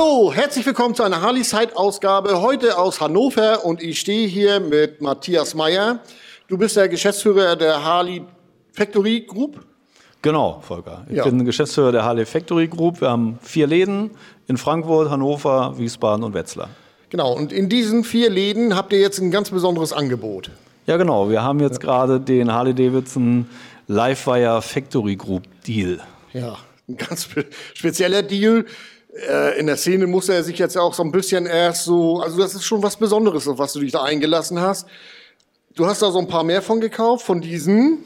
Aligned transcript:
Hallo, 0.00 0.32
herzlich 0.32 0.64
willkommen 0.64 0.94
zu 0.94 1.02
einer 1.02 1.22
Harley 1.22 1.42
Side 1.42 1.70
Ausgabe 1.76 2.40
heute 2.40 2.78
aus 2.78 3.00
Hannover 3.00 3.64
und 3.64 3.82
ich 3.82 3.98
stehe 3.98 4.28
hier 4.28 4.60
mit 4.60 5.00
Matthias 5.00 5.56
Meyer. 5.56 5.98
Du 6.46 6.56
bist 6.56 6.76
der 6.76 6.88
Geschäftsführer 6.88 7.56
der 7.56 7.82
Harley 7.82 8.22
Factory 8.74 9.22
Group. 9.22 9.58
Genau, 10.22 10.60
Volker. 10.60 11.04
Ich 11.08 11.16
Ja. 11.16 11.24
bin 11.24 11.44
Geschäftsführer 11.44 11.90
der 11.90 12.04
Harley 12.04 12.26
Factory 12.26 12.68
Group. 12.68 13.00
Wir 13.00 13.10
haben 13.10 13.40
vier 13.42 13.66
Läden 13.66 14.12
in 14.46 14.56
Frankfurt, 14.56 15.10
Hannover, 15.10 15.76
Wiesbaden 15.76 16.22
und 16.24 16.32
Wetzlar. 16.32 16.70
Genau, 17.10 17.32
und 17.34 17.52
in 17.52 17.68
diesen 17.68 18.04
vier 18.04 18.30
Läden 18.30 18.76
habt 18.76 18.92
ihr 18.92 19.00
jetzt 19.00 19.18
ein 19.18 19.32
ganz 19.32 19.50
besonderes 19.50 19.92
Angebot. 19.92 20.52
Ja, 20.86 20.96
genau. 20.96 21.28
Wir 21.28 21.42
haben 21.42 21.58
jetzt 21.58 21.80
gerade 21.80 22.20
den 22.20 22.52
Harley 22.52 22.72
Davidson 22.72 23.48
Livewire 23.88 24.62
Factory 24.62 25.16
Group 25.16 25.42
Deal. 25.66 25.98
Ja, 26.32 26.56
ein 26.88 26.96
ganz 26.98 27.24
spe 27.24 27.46
spezieller 27.74 28.22
Deal. 28.22 28.64
Äh, 29.28 29.58
in 29.58 29.66
der 29.66 29.76
Szene 29.76 30.06
muss 30.06 30.28
er 30.28 30.42
sich 30.44 30.58
jetzt 30.58 30.76
auch 30.76 30.94
so 30.94 31.02
ein 31.02 31.10
bisschen 31.12 31.46
erst 31.46 31.84
so, 31.84 32.20
also 32.20 32.38
das 32.38 32.54
ist 32.54 32.64
schon 32.64 32.82
was 32.82 32.96
Besonderes, 32.96 33.48
auf 33.48 33.58
was 33.58 33.72
du 33.72 33.80
dich 33.80 33.92
da 33.92 34.02
eingelassen 34.02 34.60
hast. 34.60 34.86
Du 35.74 35.86
hast 35.86 36.02
da 36.02 36.10
so 36.10 36.18
ein 36.18 36.28
paar 36.28 36.44
mehr 36.44 36.62
von 36.62 36.80
gekauft, 36.80 37.24
von 37.24 37.40
diesen. 37.40 37.98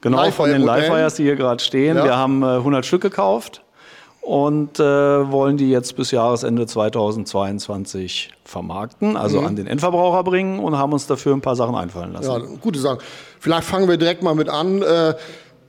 Genau, 0.00 0.30
von 0.30 0.50
den. 0.50 0.62
Livewires, 0.62 1.14
die 1.14 1.22
hier 1.24 1.36
gerade 1.36 1.62
stehen. 1.62 1.96
Ja. 1.96 2.04
Wir 2.04 2.16
haben 2.16 2.42
äh, 2.42 2.46
100 2.56 2.84
Stück 2.86 3.02
gekauft 3.02 3.62
und 4.20 4.78
äh, 4.78 4.82
wollen 4.82 5.56
die 5.56 5.70
jetzt 5.70 5.96
bis 5.96 6.10
Jahresende 6.10 6.66
2022 6.66 8.30
vermarkten, 8.44 9.16
also 9.16 9.40
Mhm. 9.40 9.46
an 9.46 9.56
den 9.56 9.66
Endverbraucher 9.66 10.22
bringen 10.24 10.58
und 10.58 10.76
haben 10.76 10.92
uns 10.92 11.06
dafür 11.06 11.32
ein 11.34 11.40
paar 11.40 11.56
Sachen 11.56 11.74
einfallen 11.74 12.12
lassen. 12.12 12.30
Ja, 12.30 12.38
gute 12.60 12.78
Sachen. 12.78 12.98
Vielleicht 13.40 13.64
fangen 13.66 13.88
wir 13.88 13.96
direkt 13.96 14.22
mal 14.22 14.34
mit 14.34 14.48
an. 14.48 14.82
Äh, 14.82 15.14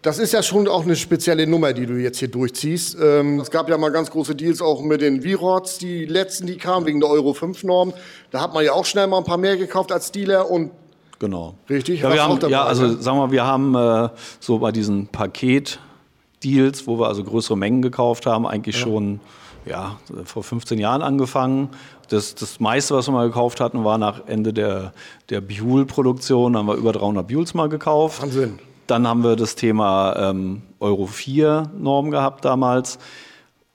Das 0.02 0.20
ist 0.20 0.32
ja 0.32 0.44
schon 0.44 0.68
auch 0.68 0.84
eine 0.84 0.96
spezielle 0.96 1.48
Nummer, 1.48 1.74
die 1.74 1.86
du 1.86 1.94
jetzt 1.96 2.20
hier 2.20 2.28
durchziehst. 2.28 2.98
Ähm, 3.02 3.40
Es 3.40 3.52
gab 3.52 3.70
ja 3.70 3.78
mal 3.78 3.90
ganz 3.90 4.12
große 4.12 4.36
Deals 4.36 4.62
auch 4.62 4.82
mit 4.82 5.02
den 5.02 5.22
V-Rods, 5.22 5.80
die 5.80 6.06
letzten, 6.06 6.48
die 6.48 6.58
kamen 6.58 6.86
wegen 6.86 7.00
der 7.00 7.10
Euro 7.10 7.32
5-Norm. 7.32 7.94
Da 8.32 8.42
hat 8.42 8.54
man 8.54 8.64
ja 8.64 8.74
auch 8.74 8.86
schnell 8.86 9.08
mal 9.08 9.18
ein 9.18 9.24
paar 9.24 9.38
mehr 9.38 9.58
gekauft 9.58 9.92
als 9.92 10.12
Dealer 10.12 10.50
und 10.50 10.72
Genau. 11.20 11.56
Richtig, 11.68 12.02
Ja, 12.02 12.14
wir 12.14 12.22
haben, 12.24 12.40
ja, 12.50 12.64
also 12.64 12.86
ne? 12.86 12.98
sagen 13.02 13.18
wir, 13.18 13.32
wir 13.32 13.44
haben 13.44 13.74
äh, 13.74 14.10
so 14.40 14.60
bei 14.60 14.72
diesen 14.72 15.08
Paket-Deals, 15.08 16.86
wo 16.86 17.00
wir 17.00 17.08
also 17.08 17.24
größere 17.24 17.58
Mengen 17.58 17.82
gekauft 17.82 18.28
haben, 18.28 18.46
eigentlich 18.46 18.78
schon 18.78 19.20
ja, 19.66 19.98
vor 20.26 20.44
15 20.44 20.78
Jahren 20.78 21.02
angefangen. 21.02 21.70
Das, 22.10 22.36
das 22.36 22.60
meiste, 22.60 22.96
was 22.96 23.08
wir 23.08 23.14
mal 23.14 23.28
gekauft 23.28 23.60
hatten, 23.60 23.84
war 23.84 23.98
nach 23.98 24.28
Ende 24.28 24.54
der, 24.54 24.94
der 25.30 25.42
Buell-Produktion. 25.42 26.54
Da 26.54 26.60
haben 26.60 26.68
wir 26.68 26.76
über 26.76 26.94
300 26.94 27.28
Buells 27.28 27.54
mal 27.54 27.68
gekauft. 27.68 28.22
Wahnsinn. 28.22 28.60
Dann 28.88 29.08
haben 29.08 29.24
wir 29.24 29.36
das 29.36 29.56
Thema 29.56 30.16
ähm, 30.18 30.64
Euro 30.80 31.06
4-Norm 31.06 32.12
gehabt 32.12 32.46
damals. 32.46 33.00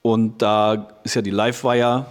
Und 0.03 0.43
da 0.43 0.89
ist 1.05 1.15
ja 1.15 1.23
die 1.23 1.31
Livewire 1.31 2.07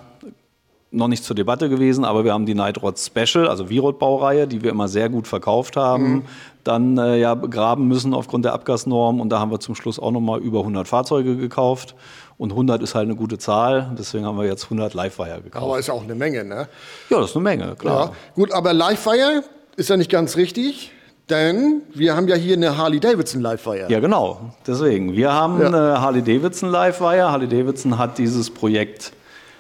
noch 0.92 1.08
nicht 1.08 1.24
zur 1.24 1.36
Debatte 1.36 1.70
gewesen, 1.70 2.04
aber 2.04 2.26
wir 2.26 2.34
haben 2.34 2.46
die 2.46 2.54
Nightrod 2.54 3.00
Special, 3.00 3.48
also 3.48 3.68
V-Rod-Baureihe, 3.68 4.46
die 4.46 4.62
wir 4.62 4.72
immer 4.72 4.90
sehr 4.90 5.08
gut 5.08 5.26
verkauft 5.26 5.78
haben, 5.78 6.26
dann 6.66 6.98
äh, 6.98 7.18
ja 7.18 7.34
begraben 7.34 7.88
müssen 7.88 8.14
aufgrund 8.14 8.44
der 8.46 8.54
Abgasnorm. 8.54 9.22
Und 9.22 9.30
da 9.30 9.40
haben 9.40 9.52
wir 9.52 9.60
zum 9.60 9.74
Schluss 9.74 10.00
auch 10.00 10.12
noch 10.12 10.20
mal 10.20 10.40
über 10.40 10.60
100 10.60 10.88
Fahrzeuge 10.88 11.38
gekauft. 11.38 11.96
Und 12.38 12.52
100 12.52 12.82
ist 12.82 12.96
halt 12.96 13.06
eine 13.06 13.16
gute 13.16 13.38
Zahl, 13.38 13.92
deswegen 13.98 14.26
haben 14.26 14.38
wir 14.38 14.46
jetzt 14.46 14.66
100 14.66 14.94
Livewire 14.94 15.42
gekauft. 15.42 15.64
aber 15.64 15.80
ist 15.80 15.88
ja 15.88 15.94
auch 15.94 16.04
eine 16.04 16.16
Menge, 16.16 16.44
ne? 16.44 16.68
ja, 17.10 17.20
das 17.20 17.30
ist 17.30 17.36
eine 17.36 17.44
Menge, 17.44 17.76
klar. 17.76 18.08
Ja. 18.08 18.14
Gut, 18.34 18.52
aber 18.52 18.74
Livewire 18.74 19.44
ist 19.76 19.90
ja 19.90 19.98
nicht 19.98 20.10
ganz 20.10 20.38
richtig, 20.38 20.92
denn 21.32 21.82
wir 21.94 22.16
haben 22.16 22.28
ja 22.28 22.36
hier 22.36 22.56
eine 22.56 22.78
Harley 22.78 23.00
Davidson 23.00 23.42
Livewire. 23.42 23.88
Ja, 23.90 24.00
genau. 24.00 24.40
Deswegen. 24.68 25.14
Wir 25.16 25.32
haben 25.34 25.60
Ja. 25.62 25.68
eine 25.68 26.02
Harley 26.02 26.22
Davidson 26.22 26.70
Livewire. 26.70 27.32
Harley 27.32 27.48
Davidson 27.48 27.98
hat 27.98 28.18
dieses 28.20 28.50
Projekt 28.52 29.14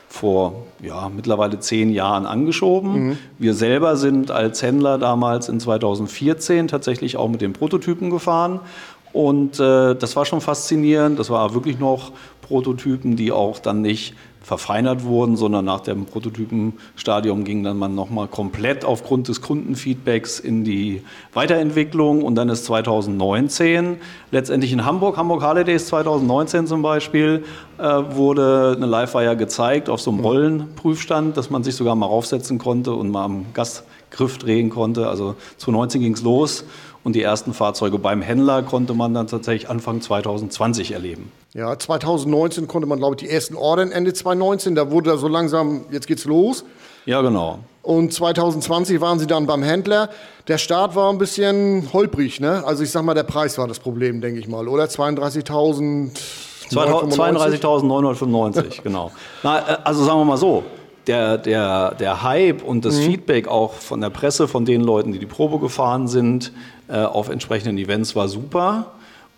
vor 0.09 0.65
ja, 0.81 1.09
mittlerweile 1.09 1.59
zehn 1.59 1.89
Jahren 1.89 2.25
angeschoben. 2.25 3.17
Wir 3.39 3.53
selber 3.53 3.95
sind 3.95 4.29
als 4.29 4.61
Händler 4.61 4.97
damals 4.97 5.47
in 5.47 5.59
2014 5.59 6.67
tatsächlich 6.67 7.15
auch 7.17 7.29
mit 7.29 7.39
den 7.41 7.53
Prototypen 7.53 8.09
gefahren. 8.09 8.59
Und 9.13 9.59
äh, 9.59 9.95
das 9.95 10.15
war 10.15 10.25
schon 10.25 10.41
faszinierend. 10.41 11.17
Das 11.17 11.29
war 11.29 11.53
wirklich 11.53 11.79
noch 11.79 12.11
Prototypen, 12.41 13.15
die 13.15 13.31
auch 13.31 13.59
dann 13.59 13.81
nicht 13.81 14.13
verfeinert 14.41 15.03
wurden, 15.03 15.37
sondern 15.37 15.65
nach 15.65 15.81
dem 15.81 16.05
Prototypenstadium 16.05 17.43
ging 17.43 17.63
dann 17.63 17.77
man 17.77 17.93
nochmal 17.93 18.27
komplett 18.27 18.83
aufgrund 18.83 19.27
des 19.27 19.41
Kundenfeedbacks 19.41 20.39
in 20.39 20.63
die 20.63 21.03
Weiterentwicklung. 21.33 22.23
Und 22.23 22.35
dann 22.35 22.49
ist 22.49 22.65
2019 22.65 23.97
letztendlich 24.31 24.73
in 24.73 24.83
Hamburg, 24.83 25.17
Hamburg 25.17 25.43
Harley 25.43 25.63
Days 25.63 25.85
2019 25.87 26.65
zum 26.65 26.81
Beispiel, 26.81 27.43
äh, 27.77 27.83
wurde 27.83 28.73
eine 28.75 28.87
Livewire 28.87 29.37
gezeigt 29.37 29.89
auf 29.89 30.01
so 30.01 30.11
einem 30.11 30.21
Rollenprüfstand, 30.21 31.37
dass 31.37 31.51
man 31.51 31.63
sich 31.63 31.75
sogar 31.75 31.95
mal 31.95 32.07
raufsetzen 32.07 32.57
konnte 32.57 32.93
und 32.93 33.11
mal 33.11 33.23
am 33.23 33.45
Gasgriff 33.53 34.39
drehen 34.39 34.71
konnte. 34.71 35.07
Also 35.07 35.35
2019 35.57 36.01
ging 36.01 36.13
es 36.13 36.23
los 36.23 36.65
und 37.03 37.15
die 37.15 37.21
ersten 37.21 37.53
Fahrzeuge 37.53 37.97
beim 37.97 38.21
Händler 38.21 38.63
konnte 38.63 38.93
man 38.93 39.13
dann 39.13 39.27
tatsächlich 39.27 39.69
Anfang 39.69 40.01
2020 40.01 40.91
erleben. 40.91 41.31
Ja, 41.53 41.77
2019 41.77 42.67
konnte 42.67 42.87
man, 42.87 42.99
glaube 42.99 43.15
ich, 43.15 43.21
die 43.21 43.29
ersten 43.29 43.55
Ordern 43.55 43.91
Ende 43.91 44.13
2019. 44.13 44.75
Da 44.75 44.91
wurde 44.91 45.11
da 45.11 45.17
so 45.17 45.27
langsam, 45.27 45.85
jetzt 45.91 46.07
geht's 46.07 46.25
los. 46.25 46.63
Ja, 47.05 47.21
genau. 47.21 47.59
Und 47.81 48.13
2020 48.13 49.01
waren 49.01 49.17
sie 49.17 49.27
dann 49.27 49.47
beim 49.47 49.63
Händler. 49.63 50.09
Der 50.47 50.59
Start 50.59 50.95
war 50.95 51.11
ein 51.11 51.17
bisschen 51.17 51.89
holprig, 51.91 52.39
ne? 52.39 52.63
Also 52.65 52.83
ich 52.83 52.91
sag 52.91 53.03
mal, 53.03 53.15
der 53.15 53.23
Preis 53.23 53.57
war 53.57 53.67
das 53.67 53.79
Problem, 53.79 54.21
denke 54.21 54.39
ich 54.39 54.47
mal, 54.47 54.67
oder? 54.67 54.83
32.000. 54.85 56.11
32.995, 56.69 58.81
genau. 58.83 59.11
Na, 59.43 59.59
äh, 59.59 59.77
also 59.83 60.05
sagen 60.05 60.19
wir 60.19 60.25
mal 60.25 60.37
so, 60.37 60.63
der, 61.07 61.37
der, 61.37 61.95
der 61.95 62.23
Hype 62.23 62.63
und 62.63 62.85
das 62.85 62.99
Feedback 62.99 63.47
auch 63.47 63.73
von 63.73 64.01
der 64.01 64.09
Presse, 64.09 64.47
von 64.47 64.65
den 64.65 64.81
Leuten, 64.81 65.11
die 65.11 65.19
die 65.19 65.25
Probe 65.25 65.59
gefahren 65.59 66.07
sind, 66.07 66.51
äh, 66.87 66.97
auf 67.03 67.29
entsprechenden 67.29 67.77
Events 67.77 68.15
war 68.15 68.27
super. 68.27 68.91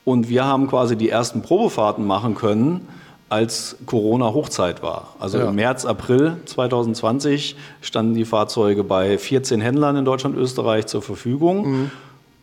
Und 0.06 0.28
wir 0.28 0.46
haben 0.46 0.68
quasi 0.68 0.97
die 0.97 1.09
ersten 1.09 1.41
Probefahrten 1.41 2.06
machen 2.06 2.35
können, 2.35 2.88
als 3.29 3.78
Corona-Hochzeit 3.85 4.84
war. 4.84 5.16
Also 5.19 5.40
Ja. 5.40 5.46
im 5.50 5.56
März, 5.56 5.85
April 5.85 6.38
2020 6.46 7.56
standen 7.81 8.13
die 8.13 8.25
Fahrzeuge 8.25 8.84
bei 8.84 9.18
14 9.18 9.62
Händlern 9.62 9.95
in 9.95 10.06
Deutschland, 10.06 10.35
Österreich 10.38 10.85
zur 10.88 11.01
Verfügung. 11.01 11.90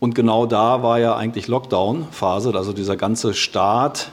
Und 0.01 0.15
genau 0.15 0.47
da 0.47 0.83
war 0.83 0.99
ja 0.99 1.15
eigentlich 1.15 1.47
Lockdown-Phase, 1.47 2.55
also 2.55 2.73
dieser 2.73 2.97
ganze 2.97 3.35
Start, 3.35 4.11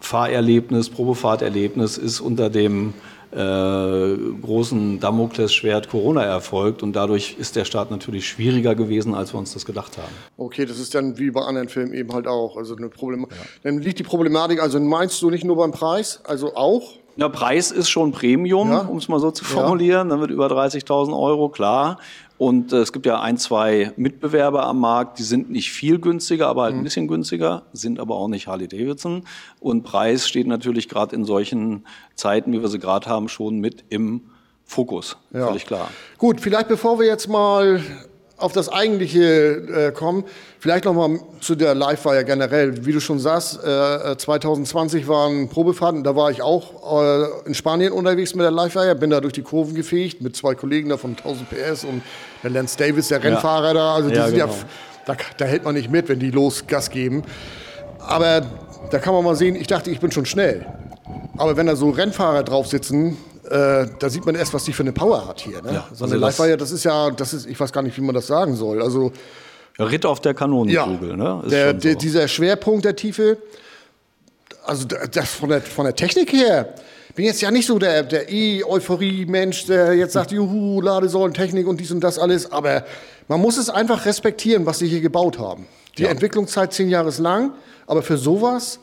Fahrerlebnis, 0.00 0.90
Probefahrterlebnis 0.90 1.98
ist 1.98 2.20
unter 2.20 2.50
dem 2.50 2.94
äh, 3.32 4.16
großen 4.42 5.00
Damoklesschwert 5.00 5.88
Corona 5.88 6.22
erfolgt 6.24 6.82
und 6.82 6.94
dadurch 6.94 7.36
ist 7.38 7.56
der 7.56 7.64
Start 7.64 7.90
natürlich 7.90 8.28
schwieriger 8.28 8.74
gewesen, 8.74 9.14
als 9.14 9.32
wir 9.34 9.38
uns 9.38 9.52
das 9.54 9.64
gedacht 9.64 9.96
haben. 9.98 10.12
Okay, 10.36 10.66
das 10.66 10.78
ist 10.78 10.94
dann 10.94 11.18
wie 11.18 11.30
bei 11.30 11.40
anderen 11.42 11.68
Filmen 11.68 11.94
eben 11.94 12.12
halt 12.12 12.26
auch. 12.26 12.56
Also 12.56 12.76
eine 12.76 12.88
Problem 12.88 13.26
Dann 13.62 13.78
liegt 13.78 13.98
die 13.98 14.02
Problematik, 14.04 14.60
also 14.62 14.78
meinst 14.80 15.20
du 15.22 15.30
nicht 15.30 15.44
nur 15.44 15.56
beim 15.56 15.72
Preis, 15.72 16.20
also 16.24 16.54
auch? 16.54 16.94
Der 17.16 17.28
Preis 17.28 17.70
ist 17.70 17.90
schon 17.90 18.12
Premium, 18.12 18.70
Ja. 18.70 18.80
um 18.80 18.96
es 18.96 19.08
mal 19.08 19.20
so 19.20 19.30
zu 19.30 19.44
formulieren. 19.44 20.08
Dann 20.08 20.20
wird 20.20 20.30
über 20.30 20.46
30.000 20.46 21.12
Euro, 21.18 21.50
klar. 21.50 21.98
Und 22.42 22.72
äh, 22.72 22.78
es 22.78 22.92
gibt 22.92 23.06
ja 23.06 23.20
ein, 23.20 23.36
zwei 23.38 23.92
Mitbewerber 23.96 24.64
am 24.66 24.80
Markt, 24.80 25.20
die 25.20 25.22
sind 25.22 25.48
nicht 25.48 25.70
viel 25.70 26.00
günstiger, 26.00 26.48
aber 26.48 26.62
Mhm. 26.62 26.64
halt 26.64 26.74
ein 26.74 26.82
bisschen 26.82 27.06
günstiger, 27.06 27.62
sind 27.72 28.00
aber 28.00 28.16
auch 28.16 28.26
nicht 28.26 28.48
Harley 28.48 28.66
Davidson. 28.66 29.22
Und 29.60 29.84
Preis 29.84 30.26
steht 30.26 30.48
natürlich 30.48 30.88
gerade 30.88 31.14
in 31.14 31.24
solchen 31.24 31.86
Zeiten, 32.16 32.52
wie 32.52 32.60
wir 32.60 32.66
sie 32.66 32.80
gerade 32.80 33.08
haben, 33.08 33.28
schon 33.28 33.60
mit 33.60 33.84
im 33.90 34.22
Fokus. 34.64 35.16
Ja. 35.32 35.46
Völlig 35.46 35.66
klar. 35.66 35.88
Gut, 36.18 36.40
vielleicht 36.40 36.66
bevor 36.66 36.98
wir 36.98 37.06
jetzt 37.06 37.28
mal 37.28 37.80
auf 38.42 38.52
das 38.52 38.68
Eigentliche 38.68 39.22
äh, 39.22 39.92
kommen, 39.92 40.24
vielleicht 40.58 40.84
noch 40.84 40.94
mal 40.94 41.20
zu 41.40 41.54
der 41.54 41.74
Livewire 41.74 42.24
generell. 42.24 42.84
Wie 42.84 42.92
du 42.92 43.00
schon 43.00 43.18
sagst, 43.18 43.62
äh, 43.64 44.16
2020 44.16 45.08
waren 45.08 45.48
Probefahrten, 45.48 46.02
da 46.04 46.16
war 46.16 46.30
ich 46.30 46.42
auch 46.42 47.02
äh, 47.02 47.26
in 47.46 47.54
Spanien 47.54 47.92
unterwegs 47.92 48.34
mit 48.34 48.44
der 48.44 48.50
Livewire, 48.50 48.94
bin 48.94 49.10
da 49.10 49.20
durch 49.20 49.32
die 49.32 49.42
Kurven 49.42 49.74
gefegt 49.74 50.20
mit 50.20 50.36
zwei 50.36 50.54
Kollegen 50.54 50.88
da 50.88 50.96
von 50.96 51.10
1000 51.10 51.48
PS 51.50 51.84
und 51.84 52.02
der 52.42 52.50
Lance 52.50 52.76
Davis, 52.76 53.08
der 53.08 53.22
Rennfahrer 53.22 53.74
da. 53.74 53.94
Also 53.94 54.08
die 54.10 54.16
Ja, 54.16 54.26
sind 54.26 54.36
ja, 54.38 54.46
genau. 54.46 54.58
da, 55.06 55.16
da 55.38 55.44
hält 55.44 55.64
man 55.64 55.74
nicht 55.74 55.90
mit, 55.90 56.08
wenn 56.08 56.18
die 56.18 56.30
los 56.30 56.66
Gas 56.66 56.90
geben. 56.90 57.22
Aber 57.98 58.42
da 58.90 58.98
kann 58.98 59.14
man 59.14 59.24
mal 59.24 59.36
sehen, 59.36 59.56
ich 59.56 59.68
dachte, 59.68 59.90
ich 59.90 60.00
bin 60.00 60.10
schon 60.10 60.26
schnell. 60.26 60.66
Aber 61.36 61.56
wenn 61.56 61.66
da 61.66 61.76
so 61.76 61.90
Rennfahrer 61.90 62.42
drauf 62.42 62.66
sitzen, 62.66 63.16
äh, 63.52 63.86
da 63.98 64.08
sieht 64.08 64.24
man 64.24 64.34
erst, 64.34 64.54
was 64.54 64.64
die 64.64 64.72
für 64.72 64.82
eine 64.82 64.92
Power 64.92 65.26
hat 65.28 65.40
hier. 65.40 65.60
Ne? 65.62 65.72
Ja, 65.74 65.86
so 65.92 66.04
also 66.04 66.14
eine 66.16 66.20
das- 66.20 66.38
Livewire, 66.38 66.56
das 66.56 66.70
ist 66.72 66.84
ja, 66.84 67.10
das 67.10 67.34
ist, 67.34 67.46
ich 67.46 67.58
weiß 67.60 67.70
gar 67.72 67.82
nicht, 67.82 67.96
wie 67.96 68.00
man 68.00 68.14
das 68.14 68.26
sagen 68.26 68.56
soll. 68.56 68.82
Also 68.82 69.12
Ritt 69.78 70.06
auf 70.06 70.20
der 70.20 70.32
ja, 70.32 70.38
Kanonenkugel, 70.38 71.16
ne? 71.16 71.40
Ist 71.44 71.52
der, 71.52 71.72
der, 71.74 71.92
so. 71.92 71.98
dieser 71.98 72.28
Schwerpunkt 72.28 72.84
der 72.84 72.96
Tiefe, 72.96 73.38
also 74.64 74.86
da- 74.86 75.06
das 75.06 75.30
von 75.30 75.48
der, 75.50 75.60
von 75.60 75.84
der 75.84 75.94
Technik 75.94 76.32
her, 76.32 76.74
bin 77.14 77.26
jetzt 77.26 77.42
ja 77.42 77.50
nicht 77.50 77.66
so 77.66 77.78
der, 77.78 78.02
der 78.04 78.30
E-Euphorie-Mensch, 78.30 79.66
der 79.66 79.92
jetzt 79.94 80.12
sagt, 80.14 80.32
juhu, 80.32 80.80
Ladesäulentechnik 80.80 81.66
und 81.66 81.78
dies 81.78 81.90
und 81.90 82.00
das 82.00 82.18
alles, 82.18 82.50
aber 82.50 82.84
man 83.28 83.40
muss 83.40 83.58
es 83.58 83.68
einfach 83.68 84.06
respektieren, 84.06 84.64
was 84.66 84.78
sie 84.78 84.88
hier 84.88 85.00
gebaut 85.00 85.38
haben. 85.38 85.66
Die 85.98 86.06
Entwicklungszeit 86.06 86.72
zehn 86.72 86.88
Jahre 86.88 87.10
ist 87.10 87.18
lang, 87.18 87.52
aber 87.86 88.02
für 88.02 88.16
sowas, 88.16 88.78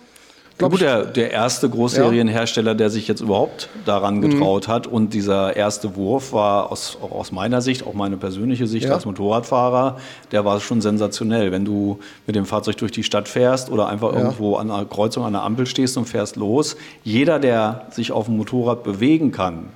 glaub 0.60 0.72
gut, 0.72 0.82
der, 0.82 1.06
der 1.06 1.32
erste 1.32 1.70
Großserienhersteller, 1.70 2.76
der 2.76 2.90
sich 2.90 3.08
jetzt 3.08 3.22
überhaupt 3.22 3.70
daran 3.86 4.22
getraut 4.22 4.68
mhm. 4.68 4.72
hat. 4.72 4.88
Und 4.88 5.14
dieser 5.14 5.56
erste 5.56 5.96
Wurf 5.96 6.34
war 6.34 6.72
aus, 6.72 6.98
auch 7.02 7.12
aus 7.12 7.32
meiner 7.32 7.62
Sicht, 7.62 7.88
auch 7.88 7.94
meine 7.94 8.18
persönliche 8.18 8.68
Sicht 8.68 8.86
ja. 8.88 8.94
als 8.94 9.06
Motorradfahrer, 9.06 9.98
der 10.32 10.46
war 10.46 10.60
schon 10.60 10.82
sensationell. 10.82 11.52
Wenn 11.52 11.66
du 11.66 12.00
mit 12.28 12.36
dem 12.36 12.46
Fahrzeug 12.46 12.78
durch 12.78 12.92
die 12.92 13.04
Stadt 13.04 13.28
fährst 13.28 13.72
oder 13.72 13.88
einfach 13.88 14.14
ja. 14.14 14.20
irgendwo 14.20 14.58
an 14.58 14.70
einer 14.70 14.86
Kreuzung 14.86 15.26
an 15.26 15.34
der 15.34 15.44
Ampel 15.44 15.66
stehst 15.66 15.98
und 15.98 16.06
fährst 16.06 16.36
los, 16.36 16.76
jeder, 17.04 17.40
der 17.40 17.88
sich 17.90 18.12
auf 18.12 18.26
dem 18.26 18.38
Motorrad 18.38 18.84
bewegen 18.84 19.32
kann, 19.32 19.70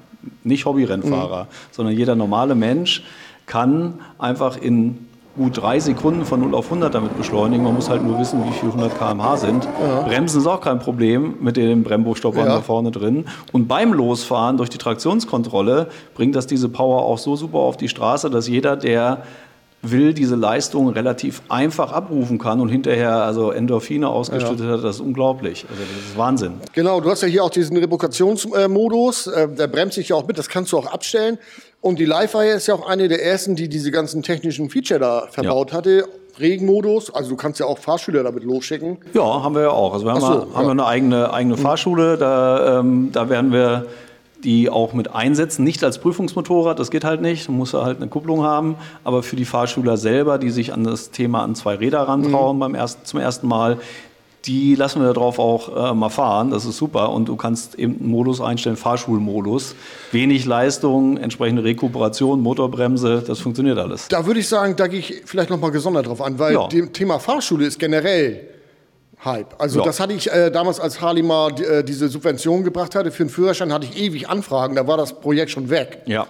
nicht 0.43 0.65
Hobbyrennfahrer, 0.65 1.45
mhm. 1.45 1.47
sondern 1.71 1.95
jeder 1.95 2.15
normale 2.15 2.55
Mensch 2.55 3.03
kann 3.45 3.95
einfach 4.19 4.57
in 4.57 5.07
gut 5.35 5.57
drei 5.61 5.79
Sekunden 5.79 6.25
von 6.25 6.39
0 6.41 6.53
auf 6.53 6.65
100 6.65 6.93
damit 6.93 7.17
beschleunigen. 7.17 7.63
Man 7.63 7.73
muss 7.73 7.89
halt 7.89 8.03
nur 8.03 8.19
wissen, 8.19 8.43
wie 8.45 8.51
viel 8.51 8.69
100 8.69 8.97
km/h 8.97 9.37
sind. 9.37 9.67
Ja. 9.81 10.01
Bremsen 10.01 10.41
ist 10.41 10.47
auch 10.47 10.61
kein 10.61 10.79
Problem 10.79 11.35
mit 11.41 11.57
den 11.57 11.83
Brembo-Stoppern 11.83 12.45
ja. 12.45 12.55
da 12.55 12.61
vorne 12.61 12.91
drin. 12.91 13.25
Und 13.51 13.67
beim 13.67 13.93
Losfahren 13.93 14.57
durch 14.57 14.69
die 14.69 14.77
Traktionskontrolle 14.77 15.87
bringt 16.13 16.35
das 16.35 16.45
diese 16.45 16.69
Power 16.69 17.01
auch 17.01 17.17
so 17.17 17.35
super 17.35 17.59
auf 17.59 17.77
die 17.77 17.89
Straße, 17.89 18.29
dass 18.29 18.47
jeder, 18.47 18.75
der 18.75 19.23
will, 19.83 20.13
diese 20.13 20.35
Leistung 20.35 20.89
relativ 20.89 21.41
einfach 21.49 21.91
abrufen 21.91 22.37
kann 22.37 22.61
und 22.61 22.69
hinterher 22.69 23.15
also 23.15 23.51
Endorphine 23.51 24.07
ausgeschüttet 24.07 24.61
ja. 24.61 24.73
hat, 24.73 24.83
das 24.83 24.95
ist 24.95 25.01
unglaublich. 25.01 25.65
Also 25.69 25.81
das 25.81 26.11
ist 26.11 26.17
Wahnsinn. 26.17 26.53
Genau, 26.73 27.01
du 27.01 27.09
hast 27.09 27.21
ja 27.21 27.27
hier 27.27 27.43
auch 27.43 27.49
diesen 27.49 27.75
Revokationsmodus, 27.77 29.27
äh, 29.27 29.49
der 29.49 29.67
bremst 29.67 29.95
sich 29.95 30.09
ja 30.09 30.15
auch 30.15 30.25
mit, 30.25 30.37
das 30.37 30.47
kannst 30.47 30.71
du 30.71 30.77
auch 30.77 30.85
abstellen. 30.85 31.37
Und 31.83 31.99
die 31.99 32.05
Livewire 32.05 32.53
ist 32.53 32.67
ja 32.67 32.75
auch 32.75 32.87
eine 32.87 33.09
der 33.09 33.25
ersten, 33.25 33.57
die 33.57 33.67
diese 33.67 33.91
ganzen 33.91 34.23
technischen 34.23 34.69
Feature 34.69 35.01
da 35.01 35.27
verbaut 35.29 35.71
ja. 35.71 35.77
hatte. 35.77 36.07
Regenmodus, 36.39 37.13
also 37.13 37.31
du 37.31 37.35
kannst 37.35 37.59
ja 37.59 37.65
auch 37.65 37.77
Fahrschüler 37.77 38.23
damit 38.23 38.45
losschicken. 38.45 38.99
Ja, 39.13 39.43
haben 39.43 39.53
wir 39.53 39.63
ja 39.63 39.69
auch. 39.71 39.91
Also 39.91 40.05
wir 40.05 40.13
haben, 40.13 40.21
so, 40.21 40.27
mal, 40.27 40.47
haben 40.55 40.65
wir 40.65 40.71
eine 40.71 40.85
eigene, 40.85 41.33
eigene 41.33 41.57
Fahrschule, 41.57 42.17
da, 42.17 42.79
ähm, 42.79 43.09
da 43.11 43.29
werden 43.29 43.51
wir 43.51 43.87
die 44.45 44.69
auch 44.69 44.93
mit 44.93 45.13
einsetzen, 45.13 45.65
nicht 45.65 45.83
als 45.83 45.99
Prüfungsmotorrad, 45.99 46.79
das 46.79 46.89
geht 46.89 47.03
halt 47.03 47.21
nicht, 47.21 47.49
du 47.49 47.51
musst 47.51 47.73
halt 47.73 47.97
eine 47.97 48.07
Kupplung 48.07 48.43
haben, 48.43 48.77
aber 49.03 49.21
für 49.21 49.35
die 49.35 49.45
Fahrschüler 49.45 49.97
selber, 49.97 50.37
die 50.37 50.51
sich 50.51 50.73
an 50.73 50.85
das 50.85 51.11
Thema 51.11 51.43
an 51.43 51.53
zwei 51.53 51.75
Räder 51.75 51.99
rantrauen 51.99 52.55
mhm. 52.55 52.61
beim 52.61 52.75
ersten, 52.75 53.05
zum 53.05 53.19
ersten 53.19 53.47
Mal, 53.47 53.77
die 54.45 54.75
lassen 54.75 55.01
wir 55.01 55.13
darauf 55.13 55.39
auch 55.39 55.91
äh, 55.91 55.93
mal 55.93 56.09
fahren, 56.09 56.51
das 56.51 56.65
ist 56.65 56.77
super 56.77 57.11
und 57.11 57.29
du 57.29 57.35
kannst 57.35 57.75
eben 57.75 57.99
einen 57.99 58.09
Modus 58.09 58.41
einstellen, 58.41 58.75
Fahrschulmodus, 58.75 59.75
wenig 60.11 60.45
Leistung, 60.45 61.17
entsprechende 61.17 61.63
Rekuperation, 61.63 62.41
Motorbremse, 62.41 63.23
das 63.25 63.39
funktioniert 63.39 63.77
alles. 63.77 64.07
Da 64.09 64.25
würde 64.25 64.41
ich 64.41 64.47
sagen, 64.49 64.75
da 64.75 64.87
gehe 64.87 64.99
ich 64.99 65.21
vielleicht 65.25 65.49
nochmal 65.49 65.71
gesondert 65.71 66.07
drauf 66.07 66.21
an, 66.21 66.39
weil 66.39 66.53
ja. 66.53 66.67
dem 66.67 66.91
Thema 66.91 67.19
Fahrschule 67.19 67.65
ist 67.65 67.79
generell 67.79 68.49
Hype. 69.23 69.55
Also 69.57 69.79
ja. 69.79 69.85
das 69.85 70.01
hatte 70.01 70.13
ich 70.13 70.29
äh, 70.29 70.51
damals, 70.51 70.79
als 70.81 70.99
Harley 70.99 71.23
mal 71.23 71.51
äh, 71.61 71.83
diese 71.83 72.09
Subvention 72.09 72.63
gebracht 72.63 72.95
hatte 72.95 73.11
für 73.11 73.23
den 73.23 73.29
Führerschein, 73.29 73.71
hatte 73.71 73.87
ich 73.89 73.97
ewig 73.97 74.27
Anfragen, 74.27 74.75
da 74.75 74.85
war 74.87 74.97
das 74.97 75.13
Projekt 75.21 75.51
schon 75.51 75.69
weg. 75.69 76.01
Ja. 76.05 76.27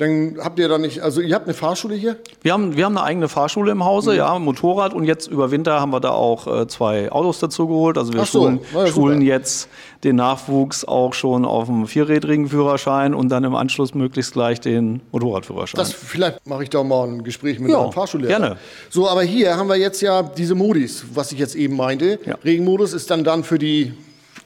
Dann 0.00 0.38
habt 0.40 0.58
ihr 0.58 0.66
da 0.66 0.78
nicht, 0.78 1.02
also 1.02 1.20
ihr 1.20 1.34
habt 1.34 1.44
eine 1.44 1.52
Fahrschule 1.52 1.94
hier? 1.94 2.16
Wir 2.40 2.54
haben, 2.54 2.74
wir 2.74 2.86
haben 2.86 2.96
eine 2.96 3.04
eigene 3.04 3.28
Fahrschule 3.28 3.70
im 3.70 3.84
Hause, 3.84 4.12
mhm. 4.12 4.16
ja, 4.16 4.38
Motorrad 4.38 4.94
und 4.94 5.04
jetzt 5.04 5.26
über 5.26 5.50
Winter 5.50 5.78
haben 5.78 5.92
wir 5.92 6.00
da 6.00 6.12
auch 6.12 6.46
äh, 6.46 6.66
zwei 6.68 7.12
Autos 7.12 7.38
dazu 7.38 7.68
geholt. 7.68 7.98
Also 7.98 8.14
wir 8.14 8.24
so, 8.24 8.40
schulen, 8.40 8.60
ja, 8.72 8.86
schulen 8.86 9.20
jetzt 9.20 9.68
den 10.02 10.16
Nachwuchs 10.16 10.86
auch 10.86 11.12
schon 11.12 11.44
auf 11.44 11.66
dem 11.66 11.86
vierrädrigen 11.86 12.48
Führerschein 12.48 13.12
und 13.12 13.28
dann 13.28 13.44
im 13.44 13.54
Anschluss 13.54 13.92
möglichst 13.92 14.32
gleich 14.32 14.58
den 14.58 15.02
Motorradführerschein. 15.12 15.78
Das, 15.78 15.92
vielleicht 15.92 16.46
mache 16.46 16.62
ich 16.62 16.70
da 16.70 16.82
mal 16.82 17.06
ein 17.06 17.22
Gespräch 17.22 17.58
mit 17.58 17.70
ja, 17.70 17.82
einem 17.82 17.92
Fahrschullehrer. 17.92 18.38
Gerne. 18.38 18.56
So, 18.88 19.06
aber 19.06 19.22
hier 19.22 19.54
haben 19.58 19.68
wir 19.68 19.76
jetzt 19.76 20.00
ja 20.00 20.22
diese 20.22 20.54
Modis, 20.54 21.04
was 21.12 21.30
ich 21.30 21.38
jetzt 21.38 21.54
eben 21.54 21.76
meinte. 21.76 22.18
Ja. 22.24 22.38
Regenmodus 22.42 22.94
ist 22.94 23.10
dann 23.10 23.22
dann 23.22 23.44
für 23.44 23.58
die 23.58 23.92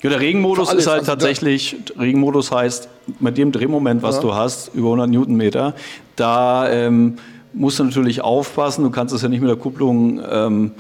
ja, 0.03 0.11
der 0.11 0.21
Regenmodus 0.21 0.71
ist 0.75 0.87
halt 0.87 1.01
also 1.01 1.12
tatsächlich, 1.12 1.77
Regenmodus 1.99 2.53
heißt, 2.53 2.89
mit 3.21 3.39
dem 3.39 3.53
Drehmoment, 3.53 4.03
was 4.03 4.17
ja. 4.17 4.23
du 4.23 4.35
hast, 4.35 4.75
über 4.75 4.89
100 4.89 5.11
Newtonmeter, 5.11 5.75
da 6.17 6.69
ähm, 6.71 7.17
musst 7.53 7.79
du 7.79 7.85
natürlich 7.85 8.21
aufpassen, 8.23 8.85
du 8.85 8.91
kannst 8.91 9.15
es 9.15 9.23
ja 9.23 9.29
nicht 9.29 9.41
mit 9.41 9.51
der 9.51 9.56
Kupplung 9.56 10.21
ähm, 10.29 10.73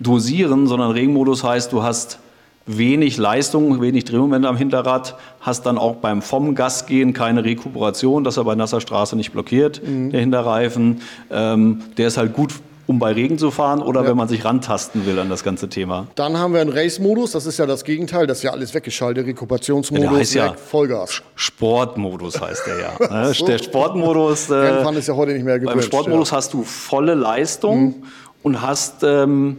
dosieren, 0.00 0.66
sondern 0.66 0.90
Regenmodus 0.90 1.44
heißt, 1.44 1.72
du 1.72 1.82
hast 1.82 2.18
wenig 2.66 3.16
Leistung, 3.16 3.80
wenig 3.80 4.04
Drehmoment 4.04 4.46
am 4.46 4.56
Hinterrad, 4.56 5.16
hast 5.40 5.66
dann 5.66 5.78
auch 5.78 5.96
beim 5.96 6.22
vom 6.22 6.54
Gas 6.54 6.86
gehen 6.86 7.12
keine 7.12 7.44
Rekuperation, 7.44 8.24
dass 8.24 8.36
er 8.36 8.44
bei 8.44 8.54
nasser 8.54 8.80
Straße 8.80 9.16
nicht 9.16 9.32
blockiert, 9.32 9.82
mhm. 9.84 10.10
der 10.10 10.20
Hinterreifen. 10.20 11.00
Ähm, 11.30 11.82
der 11.96 12.08
ist 12.08 12.16
halt 12.16 12.32
gut 12.32 12.54
um 12.90 12.98
bei 12.98 13.12
Regen 13.12 13.38
zu 13.38 13.52
fahren 13.52 13.82
oder 13.82 14.02
ja. 14.02 14.08
wenn 14.08 14.16
man 14.16 14.26
sich 14.26 14.44
rantasten 14.44 15.06
will 15.06 15.16
an 15.20 15.30
das 15.30 15.44
ganze 15.44 15.68
Thema. 15.68 16.08
Dann 16.16 16.36
haben 16.36 16.52
wir 16.52 16.60
einen 16.60 16.72
Race-Modus, 16.72 17.30
das 17.30 17.46
ist 17.46 17.56
ja 17.56 17.64
das 17.64 17.84
Gegenteil, 17.84 18.26
das 18.26 18.38
ist 18.38 18.42
ja 18.42 18.50
alles 18.50 18.74
weggeschaltet, 18.74 19.28
Rekuperationsmodus, 19.28 20.04
ja, 20.04 20.10
der 20.10 20.18
heißt 20.18 20.34
ja 20.34 20.54
Vollgas. 20.54 21.22
Sportmodus 21.36 22.40
heißt 22.40 22.66
der 22.66 22.80
ja. 22.80 22.90
Ne? 23.22 23.32
so. 23.32 23.46
Der 23.46 23.58
Sportmodus. 23.58 24.50
Äh, 24.50 24.54
Rennfahren 24.54 24.96
ist 24.96 25.06
ja 25.06 25.14
heute 25.14 25.34
nicht 25.34 25.44
mehr 25.44 25.60
gewünscht. 25.60 25.76
Beim 25.76 25.82
Sportmodus 25.82 26.30
ja. 26.30 26.38
hast 26.38 26.52
du 26.52 26.64
volle 26.64 27.14
Leistung 27.14 27.84
mhm. 27.84 27.94
und 28.42 28.60
hast 28.60 29.04
ähm, 29.04 29.58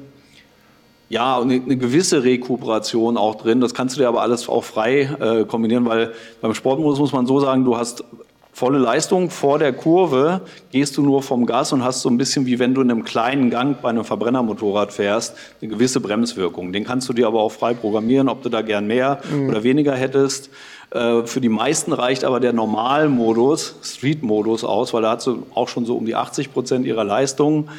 ja, 1.07 1.39
eine, 1.39 1.53
eine, 1.53 1.77
gewisse 1.77 2.25
Rekuperation 2.25 3.15
auch 3.15 3.35
drin. 3.35 3.61
Das 3.61 3.73
kannst 3.73 3.95
du 3.95 4.01
dir 4.01 4.09
aber 4.09 4.23
alles 4.23 4.49
auch 4.49 4.65
frei 4.65 5.09
äh, 5.21 5.45
kombinieren, 5.45 5.85
weil 5.85 6.11
beim 6.41 6.53
Sportmodus 6.53 6.99
muss 6.99 7.13
man 7.13 7.25
so 7.25 7.39
sagen, 7.39 7.63
du 7.63 7.77
hast 7.77 8.03
volle 8.51 8.77
Leistung 8.77 9.29
vor 9.29 9.59
der 9.59 9.73
Kurve, 9.73 10.41
gehst 10.71 10.97
du 10.97 11.03
nur 11.03 11.23
vom 11.23 11.45
Gas 11.45 11.71
und 11.73 11.83
hast 11.83 12.01
so 12.01 12.09
ein 12.09 12.17
bisschen 12.17 12.45
wie 12.45 12.59
wenn 12.59 12.73
du 12.73 12.81
in 12.81 12.91
einem 12.91 13.03
kleinen 13.03 13.49
Gang 13.49 13.81
bei 13.81 13.89
einem 13.89 14.03
Verbrennermotorrad 14.03 14.91
fährst, 14.91 15.35
eine 15.61 15.71
gewisse 15.71 16.01
Bremswirkung. 16.01 16.73
Den 16.73 16.83
kannst 16.83 17.07
du 17.09 17.13
dir 17.13 17.27
aber 17.27 17.41
auch 17.41 17.51
frei 17.51 17.73
programmieren, 17.73 18.29
ob 18.29 18.41
du 18.43 18.49
da 18.49 18.61
gern 18.61 18.87
mehr 18.87 19.21
mhm. 19.31 19.49
oder 19.49 19.63
weniger 19.63 19.95
hättest. 19.95 20.49
Äh, 20.91 21.23
für 21.25 21.39
die 21.39 21.49
meisten 21.49 21.93
reicht 21.93 22.23
aber 22.23 22.39
der 22.39 22.53
Normalmodus, 22.53 23.75
Street-Modus 23.81 24.63
aus, 24.63 24.93
weil 24.93 25.01
da 25.01 25.11
hat 25.11 25.21
sie 25.21 25.41
auch 25.55 25.69
schon 25.69 25.85
so 25.85 25.95
um 25.95 26.05
die 26.05 26.15
80 26.15 26.51
Prozent 26.51 26.85
ihrer 26.85 27.05
Leistung, 27.05 27.69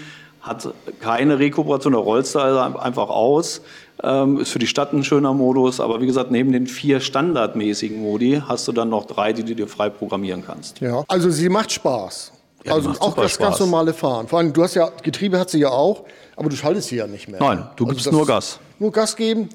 hat 0.40 0.68
keine 1.00 1.38
Rekuperation, 1.38 1.92
da 1.92 2.00
rollst 2.00 2.34
du 2.34 2.40
also 2.40 2.78
einfach 2.78 3.08
aus. 3.08 3.62
Ähm, 4.04 4.40
ist 4.40 4.50
für 4.50 4.58
die 4.58 4.66
Stadt 4.66 4.92
ein 4.92 5.04
schöner 5.04 5.32
Modus, 5.32 5.78
aber 5.78 6.00
wie 6.00 6.06
gesagt, 6.06 6.30
neben 6.32 6.50
den 6.50 6.66
vier 6.66 7.00
standardmäßigen 7.00 8.02
Modi 8.02 8.42
hast 8.46 8.66
du 8.66 8.72
dann 8.72 8.88
noch 8.88 9.06
drei, 9.06 9.32
die 9.32 9.44
du 9.44 9.54
dir 9.54 9.68
frei 9.68 9.90
programmieren 9.90 10.42
kannst. 10.44 10.80
Ja, 10.80 11.04
also 11.06 11.30
sie 11.30 11.48
macht 11.48 11.70
Spaß. 11.70 12.32
Ja, 12.64 12.74
also 12.74 12.90
auch 12.98 13.14
das 13.14 13.32
Spaß. 13.32 13.38
ganz 13.38 13.60
normale 13.60 13.92
Fahren. 13.92 14.26
Vor 14.26 14.38
allem, 14.38 14.52
du 14.52 14.62
hast 14.62 14.74
ja, 14.74 14.90
Getriebe 15.02 15.38
hat 15.38 15.50
sie 15.50 15.60
ja 15.60 15.70
auch, 15.70 16.04
aber 16.36 16.48
du 16.48 16.56
schaltest 16.56 16.88
sie 16.88 16.96
ja 16.96 17.06
nicht 17.06 17.28
mehr. 17.28 17.40
Nein, 17.40 17.64
du 17.76 17.84
also 17.84 17.94
gibst 17.94 18.12
nur 18.12 18.26
Gas. 18.26 18.58
Nur 18.78 18.90
Gas 18.90 19.14
geben. 19.14 19.48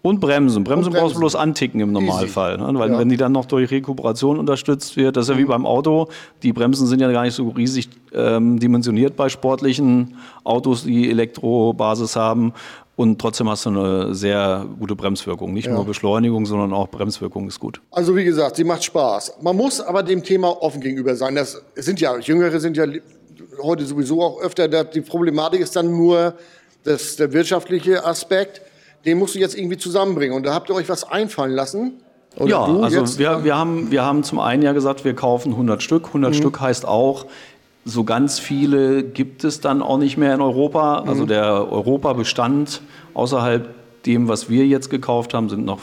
Und 0.00 0.20
Bremsen. 0.20 0.64
Bremsen, 0.64 0.64
bremsen. 0.64 0.92
brauchst 0.92 1.16
du 1.16 1.20
bloß 1.20 1.34
anticken 1.36 1.80
im 1.80 1.92
Normalfall. 1.92 2.56
Ne? 2.56 2.70
Weil 2.78 2.92
ja. 2.92 2.98
wenn 2.98 3.08
die 3.08 3.16
dann 3.16 3.32
noch 3.32 3.46
durch 3.46 3.70
Rekuperation 3.70 4.38
unterstützt 4.38 4.96
wird, 4.96 5.16
das 5.16 5.24
ist 5.24 5.28
ja 5.30 5.34
mhm. 5.34 5.40
wie 5.40 5.44
beim 5.44 5.66
Auto. 5.66 6.08
Die 6.42 6.52
Bremsen 6.52 6.86
sind 6.86 7.00
ja 7.00 7.10
gar 7.10 7.24
nicht 7.24 7.34
so 7.34 7.48
riesig 7.48 7.88
ähm, 8.14 8.58
dimensioniert 8.60 9.16
bei 9.16 9.28
sportlichen 9.28 10.16
Autos, 10.44 10.84
die 10.84 11.10
Elektrobasis 11.10 12.14
haben. 12.14 12.52
Und 12.98 13.20
trotzdem 13.20 13.48
hast 13.48 13.64
du 13.64 13.70
eine 13.70 14.12
sehr 14.12 14.66
gute 14.76 14.96
Bremswirkung. 14.96 15.52
Nicht 15.52 15.68
ja. 15.68 15.72
nur 15.72 15.84
Beschleunigung, 15.84 16.46
sondern 16.46 16.72
auch 16.72 16.88
Bremswirkung 16.88 17.46
ist 17.46 17.60
gut. 17.60 17.80
Also 17.92 18.16
wie 18.16 18.24
gesagt, 18.24 18.56
sie 18.56 18.64
macht 18.64 18.82
Spaß. 18.82 19.34
Man 19.40 19.54
muss 19.54 19.80
aber 19.80 20.02
dem 20.02 20.24
Thema 20.24 20.60
offen 20.60 20.80
gegenüber 20.80 21.14
sein. 21.14 21.36
Das 21.36 21.62
sind 21.76 22.00
ja, 22.00 22.18
Jüngere 22.18 22.58
sind 22.58 22.76
ja 22.76 22.86
heute 23.62 23.86
sowieso 23.86 24.20
auch 24.20 24.40
öfter, 24.40 24.66
die 24.82 25.00
Problematik 25.00 25.60
ist 25.60 25.76
dann 25.76 25.96
nur 25.96 26.34
das, 26.82 27.14
der 27.14 27.32
wirtschaftliche 27.32 28.04
Aspekt. 28.04 28.62
Den 29.04 29.18
musst 29.18 29.36
du 29.36 29.38
jetzt 29.38 29.56
irgendwie 29.56 29.76
zusammenbringen. 29.76 30.36
Und 30.36 30.44
da 30.44 30.52
habt 30.52 30.68
ihr 30.68 30.74
euch 30.74 30.88
was 30.88 31.08
einfallen 31.08 31.52
lassen. 31.52 32.00
Oder 32.34 32.50
ja, 32.50 32.64
also 32.64 33.16
wir, 33.16 33.44
wir, 33.44 33.56
haben, 33.56 33.92
wir 33.92 34.04
haben 34.04 34.24
zum 34.24 34.40
einen 34.40 34.64
ja 34.64 34.72
gesagt, 34.72 35.04
wir 35.04 35.14
kaufen 35.14 35.52
100 35.52 35.84
Stück. 35.84 36.08
100 36.08 36.32
mhm. 36.32 36.34
Stück 36.34 36.60
heißt 36.60 36.84
auch, 36.84 37.26
so 37.88 38.04
ganz 38.04 38.38
viele 38.38 39.02
gibt 39.02 39.44
es 39.44 39.60
dann 39.60 39.82
auch 39.82 39.98
nicht 39.98 40.16
mehr 40.16 40.34
in 40.34 40.40
Europa. 40.40 41.04
Also 41.06 41.22
mhm. 41.22 41.28
der 41.28 41.72
Europabestand 41.72 42.82
außerhalb 43.14 43.74
dem, 44.04 44.28
was 44.28 44.48
wir 44.48 44.66
jetzt 44.66 44.90
gekauft 44.90 45.34
haben, 45.34 45.48
sind 45.48 45.64
noch 45.64 45.80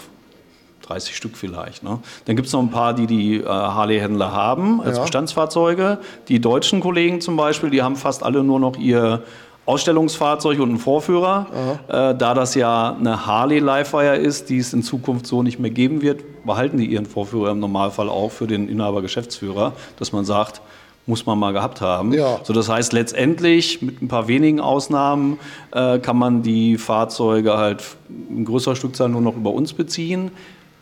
30 0.84 1.16
Stück 1.16 1.36
vielleicht. 1.36 1.84
Ne? 1.84 2.00
Dann 2.26 2.36
gibt 2.36 2.48
es 2.48 2.54
noch 2.54 2.62
ein 2.62 2.70
paar, 2.70 2.94
die 2.94 3.08
die 3.08 3.38
äh, 3.38 3.46
Harley-Händler 3.46 4.32
haben 4.32 4.82
als 4.82 4.98
ja. 4.98 5.04
Bestandsfahrzeuge. 5.04 5.98
Die 6.28 6.40
deutschen 6.40 6.80
Kollegen 6.80 7.22
zum 7.22 7.36
Beispiel, 7.38 7.72
die 7.72 7.82
haben 7.82 7.96
fast 7.96 8.24
alle 8.24 8.44
nur 8.44 8.60
noch 8.60 8.78
ihr 8.78 9.24
Ausstellungsfahrzeug 9.66 10.60
und 10.60 10.70
einen 10.70 10.78
Vorführer. 10.78 11.48
Äh, 11.88 12.16
da 12.16 12.34
das 12.36 12.54
ja 12.54 12.96
eine 13.00 13.26
Harley 13.26 13.60
Livewire 13.60 14.16
ist, 14.18 14.50
die 14.50 14.60
es 14.60 14.74
in 14.74 14.84
Zukunft 14.84 15.26
so 15.26 15.42
nicht 15.42 15.60
mehr 15.60 15.72
geben 15.72 16.04
wird, 16.04 16.24
behalten 16.46 16.78
die 16.78 16.86
ihren 16.86 17.08
Vorführer 17.08 17.50
im 17.52 17.60
Normalfall 17.60 18.10
auch 18.10 18.32
für 18.32 18.46
den 18.46 18.70
Inhaber-Geschäftsführer, 18.70 19.74
dass 19.98 20.12
man 20.12 20.24
sagt, 20.24 20.62
muss 21.08 21.26
man 21.26 21.38
mal 21.38 21.54
gehabt 21.54 21.82
haben. 21.82 22.14
Ja. 22.14 22.40
So, 22.44 22.54
das 22.54 22.68
heißt, 22.70 22.94
letztendlich 22.94 23.82
mit 23.82 24.02
ein 24.02 24.08
paar 24.08 24.28
wenigen 24.28 24.60
Ausnahmen 24.60 25.40
äh, 25.72 26.00
kann 26.00 26.18
man 26.18 26.42
die 26.42 26.78
Fahrzeuge 26.78 27.58
halt 27.58 27.84
in 28.30 28.46
größerer 28.46 28.76
Stückzahl 28.76 29.10
nur 29.10 29.22
noch 29.22 29.36
über 29.36 29.52
uns 29.52 29.74
beziehen. 29.74 30.32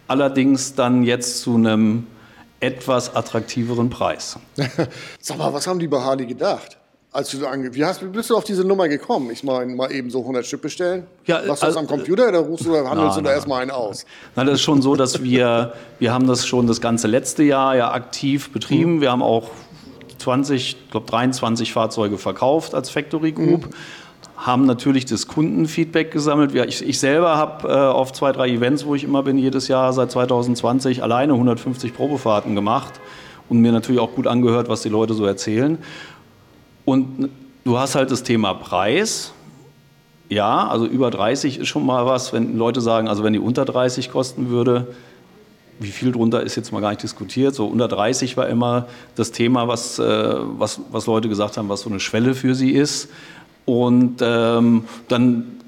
Allerdings 0.07 0.75
dann 0.75 1.03
jetzt 1.03 1.41
zu 1.41 1.55
einem 1.55 2.07
etwas 2.59 3.13
attraktiveren 3.15 3.89
Preis. 3.89 4.37
Sag 5.19 5.37
mal, 5.37 5.53
was 5.53 5.67
haben 5.67 5.79
die 5.79 5.87
bei 5.87 5.99
Harley 5.99 6.25
gedacht? 6.25 6.77
Als 7.11 7.29
du 7.29 7.45
ange 7.45 7.75
wie, 7.75 7.85
hast, 7.85 8.01
wie 8.01 8.07
bist 8.07 8.31
du 8.31 8.37
auf 8.37 8.43
diese 8.43 8.63
Nummer 8.63 8.87
gekommen? 8.87 9.29
Ich 9.29 9.43
meine, 9.43 9.75
mal 9.75 9.91
eben 9.91 10.09
so 10.09 10.21
100 10.21 10.45
Stück 10.45 10.63
bestellen? 10.63 11.05
Ja, 11.25 11.35
Machst 11.35 11.47
du 11.47 11.49
das 11.49 11.63
also- 11.63 11.79
am 11.79 11.87
Computer 11.87 12.29
oder 12.29 12.39
rufst 12.39 12.65
du 12.65 12.71
oder 12.71 12.89
handelst 12.89 13.17
Nein, 13.17 13.23
du 13.23 13.29
da 13.29 13.35
erstmal 13.35 13.61
einen 13.61 13.71
aus? 13.71 14.05
Nein, 14.35 14.47
das 14.47 14.55
ist 14.55 14.61
schon 14.61 14.81
so, 14.81 14.95
dass 14.95 15.21
wir, 15.21 15.73
wir 15.99 16.11
haben 16.11 16.25
das 16.25 16.47
schon 16.47 16.65
das 16.65 16.81
ganze 16.81 17.07
letzte 17.07 17.43
Jahr 17.43 17.75
ja 17.75 17.91
aktiv 17.91 18.51
betrieben. 18.51 18.99
Wir 18.99 19.11
haben 19.11 19.21
auch 19.21 19.51
20, 20.23 20.77
ich 20.83 20.91
glaube 20.91 21.05
23 21.07 21.73
Fahrzeuge 21.73 22.17
verkauft 22.17 22.73
als 22.73 22.89
Factory 22.89 23.31
Group. 23.31 23.69
Haben 24.37 24.65
natürlich 24.65 25.05
das 25.05 25.27
Kundenfeedback 25.27 26.11
gesammelt. 26.11 26.55
Ich, 26.55 26.87
ich 26.87 26.99
selber 26.99 27.37
habe 27.37 27.67
äh, 27.67 27.71
auf 27.71 28.11
zwei, 28.13 28.31
drei 28.31 28.49
Events, 28.49 28.85
wo 28.85 28.95
ich 28.95 29.03
immer 29.03 29.23
bin, 29.23 29.37
jedes 29.37 29.67
Jahr 29.67 29.93
seit 29.93 30.11
2020 30.11 31.03
alleine 31.03 31.33
150 31.33 31.93
Probefahrten 31.93 32.55
gemacht 32.55 32.93
und 33.49 33.59
mir 33.59 33.71
natürlich 33.71 34.01
auch 34.01 34.13
gut 34.15 34.27
angehört, 34.27 34.69
was 34.69 34.81
die 34.81 34.89
Leute 34.89 35.13
so 35.13 35.25
erzählen. 35.25 35.77
Und 36.85 37.29
du 37.63 37.77
hast 37.77 37.95
halt 37.95 38.11
das 38.11 38.23
Thema 38.23 38.53
Preis. 38.53 39.33
Ja, 40.29 40.67
also 40.67 40.85
über 40.85 41.11
30 41.11 41.59
ist 41.59 41.67
schon 41.67 41.85
mal 41.85 42.05
was, 42.05 42.33
wenn 42.33 42.57
Leute 42.57 42.81
sagen, 42.81 43.07
also 43.07 43.23
wenn 43.23 43.33
die 43.33 43.39
unter 43.39 43.65
30 43.65 44.11
kosten 44.11 44.49
würde, 44.49 44.87
wie 45.79 45.91
viel 45.91 46.11
drunter 46.11 46.41
ist 46.41 46.55
jetzt 46.55 46.71
mal 46.71 46.79
gar 46.79 46.89
nicht 46.89 47.03
diskutiert. 47.03 47.55
So 47.55 47.65
unter 47.67 47.87
30 47.87 48.37
war 48.37 48.47
immer 48.47 48.87
das 49.15 49.31
Thema, 49.31 49.67
was, 49.67 49.99
äh, 49.99 50.03
was, 50.03 50.79
was 50.91 51.05
Leute 51.05 51.29
gesagt 51.29 51.57
haben, 51.57 51.69
was 51.69 51.81
so 51.81 51.89
eine 51.89 51.99
Schwelle 51.99 52.35
für 52.35 52.55
sie 52.55 52.71
ist. 52.71 53.09
Und 53.65 54.17
ähm, 54.21 54.85
dann, 55.07 55.59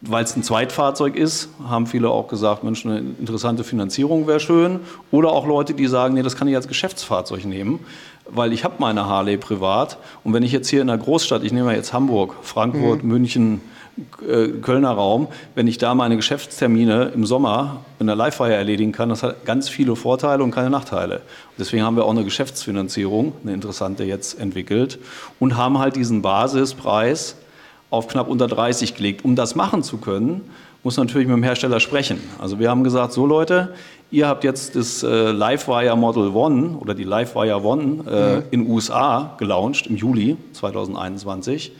weil 0.00 0.24
es 0.24 0.36
ein 0.36 0.42
Zweitfahrzeug 0.42 1.16
ist, 1.16 1.48
haben 1.66 1.86
viele 1.86 2.10
auch 2.10 2.28
gesagt, 2.28 2.64
Mensch, 2.64 2.84
eine 2.84 2.98
interessante 2.98 3.64
Finanzierung 3.64 4.26
wäre 4.26 4.40
schön. 4.40 4.80
Oder 5.10 5.30
auch 5.30 5.46
Leute, 5.46 5.74
die 5.74 5.86
sagen, 5.86 6.14
nee, 6.14 6.22
das 6.22 6.36
kann 6.36 6.48
ich 6.48 6.56
als 6.56 6.68
Geschäftsfahrzeug 6.68 7.44
nehmen, 7.44 7.80
weil 8.28 8.52
ich 8.52 8.64
habe 8.64 8.74
meine 8.78 9.06
Harley 9.06 9.36
privat. 9.36 9.98
Und 10.24 10.32
wenn 10.32 10.42
ich 10.42 10.52
jetzt 10.52 10.68
hier 10.68 10.82
in 10.82 10.90
einer 10.90 11.02
Großstadt, 11.02 11.44
ich 11.44 11.52
nehme 11.52 11.74
jetzt 11.74 11.92
Hamburg, 11.92 12.34
Frankfurt, 12.42 13.04
München, 13.04 13.56
äh, 13.56 13.74
Kölner 14.62 14.90
Raum, 14.90 15.28
wenn 15.54 15.68
ich 15.68 15.78
da 15.78 15.94
meine 15.94 16.16
Geschäftstermine 16.16 17.12
im 17.14 17.24
Sommer 17.26 17.84
in 18.00 18.06
der 18.06 18.16
Live-Fire 18.16 18.52
erledigen 18.52 18.90
kann, 18.90 19.08
das 19.08 19.22
hat 19.22 19.44
ganz 19.44 19.68
viele 19.68 19.94
Vorteile 19.94 20.42
und 20.42 20.50
keine 20.50 20.70
Nachteile. 20.70 21.22
Deswegen 21.58 21.84
haben 21.84 21.96
wir 21.96 22.04
auch 22.04 22.10
eine 22.10 22.24
Geschäftsfinanzierung, 22.24 23.34
eine 23.42 23.54
interessante 23.54 24.04
jetzt 24.04 24.40
entwickelt 24.40 24.98
und 25.38 25.56
haben 25.56 25.78
halt 25.78 25.94
diesen 25.94 26.22
Basispreis 26.22 27.36
auf 27.90 28.08
knapp 28.08 28.28
unter 28.28 28.48
30 28.48 28.96
gelegt. 28.96 29.24
Um 29.24 29.36
das 29.36 29.54
machen 29.54 29.84
zu 29.84 29.98
können, 29.98 30.40
muss 30.82 30.96
man 30.96 31.06
natürlich 31.06 31.28
mit 31.28 31.36
dem 31.36 31.44
Hersteller 31.44 31.78
sprechen. 31.78 32.18
Also 32.40 32.58
wir 32.58 32.70
haben 32.70 32.82
gesagt, 32.82 33.12
so 33.12 33.26
Leute, 33.26 33.74
ihr 34.10 34.26
habt 34.26 34.42
jetzt 34.42 34.74
das 34.74 35.02
äh, 35.02 35.30
Livewire 35.30 35.96
Model 35.96 36.28
One 36.28 36.76
oder 36.78 36.94
die 36.94 37.04
Livewire 37.04 37.62
One 37.62 38.44
äh, 38.50 38.54
in 38.54 38.68
USA 38.68 39.34
gelauncht 39.38 39.86
im 39.86 39.96
Juli 39.96 40.36
2021. 40.52 41.72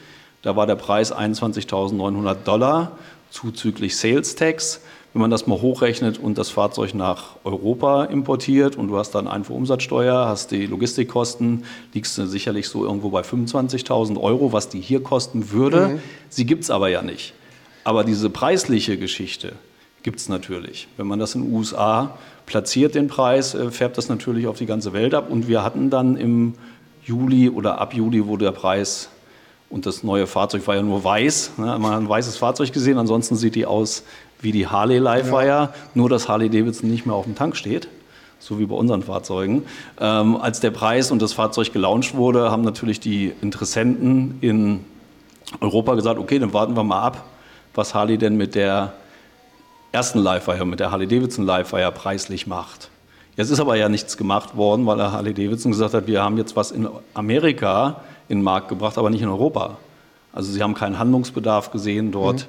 Da 0.44 0.54
war 0.56 0.66
der 0.66 0.76
Preis 0.76 1.10
21.900 1.10 2.34
Dollar 2.44 2.92
zuzüglich 3.30 3.96
Sales 3.96 4.36
Tax. 4.36 4.82
Wenn 5.14 5.22
man 5.22 5.30
das 5.30 5.46
mal 5.46 5.60
hochrechnet 5.60 6.18
und 6.18 6.36
das 6.36 6.50
Fahrzeug 6.50 6.92
nach 6.92 7.36
Europa 7.44 8.04
importiert 8.04 8.76
und 8.76 8.88
du 8.88 8.98
hast 8.98 9.12
dann 9.12 9.26
Einfuhrumsatzsteuer, 9.26 10.26
hast 10.26 10.50
die 10.50 10.66
Logistikkosten, 10.66 11.64
liegst 11.94 12.18
du 12.18 12.26
sicherlich 12.26 12.68
so 12.68 12.84
irgendwo 12.84 13.08
bei 13.08 13.22
25.000 13.22 14.20
Euro, 14.20 14.52
was 14.52 14.68
die 14.68 14.80
hier 14.80 15.02
kosten 15.02 15.50
würde. 15.50 15.98
Sie 16.28 16.44
gibt 16.44 16.64
es 16.64 16.70
aber 16.70 16.88
ja 16.88 17.00
nicht. 17.00 17.32
Aber 17.84 18.04
diese 18.04 18.28
preisliche 18.28 18.98
Geschichte 18.98 19.52
gibt 20.02 20.20
es 20.20 20.28
natürlich. 20.28 20.88
Wenn 20.98 21.06
man 21.06 21.20
das 21.20 21.34
in 21.34 21.44
den 21.44 21.54
USA 21.54 22.18
platziert, 22.44 22.94
den 22.94 23.08
Preis, 23.08 23.54
äh, 23.54 23.70
färbt 23.70 23.96
das 23.96 24.10
natürlich 24.10 24.46
auf 24.46 24.58
die 24.58 24.66
ganze 24.66 24.92
Welt 24.92 25.14
ab. 25.14 25.30
Und 25.30 25.48
wir 25.48 25.64
hatten 25.64 25.88
dann 25.88 26.18
im 26.18 26.54
Juli 27.02 27.48
oder 27.48 27.80
ab 27.80 27.94
Juli, 27.94 28.26
wo 28.26 28.36
der 28.36 28.52
Preis 28.52 29.08
und 29.74 29.86
das 29.86 30.04
neue 30.04 30.28
Fahrzeug 30.28 30.64
war 30.68 30.76
ja 30.76 30.82
nur 30.82 31.02
weiß. 31.02 31.54
Ne? 31.56 31.66
Man 31.66 31.90
hat 31.90 31.98
ein 31.98 32.08
weißes 32.08 32.36
Fahrzeug 32.36 32.72
gesehen, 32.72 32.96
ansonsten 32.96 33.34
sieht 33.34 33.56
die 33.56 33.66
aus 33.66 34.04
wie 34.40 34.52
die 34.52 34.68
Harley 34.68 34.98
Livewire, 34.98 35.70
nur 35.94 36.08
dass 36.08 36.28
Harley 36.28 36.48
Davidson 36.48 36.88
nicht 36.88 37.06
mehr 37.06 37.16
auf 37.16 37.24
dem 37.24 37.34
Tank 37.34 37.56
steht, 37.56 37.88
so 38.38 38.60
wie 38.60 38.66
bei 38.66 38.76
unseren 38.76 39.02
Fahrzeugen. 39.02 39.64
Ähm, 40.00 40.36
als 40.36 40.60
der 40.60 40.70
Preis 40.70 41.10
und 41.10 41.20
das 41.20 41.32
Fahrzeug 41.32 41.72
gelauncht 41.72 42.14
wurde, 42.14 42.52
haben 42.52 42.62
natürlich 42.62 43.00
die 43.00 43.32
Interessenten 43.40 44.38
in 44.42 44.84
Europa 45.60 45.96
gesagt, 45.96 46.20
okay, 46.20 46.38
dann 46.38 46.52
warten 46.52 46.76
wir 46.76 46.84
mal 46.84 47.02
ab, 47.02 47.24
was 47.74 47.94
Harley 47.94 48.16
denn 48.16 48.36
mit 48.36 48.54
der 48.54 48.92
ersten 49.90 50.20
Livewire, 50.20 50.64
mit 50.66 50.78
der 50.78 50.92
Harley 50.92 51.08
Davidson 51.08 51.44
Livewire 51.44 51.90
preislich 51.90 52.46
macht. 52.46 52.90
Jetzt 53.36 53.50
ist 53.50 53.58
aber 53.58 53.74
ja 53.74 53.88
nichts 53.88 54.16
gemacht 54.16 54.56
worden, 54.56 54.86
weil 54.86 54.98
der 54.98 55.10
Harley 55.10 55.34
Davidson 55.34 55.72
gesagt 55.72 55.94
hat, 55.94 56.06
wir 56.06 56.22
haben 56.22 56.38
jetzt 56.38 56.54
was 56.54 56.70
in 56.70 56.88
Amerika 57.14 58.02
in 58.28 58.38
den 58.38 58.44
Markt 58.44 58.68
gebracht, 58.68 58.98
aber 58.98 59.10
nicht 59.10 59.22
in 59.22 59.28
Europa. 59.28 59.76
Also 60.32 60.52
sie 60.52 60.62
haben 60.62 60.74
keinen 60.74 60.98
Handlungsbedarf 60.98 61.70
gesehen, 61.70 62.12
dort 62.12 62.48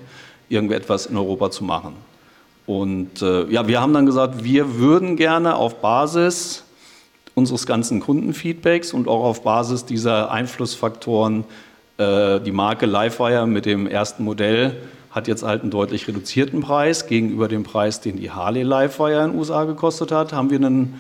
irgendetwas 0.50 1.06
in 1.06 1.18
Europa 1.18 1.52
zu 1.52 1.64
machen. 1.64 1.94
Und 2.66 3.22
äh, 3.22 3.46
ja, 3.46 3.68
wir 3.68 3.80
haben 3.80 3.94
dann 3.94 4.06
gesagt, 4.06 4.44
wir 4.44 4.80
würden 4.80 5.18
gerne 5.18 5.56
auf 5.56 5.82
Basis 5.82 6.64
unseres 7.36 7.68
ganzen 7.68 8.00
Kundenfeedbacks 8.00 8.94
und 8.94 9.08
auch 9.08 9.24
auf 9.24 9.44
Basis 9.44 9.86
dieser 9.86 10.32
Einflussfaktoren 10.32 11.44
äh, 11.98 12.40
die 12.40 12.52
Marke 12.52 12.86
Livewire 12.86 13.46
mit 13.46 13.66
dem 13.66 13.88
ersten 13.88 14.24
Modell 14.24 14.78
hat 15.12 15.28
jetzt 15.28 15.44
halt 15.44 15.62
einen 15.62 15.72
deutlich 15.72 16.08
reduzierten 16.08 16.62
Preis 16.62 17.08
gegenüber 17.08 17.48
dem 17.48 17.64
Preis, 17.64 18.02
den 18.02 18.18
die 18.18 18.32
Harley 18.32 18.64
Livewire 18.64 19.24
in 19.24 19.32
den 19.32 19.40
USA 19.40 19.64
gekostet 19.64 20.12
hat. 20.12 20.34
Haben 20.34 20.50
wir 20.50 20.60
ein 20.60 21.00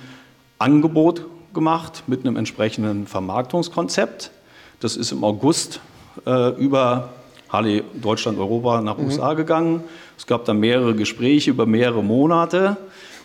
Angebot 0.57 1.25
gemacht 1.53 2.03
mit 2.07 2.21
einem 2.21 2.37
entsprechenden 2.37 3.07
Vermarktungskonzept. 3.07 4.31
Das 4.79 4.97
ist 4.97 5.11
im 5.11 5.23
August 5.23 5.79
äh, 6.25 6.49
über 6.59 7.09
Harley 7.49 7.83
Deutschland, 8.01 8.37
Europa 8.37 8.81
nach 8.81 8.97
USA 8.97 9.33
gegangen. 9.33 9.83
Es 10.17 10.27
gab 10.27 10.45
dann 10.45 10.59
mehrere 10.59 10.95
Gespräche 10.95 11.51
über 11.51 11.65
mehrere 11.65 12.03
Monate 12.03 12.77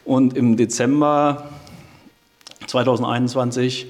und 0.04 0.36
im 0.36 0.56
Dezember 0.56 1.48
2021 2.66 3.86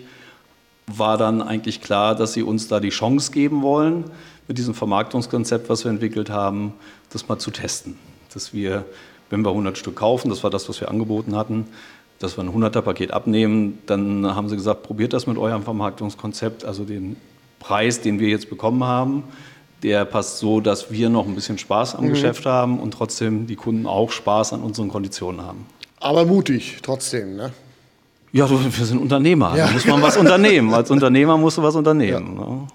war 0.86 1.18
dann 1.18 1.42
eigentlich 1.42 1.80
klar, 1.80 2.14
dass 2.14 2.32
sie 2.32 2.42
uns 2.42 2.68
da 2.68 2.80
die 2.80 2.88
Chance 2.88 3.32
geben 3.32 3.62
wollen, 3.62 4.04
mit 4.48 4.58
diesem 4.58 4.74
Vermarktungskonzept, 4.74 5.68
was 5.68 5.84
wir 5.84 5.90
entwickelt 5.90 6.30
haben, 6.30 6.72
das 7.12 7.28
mal 7.28 7.38
zu 7.38 7.50
testen. 7.50 7.96
Dass 8.34 8.52
wir, 8.52 8.84
wenn 9.28 9.42
wir 9.42 9.50
100 9.50 9.78
Stück 9.78 9.96
kaufen, 9.96 10.30
das 10.30 10.42
war 10.42 10.50
das, 10.50 10.68
was 10.68 10.80
wir 10.80 10.88
angeboten 10.88 11.36
hatten, 11.36 11.66
dass 12.18 12.36
wir 12.36 12.44
ein 12.44 12.50
100er-Paket 12.50 13.12
abnehmen, 13.12 13.78
dann 13.86 14.34
haben 14.34 14.48
sie 14.48 14.56
gesagt, 14.56 14.82
probiert 14.82 15.12
das 15.12 15.26
mit 15.26 15.38
eurem 15.38 15.62
Vermarktungskonzept, 15.62 16.64
also 16.64 16.84
den 16.84 17.16
Preis, 17.60 18.00
den 18.00 18.18
wir 18.18 18.28
jetzt 18.28 18.50
bekommen 18.50 18.82
haben, 18.82 19.22
der 19.84 20.04
passt 20.04 20.38
so, 20.38 20.60
dass 20.60 20.90
wir 20.90 21.08
noch 21.08 21.26
ein 21.26 21.34
bisschen 21.34 21.58
Spaß 21.58 21.94
am 21.94 22.08
Geschäft 22.08 22.44
haben 22.44 22.80
und 22.80 22.92
trotzdem 22.92 23.46
die 23.46 23.56
Kunden 23.56 23.86
auch 23.86 24.10
Spaß 24.10 24.52
an 24.54 24.62
unseren 24.62 24.88
Konditionen 24.88 25.42
haben. 25.42 25.66
Aber 26.00 26.24
mutig 26.24 26.78
trotzdem, 26.82 27.36
ne? 27.36 27.52
Ja, 28.32 28.48
wir 28.48 28.86
sind 28.86 28.98
Unternehmer. 28.98 29.56
Ja. 29.56 29.66
Da 29.66 29.72
muss 29.72 29.86
man 29.86 30.02
was 30.02 30.16
unternehmen. 30.16 30.72
Als 30.74 30.90
Unternehmer 30.90 31.36
musst 31.36 31.58
du 31.58 31.62
was 31.62 31.74
unternehmen. 31.74 32.34
Ne? 32.34 32.66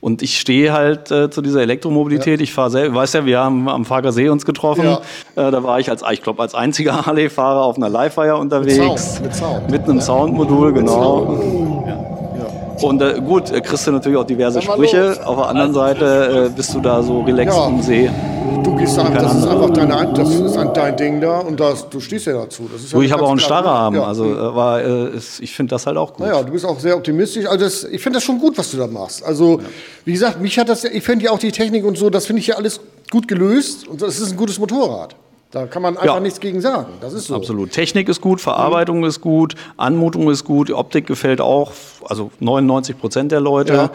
Und 0.00 0.22
ich 0.22 0.38
stehe 0.38 0.72
halt 0.72 1.10
äh, 1.10 1.30
zu 1.30 1.42
dieser 1.42 1.62
Elektromobilität. 1.62 2.40
Ich 2.40 2.52
fahre 2.52 2.70
selber, 2.70 2.96
weißt 2.96 3.14
ja, 3.14 3.24
wir 3.24 3.38
haben 3.38 3.68
am 3.68 3.84
Fagersee 3.84 4.28
uns 4.28 4.44
getroffen. 4.44 4.84
Ja. 4.84 5.00
Äh, 5.34 5.50
da 5.50 5.62
war 5.64 5.80
ich 5.80 5.90
als, 5.90 6.02
ich 6.12 6.22
glaube, 6.22 6.42
als 6.42 6.54
einziger 6.54 7.06
Harley-Fahrer 7.06 7.62
auf 7.62 7.76
einer 7.76 7.88
Livewire 7.88 8.36
unterwegs. 8.36 9.14
Sound, 9.14 9.22
mit 9.22 9.34
Sound. 9.34 9.70
Mit 9.70 9.84
einem 9.84 10.00
Soundmodul, 10.00 10.72
genau. 10.74 11.84
Ja. 11.86 12.17
Und 12.82 13.02
äh, 13.02 13.20
gut, 13.20 13.50
äh, 13.50 13.60
kriegst 13.60 13.86
du 13.86 13.92
natürlich 13.92 14.18
auch 14.18 14.24
diverse 14.24 14.62
Sprüche. 14.62 15.08
los. 15.08 15.18
Auf 15.20 15.36
der 15.36 15.46
anderen 15.48 15.74
Seite 15.74 16.46
äh, 16.46 16.56
bist 16.56 16.72
du 16.74 16.80
da 16.80 17.02
so 17.02 17.20
relaxed 17.22 17.56
Ja. 17.56 17.68
im 17.68 17.82
See. 17.82 18.10
Du 18.64 18.74
gehst 18.76 18.96
da, 18.96 19.08
das 19.08 19.34
ist 19.34 19.46
einfach 19.46 19.70
deine, 19.70 20.12
das 20.14 20.30
ist 20.30 20.56
dein 20.74 20.96
Ding 20.96 21.20
da 21.20 21.38
und 21.40 21.58
das, 21.60 21.88
du 21.88 22.00
stehst 22.00 22.26
ja 22.26 22.32
dazu. 22.34 22.68
Das 22.72 22.82
ist 22.82 22.92
ja 22.92 22.98
Du, 22.98 23.04
ich 23.04 23.12
habe 23.12 23.22
auch 23.22 23.30
einen 23.30 23.38
klar. 23.38 23.60
Starrarm. 23.62 23.94
Ja. 23.94 24.04
Also, 24.04 24.24
äh, 24.24 24.54
war, 24.54 24.80
äh, 24.80 25.16
ist, 25.16 25.40
ich 25.40 25.54
finde 25.54 25.70
das 25.70 25.86
halt 25.86 25.96
auch 25.96 26.12
gut. 26.14 26.26
Naja, 26.26 26.42
du 26.42 26.52
bist 26.52 26.64
auch 26.64 26.78
sehr 26.78 26.96
optimistisch. 26.96 27.46
Also 27.46 27.64
das, 27.64 27.84
ich 27.84 28.00
finde 28.02 28.16
das 28.18 28.24
schon 28.24 28.38
gut, 28.38 28.56
was 28.58 28.70
du 28.70 28.76
da 28.76 28.86
machst. 28.86 29.24
Also, 29.24 29.60
wie 30.04 30.12
gesagt, 30.12 30.40
mich 30.40 30.58
hat 30.58 30.68
das, 30.68 30.84
ich 30.84 31.02
finde 31.02 31.26
ja 31.26 31.30
auch 31.32 31.38
die 31.38 31.52
Technik 31.52 31.84
und 31.84 31.98
so, 31.98 32.10
das 32.10 32.26
finde 32.26 32.40
ich 32.40 32.46
ja 32.48 32.56
alles 32.56 32.80
gut 33.10 33.28
gelöst. 33.28 33.86
Und 33.88 34.02
das 34.02 34.18
ist 34.20 34.30
ein 34.32 34.36
gutes 34.36 34.58
Motorrad. 34.58 35.14
Da 35.50 35.66
kann 35.66 35.80
man 35.82 35.96
einfach 35.96 36.14
Ja. 36.16 36.20
nichts 36.20 36.40
gegen 36.40 36.60
sagen. 36.60 36.86
Das 37.00 37.14
ist 37.14 37.26
so. 37.26 37.34
Absolut. 37.34 37.72
Technik 37.72 38.08
ist 38.08 38.20
gut, 38.20 38.40
Verarbeitung 38.40 39.04
ist 39.04 39.20
gut, 39.22 39.54
Anmutung 39.78 40.30
ist 40.30 40.44
gut, 40.44 40.68
die 40.68 40.74
Optik 40.74 41.06
gefällt 41.06 41.40
auch, 41.40 41.72
also 42.06 42.30
99 42.40 42.98
Prozent 42.98 43.32
der 43.32 43.40
Leute. 43.40 43.72
Ja. 43.72 43.90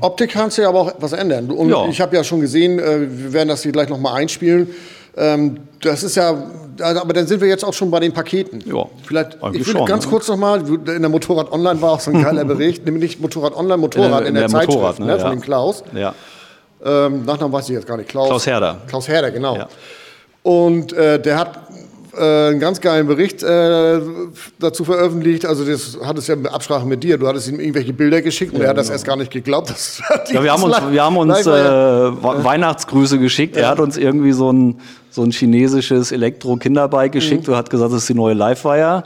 Optik 0.00 0.30
kannst 0.30 0.56
du 0.58 0.62
ja 0.62 0.68
aber 0.68 0.80
auch 0.80 0.88
etwas 0.88 1.12
ändern. 1.12 1.50
Und 1.50 1.68
Ja. 1.68 1.86
ich 1.88 2.00
habe 2.00 2.16
ja 2.16 2.24
schon 2.24 2.40
gesehen, 2.40 2.78
äh, 2.78 3.00
wir 3.10 3.32
werden 3.34 3.48
das 3.48 3.62
hier 3.62 3.72
gleich 3.72 3.88
nochmal 3.90 4.14
einspielen. 4.14 4.68
Ähm, 5.14 5.58
das 5.82 6.02
ist 6.04 6.14
ja, 6.14 6.34
also, 6.80 7.00
aber 7.02 7.12
dann 7.12 7.26
sind 7.26 7.42
wir 7.42 7.48
jetzt 7.48 7.64
auch 7.64 7.74
schon 7.74 7.90
bei 7.90 8.00
den 8.00 8.14
Paketen. 8.14 8.62
Ja, 8.64 8.86
Vielleicht, 9.04 9.34
ich 9.34 9.42
würde 9.42 9.64
schon, 9.64 9.84
ganz 9.84 10.04
ne? 10.04 10.10
kurz 10.10 10.28
nochmal, 10.28 10.62
in 10.66 10.84
der 11.02 11.08
Motorrad 11.10 11.52
Online 11.52 11.82
war 11.82 11.90
auch 11.92 12.00
so 12.00 12.12
ein 12.12 12.22
geiler 12.22 12.46
Bericht, 12.46 12.86
nämlich 12.86 13.20
Motorrad 13.20 13.54
Online, 13.54 13.76
Motorrad 13.76 14.22
In 14.22 14.28
in, 14.28 14.34
der- 14.34 14.46
der, 14.46 14.46
in 14.46 14.50
der 14.52 14.60
Zeitschrift 14.60 14.78
Motorrad, 14.78 14.98
ne, 15.00 15.06
ne, 15.06 15.18
von 15.18 15.28
ja. 15.28 15.30
dem 15.34 15.40
Klaus. 15.42 15.84
Ja. 15.94 16.14
Ähm, 16.84 17.24
Nachnamen 17.26 17.52
weiß 17.52 17.68
ich 17.68 17.74
jetzt 17.74 17.86
gar 17.86 17.96
nicht. 17.98 18.08
Klaus, 18.08 18.28
Klaus 18.28 18.46
Herder. 18.46 18.78
Klaus 18.88 19.06
Herder, 19.08 19.30
genau. 19.30 19.56
Ja. 19.56 19.68
Und 20.42 20.92
äh, 20.92 21.20
der 21.20 21.38
hat 21.38 21.62
äh, 22.14 22.48
einen 22.48 22.60
ganz 22.60 22.80
geilen 22.80 23.06
Bericht 23.06 23.42
äh, 23.42 24.00
dazu 24.58 24.84
veröffentlicht. 24.84 25.46
Also 25.46 25.64
das 25.64 25.98
hat 26.04 26.18
es 26.18 26.26
ja 26.26 26.34
in 26.34 26.46
Absprache 26.46 26.86
mit 26.86 27.02
dir. 27.02 27.16
Du 27.16 27.26
hattest 27.26 27.48
ihm 27.48 27.58
irgendwelche 27.58 27.92
Bilder 27.92 28.20
geschickt 28.20 28.52
und 28.52 28.60
er 28.60 28.70
hat 28.70 28.76
das 28.76 28.86
genau. 28.86 28.94
erst 28.94 29.04
gar 29.06 29.16
nicht 29.16 29.30
geglaubt. 29.30 29.72
Ja, 30.30 30.42
wir 30.42 30.52
haben 30.52 30.62
uns, 30.62 30.76
wir 30.90 31.02
haben 31.02 31.16
uns 31.16 31.46
äh, 31.46 31.50
Weihnachtsgrüße 31.50 33.18
geschickt. 33.18 33.56
Ja. 33.56 33.62
Er 33.62 33.68
hat 33.70 33.80
uns 33.80 33.96
irgendwie 33.96 34.32
so 34.32 34.52
ein, 34.52 34.80
so 35.10 35.22
ein 35.22 35.30
chinesisches 35.30 36.12
Elektro-Kinderbike 36.12 37.12
geschickt 37.12 37.46
mhm. 37.46 37.54
und 37.54 37.58
hat 37.58 37.70
gesagt, 37.70 37.92
das 37.92 38.02
ist 38.02 38.08
die 38.08 38.14
neue 38.14 38.34
Livewire. 38.34 39.04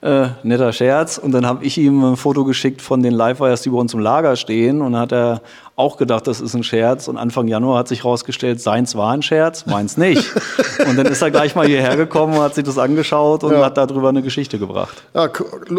Äh, 0.00 0.28
netter 0.42 0.72
Scherz. 0.72 1.18
Und 1.18 1.32
dann 1.32 1.46
habe 1.46 1.64
ich 1.64 1.78
ihm 1.78 2.04
ein 2.04 2.16
Foto 2.16 2.44
geschickt 2.44 2.80
von 2.80 3.02
den 3.02 3.14
Livewires, 3.14 3.62
die 3.62 3.70
bei 3.70 3.78
uns 3.78 3.94
im 3.94 4.00
Lager 4.00 4.36
stehen. 4.36 4.80
Und 4.80 4.92
dann 4.92 5.02
hat 5.02 5.12
er 5.12 5.42
auch 5.78 5.96
gedacht, 5.96 6.26
das 6.26 6.40
ist 6.40 6.54
ein 6.54 6.64
Scherz. 6.64 7.08
Und 7.08 7.16
Anfang 7.16 7.46
Januar 7.48 7.78
hat 7.78 7.88
sich 7.88 8.04
herausgestellt, 8.04 8.60
seins 8.60 8.96
war 8.96 9.12
ein 9.12 9.22
Scherz, 9.22 9.66
meins 9.66 9.96
nicht. 9.96 10.24
und 10.88 10.96
dann 10.96 11.06
ist 11.06 11.22
er 11.22 11.30
gleich 11.30 11.54
mal 11.54 11.66
hierher 11.66 11.96
gekommen, 11.96 12.34
hat 12.34 12.54
sich 12.54 12.64
das 12.64 12.78
angeschaut 12.78 13.44
und 13.44 13.52
ja. 13.52 13.64
hat 13.64 13.76
darüber 13.76 14.08
eine 14.08 14.22
Geschichte 14.22 14.58
gebracht. 14.58 15.02
Ja, 15.14 15.30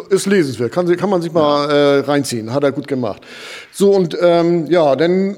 ist 0.09 0.25
lesenswert. 0.25 0.71
Kann, 0.71 0.87
kann 0.95 1.09
man 1.09 1.21
sich 1.21 1.33
mal 1.33 1.69
äh, 1.69 1.99
reinziehen. 1.99 2.53
Hat 2.53 2.63
er 2.63 2.71
gut 2.71 2.87
gemacht. 2.87 3.21
So, 3.71 3.91
und 3.91 4.17
ähm, 4.21 4.67
ja, 4.67 4.95
dann 4.95 5.37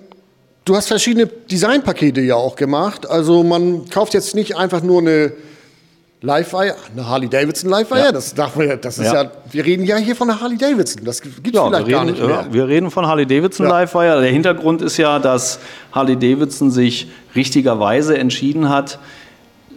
Du 0.63 0.75
hast 0.75 0.89
verschiedene 0.89 1.25
Designpakete 1.25 2.21
ja 2.21 2.35
auch 2.35 2.55
gemacht. 2.55 3.09
Also 3.09 3.43
man 3.43 3.89
kauft 3.89 4.13
jetzt 4.13 4.35
nicht 4.35 4.55
einfach 4.55 4.83
nur 4.83 5.01
eine 5.01 5.33
Livewire, 6.23 6.75
eine 6.91 7.07
Harley 7.07 7.27
Davidson 7.27 7.71
Livewire, 7.71 8.05
ja. 8.05 8.11
das 8.11 8.35
darf 8.35 8.55
man 8.55 8.67
ja, 8.67 8.75
das 8.75 8.99
ist 8.99 9.05
ja. 9.05 9.23
ja. 9.23 9.31
wir 9.49 9.65
reden 9.65 9.85
ja 9.85 9.97
hier 9.97 10.15
von 10.15 10.27
der 10.27 10.39
Harley 10.39 10.57
Davidson, 10.57 11.03
das 11.03 11.19
gibt 11.19 11.47
es 11.47 11.53
ja, 11.53 11.65
vielleicht 11.65 11.87
reden, 11.87 11.91
gar 11.91 12.05
nicht 12.05 12.21
mehr. 12.21 12.45
Wir 12.51 12.67
reden 12.67 12.91
von 12.91 13.07
Harley 13.07 13.25
Davidson 13.25 13.65
ja. 13.65 13.81
Livewire. 13.81 14.21
Der 14.21 14.29
Hintergrund 14.29 14.83
ist 14.83 14.97
ja, 14.97 15.17
dass 15.17 15.57
Harley 15.91 16.15
Davidson 16.15 16.69
sich 16.69 17.09
richtigerweise 17.35 18.19
entschieden 18.19 18.69
hat, 18.69 18.99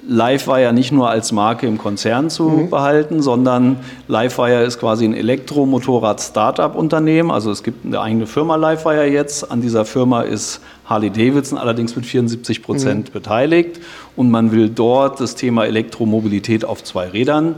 Livewire 0.06 0.73
nicht 0.73 0.92
nur 0.92 1.08
als 1.08 1.32
Marke 1.32 1.66
im 1.66 1.78
Konzern 1.78 2.30
zu 2.30 2.44
mhm. 2.44 2.70
behalten, 2.70 3.23
sondern 3.23 3.78
Livewire 4.06 4.62
ist 4.64 4.78
quasi 4.78 5.04
ein 5.04 5.14
Elektromotorrad-Startup-Unternehmen. 5.14 7.30
Also 7.30 7.50
es 7.50 7.62
gibt 7.62 7.87
eine 7.87 8.00
eigene 8.00 8.26
Firma 8.26 8.56
Livewire 8.56 9.06
jetzt. 9.06 9.50
An 9.50 9.62
dieser 9.62 9.84
Firma 9.84 10.23
ist 10.23 10.61
Harley 10.84 11.11
Davidson 11.11 11.58
allerdings 11.58 11.96
mit 11.96 12.06
74 12.06 12.62
Prozent 12.62 13.08
mhm. 13.08 13.12
beteiligt. 13.12 13.80
Und 14.16 14.30
man 14.30 14.52
will 14.52 14.68
dort 14.68 15.18
das 15.20 15.34
Thema 15.34 15.64
Elektromobilität 15.64 16.64
auf 16.64 16.84
zwei 16.84 17.08
Rädern 17.08 17.56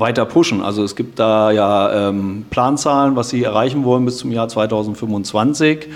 weiter 0.00 0.24
pushen. 0.24 0.62
Also 0.62 0.82
es 0.82 0.96
gibt 0.96 1.18
da 1.18 1.52
ja 1.52 2.08
ähm, 2.08 2.46
Planzahlen, 2.50 3.16
was 3.16 3.28
sie 3.28 3.44
erreichen 3.44 3.84
wollen 3.84 4.06
bis 4.06 4.16
zum 4.16 4.32
Jahr 4.32 4.48
2025. 4.48 5.88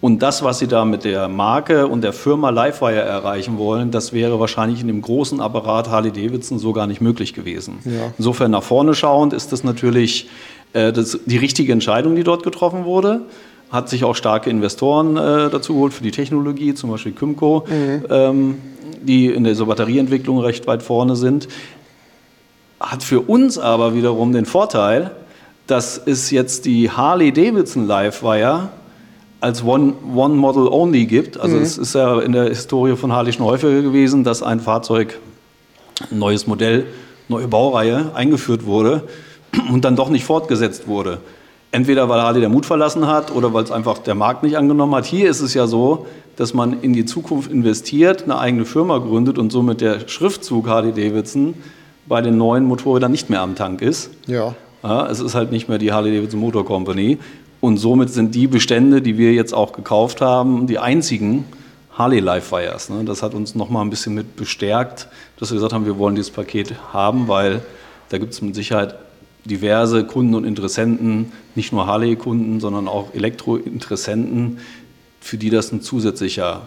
Und 0.00 0.22
das, 0.22 0.42
was 0.42 0.58
Sie 0.58 0.66
da 0.66 0.84
mit 0.84 1.04
der 1.04 1.28
Marke 1.28 1.86
und 1.86 2.02
der 2.02 2.14
Firma 2.14 2.50
Livewire 2.50 3.02
erreichen 3.02 3.58
wollen, 3.58 3.90
das 3.90 4.12
wäre 4.12 4.40
wahrscheinlich 4.40 4.80
in 4.80 4.86
dem 4.86 5.02
großen 5.02 5.40
Apparat 5.40 5.90
Harley 5.90 6.10
Davidson 6.10 6.58
so 6.58 6.72
gar 6.72 6.86
nicht 6.86 7.02
möglich 7.02 7.34
gewesen. 7.34 7.80
Ja. 7.84 8.12
Insofern 8.16 8.50
nach 8.50 8.62
vorne 8.62 8.94
schauend 8.94 9.34
ist 9.34 9.52
das 9.52 9.62
natürlich 9.62 10.28
äh, 10.72 10.92
das, 10.92 11.18
die 11.26 11.36
richtige 11.36 11.72
Entscheidung, 11.72 12.16
die 12.16 12.24
dort 12.24 12.42
getroffen 12.42 12.84
wurde. 12.84 13.22
Hat 13.70 13.90
sich 13.90 14.02
auch 14.04 14.16
starke 14.16 14.48
Investoren 14.48 15.16
äh, 15.16 15.50
dazu 15.50 15.74
geholt 15.74 15.92
für 15.92 16.02
die 16.02 16.10
Technologie, 16.10 16.74
zum 16.74 16.90
Beispiel 16.90 17.12
Kymco, 17.12 17.66
mhm. 17.68 18.04
ähm, 18.08 18.58
die 19.02 19.26
in 19.26 19.44
der 19.44 19.54
Batterieentwicklung 19.54 20.40
recht 20.40 20.66
weit 20.66 20.82
vorne 20.82 21.14
sind. 21.14 21.46
Hat 22.80 23.02
für 23.02 23.20
uns 23.20 23.58
aber 23.58 23.94
wiederum 23.94 24.32
den 24.32 24.46
Vorteil, 24.46 25.10
dass 25.66 26.00
es 26.04 26.30
jetzt 26.30 26.64
die 26.64 26.90
Harley 26.90 27.32
Davidson 27.32 27.86
Livewire 27.86 28.70
als 29.40 29.64
One, 29.64 29.94
One 30.14 30.34
Model 30.34 30.68
Only 30.68 31.06
gibt. 31.06 31.40
Also 31.40 31.56
mhm. 31.56 31.62
es 31.62 31.78
ist 31.78 31.94
ja 31.94 32.20
in 32.20 32.32
der 32.32 32.44
Historie 32.44 32.96
von 32.96 33.12
Harley 33.12 33.32
schon 33.32 33.46
häufiger 33.46 33.82
gewesen, 33.82 34.24
dass 34.24 34.42
ein 34.42 34.60
Fahrzeug, 34.60 35.18
ein 36.10 36.18
neues 36.18 36.46
Modell, 36.46 36.86
neue 37.28 37.48
Baureihe 37.48 38.10
eingeführt 38.14 38.66
wurde 38.66 39.04
und 39.72 39.84
dann 39.84 39.96
doch 39.96 40.10
nicht 40.10 40.24
fortgesetzt 40.24 40.86
wurde. 40.86 41.18
Entweder 41.72 42.08
weil 42.08 42.20
Harley 42.20 42.40
der 42.40 42.48
Mut 42.48 42.66
verlassen 42.66 43.06
hat 43.06 43.34
oder 43.34 43.54
weil 43.54 43.62
es 43.62 43.70
einfach 43.70 43.98
der 43.98 44.16
Markt 44.16 44.42
nicht 44.42 44.56
angenommen 44.56 44.94
hat. 44.94 45.06
Hier 45.06 45.30
ist 45.30 45.40
es 45.40 45.54
ja 45.54 45.68
so, 45.68 46.06
dass 46.36 46.52
man 46.52 46.80
in 46.82 46.92
die 46.92 47.04
Zukunft 47.04 47.50
investiert, 47.50 48.24
eine 48.24 48.38
eigene 48.38 48.64
Firma 48.64 48.98
gründet 48.98 49.38
und 49.38 49.52
somit 49.52 49.80
der 49.80 50.08
Schriftzug 50.08 50.68
Harley 50.68 50.92
Davidson 50.92 51.54
bei 52.06 52.20
den 52.22 52.36
neuen 52.36 52.64
Motorrädern 52.64 53.12
nicht 53.12 53.30
mehr 53.30 53.40
am 53.40 53.54
Tank 53.54 53.82
ist. 53.82 54.10
Ja. 54.26 54.54
ja. 54.82 55.06
Es 55.08 55.20
ist 55.20 55.34
halt 55.34 55.52
nicht 55.52 55.68
mehr 55.68 55.78
die 55.78 55.92
Harley 55.92 56.14
Davidson 56.14 56.40
Motor 56.40 56.64
Company. 56.64 57.18
Und 57.60 57.76
somit 57.76 58.10
sind 58.10 58.34
die 58.34 58.46
Bestände, 58.46 59.02
die 59.02 59.18
wir 59.18 59.32
jetzt 59.32 59.52
auch 59.52 59.72
gekauft 59.72 60.20
haben, 60.20 60.66
die 60.66 60.78
einzigen 60.78 61.44
Harley 61.92 62.20
Livewires. 62.20 62.88
Ne? 62.88 63.04
Das 63.04 63.22
hat 63.22 63.34
uns 63.34 63.54
nochmal 63.54 63.84
ein 63.84 63.90
bisschen 63.90 64.14
mit 64.14 64.36
bestärkt, 64.36 65.08
dass 65.38 65.50
wir 65.50 65.56
gesagt 65.56 65.72
haben, 65.72 65.84
wir 65.84 65.98
wollen 65.98 66.14
dieses 66.14 66.30
Paket 66.30 66.74
haben, 66.92 67.28
weil 67.28 67.62
da 68.08 68.18
gibt 68.18 68.32
es 68.32 68.40
mit 68.40 68.54
Sicherheit 68.54 68.94
diverse 69.44 70.04
Kunden 70.04 70.34
und 70.34 70.44
Interessenten, 70.44 71.32
nicht 71.54 71.72
nur 71.72 71.86
Harley-Kunden, 71.86 72.60
sondern 72.60 72.88
auch 72.88 73.14
Elektro-Interessenten, 73.14 74.58
für 75.20 75.36
die 75.36 75.50
das 75.50 75.72
ein 75.72 75.82
zusätzlicher 75.82 76.66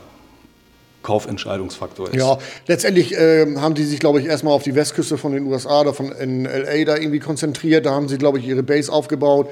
Kaufentscheidungsfaktor 1.02 2.10
ist. 2.10 2.16
Ja, 2.16 2.38
letztendlich 2.68 3.14
äh, 3.14 3.56
haben 3.58 3.76
die 3.76 3.84
sich, 3.84 4.00
glaube 4.00 4.22
ich, 4.22 4.26
erstmal 4.26 4.54
auf 4.54 4.64
die 4.64 4.74
Westküste 4.74 5.18
von 5.18 5.34
den 5.34 5.46
USA 5.46 5.82
oder 5.82 5.94
von 5.94 6.12
in 6.12 6.46
LA 6.46 6.86
da 6.86 6.96
irgendwie 6.96 7.20
konzentriert. 7.20 7.86
Da 7.86 7.92
haben 7.92 8.08
sie, 8.08 8.18
glaube 8.18 8.40
ich, 8.40 8.48
ihre 8.48 8.64
Base 8.64 8.92
aufgebaut. 8.92 9.50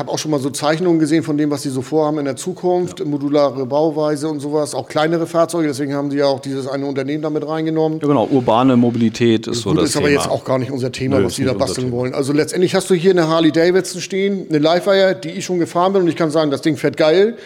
Ich 0.00 0.02
habe 0.02 0.12
auch 0.12 0.18
schon 0.18 0.30
mal 0.30 0.40
so 0.40 0.48
Zeichnungen 0.48 0.98
gesehen 0.98 1.22
von 1.22 1.36
dem, 1.36 1.50
was 1.50 1.60
sie 1.60 1.68
so 1.68 1.82
vorhaben 1.82 2.20
in 2.20 2.24
der 2.24 2.34
Zukunft, 2.34 3.00
ja. 3.00 3.04
modulare 3.04 3.66
Bauweise 3.66 4.30
und 4.30 4.40
sowas, 4.40 4.74
auch 4.74 4.88
kleinere 4.88 5.26
Fahrzeuge. 5.26 5.68
Deswegen 5.68 5.92
haben 5.92 6.10
sie 6.10 6.16
ja 6.16 6.24
auch 6.24 6.40
dieses 6.40 6.66
eine 6.66 6.86
Unternehmen 6.86 7.22
damit 7.22 7.46
reingenommen. 7.46 7.98
Ja, 8.00 8.08
genau, 8.08 8.26
urbane 8.26 8.78
Mobilität 8.78 9.46
ist 9.46 9.60
so 9.60 9.68
Gut, 9.68 9.80
das 9.80 9.90
ist 9.90 9.92
Thema. 9.92 10.06
aber 10.06 10.14
jetzt 10.14 10.30
auch 10.30 10.42
gar 10.42 10.58
nicht 10.58 10.70
unser 10.70 10.90
Thema, 10.90 11.18
Nö, 11.18 11.26
was 11.26 11.34
sie 11.34 11.44
da 11.44 11.52
basteln 11.52 11.92
wollen. 11.92 12.14
Also 12.14 12.32
letztendlich 12.32 12.74
hast 12.74 12.88
du 12.88 12.94
hier 12.94 13.10
eine 13.10 13.28
Harley 13.28 13.52
Davidson 13.52 14.00
stehen, 14.00 14.46
eine 14.48 14.56
Livewire, 14.56 15.14
die 15.14 15.32
ich 15.32 15.44
schon 15.44 15.58
gefahren 15.58 15.92
bin 15.92 16.00
und 16.00 16.08
ich 16.08 16.16
kann 16.16 16.30
sagen, 16.30 16.50
das 16.50 16.62
Ding 16.62 16.78
fährt 16.78 16.96
geil. 16.96 17.36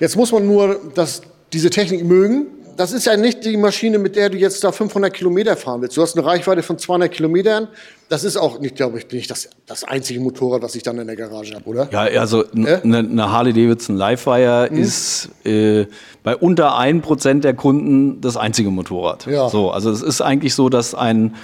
Jetzt 0.00 0.16
muss 0.16 0.32
man 0.32 0.44
nur 0.44 0.80
das, 0.96 1.22
diese 1.52 1.70
Technik 1.70 2.04
mögen 2.04 2.46
das 2.80 2.92
ist 2.92 3.04
ja 3.04 3.14
nicht 3.18 3.44
die 3.44 3.58
Maschine, 3.58 3.98
mit 3.98 4.16
der 4.16 4.30
du 4.30 4.38
jetzt 4.38 4.64
da 4.64 4.72
500 4.72 5.12
Kilometer 5.12 5.54
fahren 5.54 5.82
willst. 5.82 5.98
Du 5.98 6.02
hast 6.02 6.16
eine 6.16 6.24
Reichweite 6.24 6.62
von 6.62 6.78
200 6.78 7.12
Kilometern. 7.12 7.68
Das 8.08 8.24
ist 8.24 8.38
auch 8.38 8.58
nicht, 8.58 8.74
glaube 8.74 8.96
ich, 8.96 9.06
nicht 9.12 9.30
das, 9.30 9.50
das 9.66 9.84
einzige 9.84 10.18
Motorrad, 10.18 10.62
was 10.62 10.74
ich 10.74 10.82
dann 10.82 10.98
in 10.98 11.06
der 11.06 11.14
Garage 11.14 11.54
habe, 11.54 11.66
oder? 11.66 11.88
Ja, 11.92 12.04
also 12.18 12.42
äh? 12.42 12.80
eine, 12.82 13.30
Harley 13.30 13.52
Davidson 13.52 13.96
Livewire 13.96 14.70
mhm. 14.70 14.78
ist 14.78 15.28
äh, 15.44 15.88
bei 16.22 16.34
unter 16.34 16.78
1% 16.78 17.40
der 17.40 17.52
Kunden 17.52 18.22
das 18.22 18.38
einzige 18.38 18.70
Motorrad. 18.70 19.26
Ja. 19.26 19.50
So, 19.50 19.70
also 19.70 19.90
es 19.90 20.00
ist 20.00 20.22
eigentlich 20.22 20.54
so, 20.54 20.70
dass 20.70 20.94
ein 20.94 21.36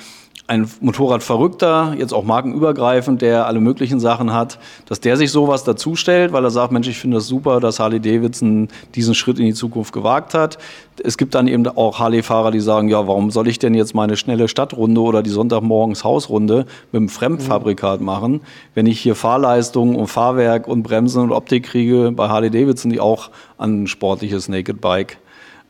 ein 0.49 0.71
Motorradverrückter, 0.81 1.95
jetzt 1.99 2.13
auch 2.13 2.25
markenübergreifend, 2.25 3.21
der 3.21 3.47
alle 3.47 3.61
möglichen 3.61 3.99
Sachen 3.99 4.33
hat, 4.33 4.59
dass 4.87 5.01
der 5.01 5.17
sich 5.17 5.33
sowas 5.33 5.65
dazustellt, 5.65 6.33
weil 6.33 6.45
er 6.45 6.51
sagt, 6.51 6.73
Mensch, 6.73 6.87
ich 6.87 6.99
finde 6.99 7.17
das 7.17 7.27
super, 7.27 7.59
dass 7.59 7.81
Harley 7.81 8.01
Davidson 8.01 8.69
diesen 8.95 9.15
Schritt 9.15 9.41
in 9.41 9.47
die 9.47 9.55
Zukunft 9.55 9.93
gewagt 9.93 10.35
hat. 10.35 10.59
Es 11.03 11.19
gibt 11.19 11.35
dann 11.35 11.49
eben 11.49 11.67
auch 11.67 11.99
Harley-Fahrer, 11.99 12.53
die 12.53 12.61
sagen, 12.61 12.89
ja, 12.89 13.09
warum 13.09 13.31
soll 13.33 13.49
ich 13.49 13.59
denn 13.59 13.75
jetzt 13.75 13.95
meine 13.95 14.17
schnelle 14.17 14.47
Stadtrunde 14.47 15.01
oder 15.01 15.23
die 15.23 15.31
Sonntagmorgens 15.31 16.05
Hausrunde 16.05 16.67
mit 16.93 17.01
einem 17.01 17.09
Fremdfabrikat 17.09 18.01
machen, 18.01 18.41
wenn 18.75 18.87
ich 18.87 19.01
hier 19.01 19.17
Fahrleistung 19.17 19.97
und 19.97 20.07
Fahrwerk 20.07 20.69
und 20.69 20.85
Bremsen 20.85 21.23
und 21.23 21.33
Optik 21.33 21.65
kriege 21.65 22.13
bei 22.13 22.29
Harley 22.29 22.51
Davidson, 22.51 22.93
die 22.93 23.01
auch 23.01 23.31
an 23.59 23.83
ein 23.83 23.87
sportliches 23.89 24.49
Naked 24.49 24.81
Bike 24.81 25.19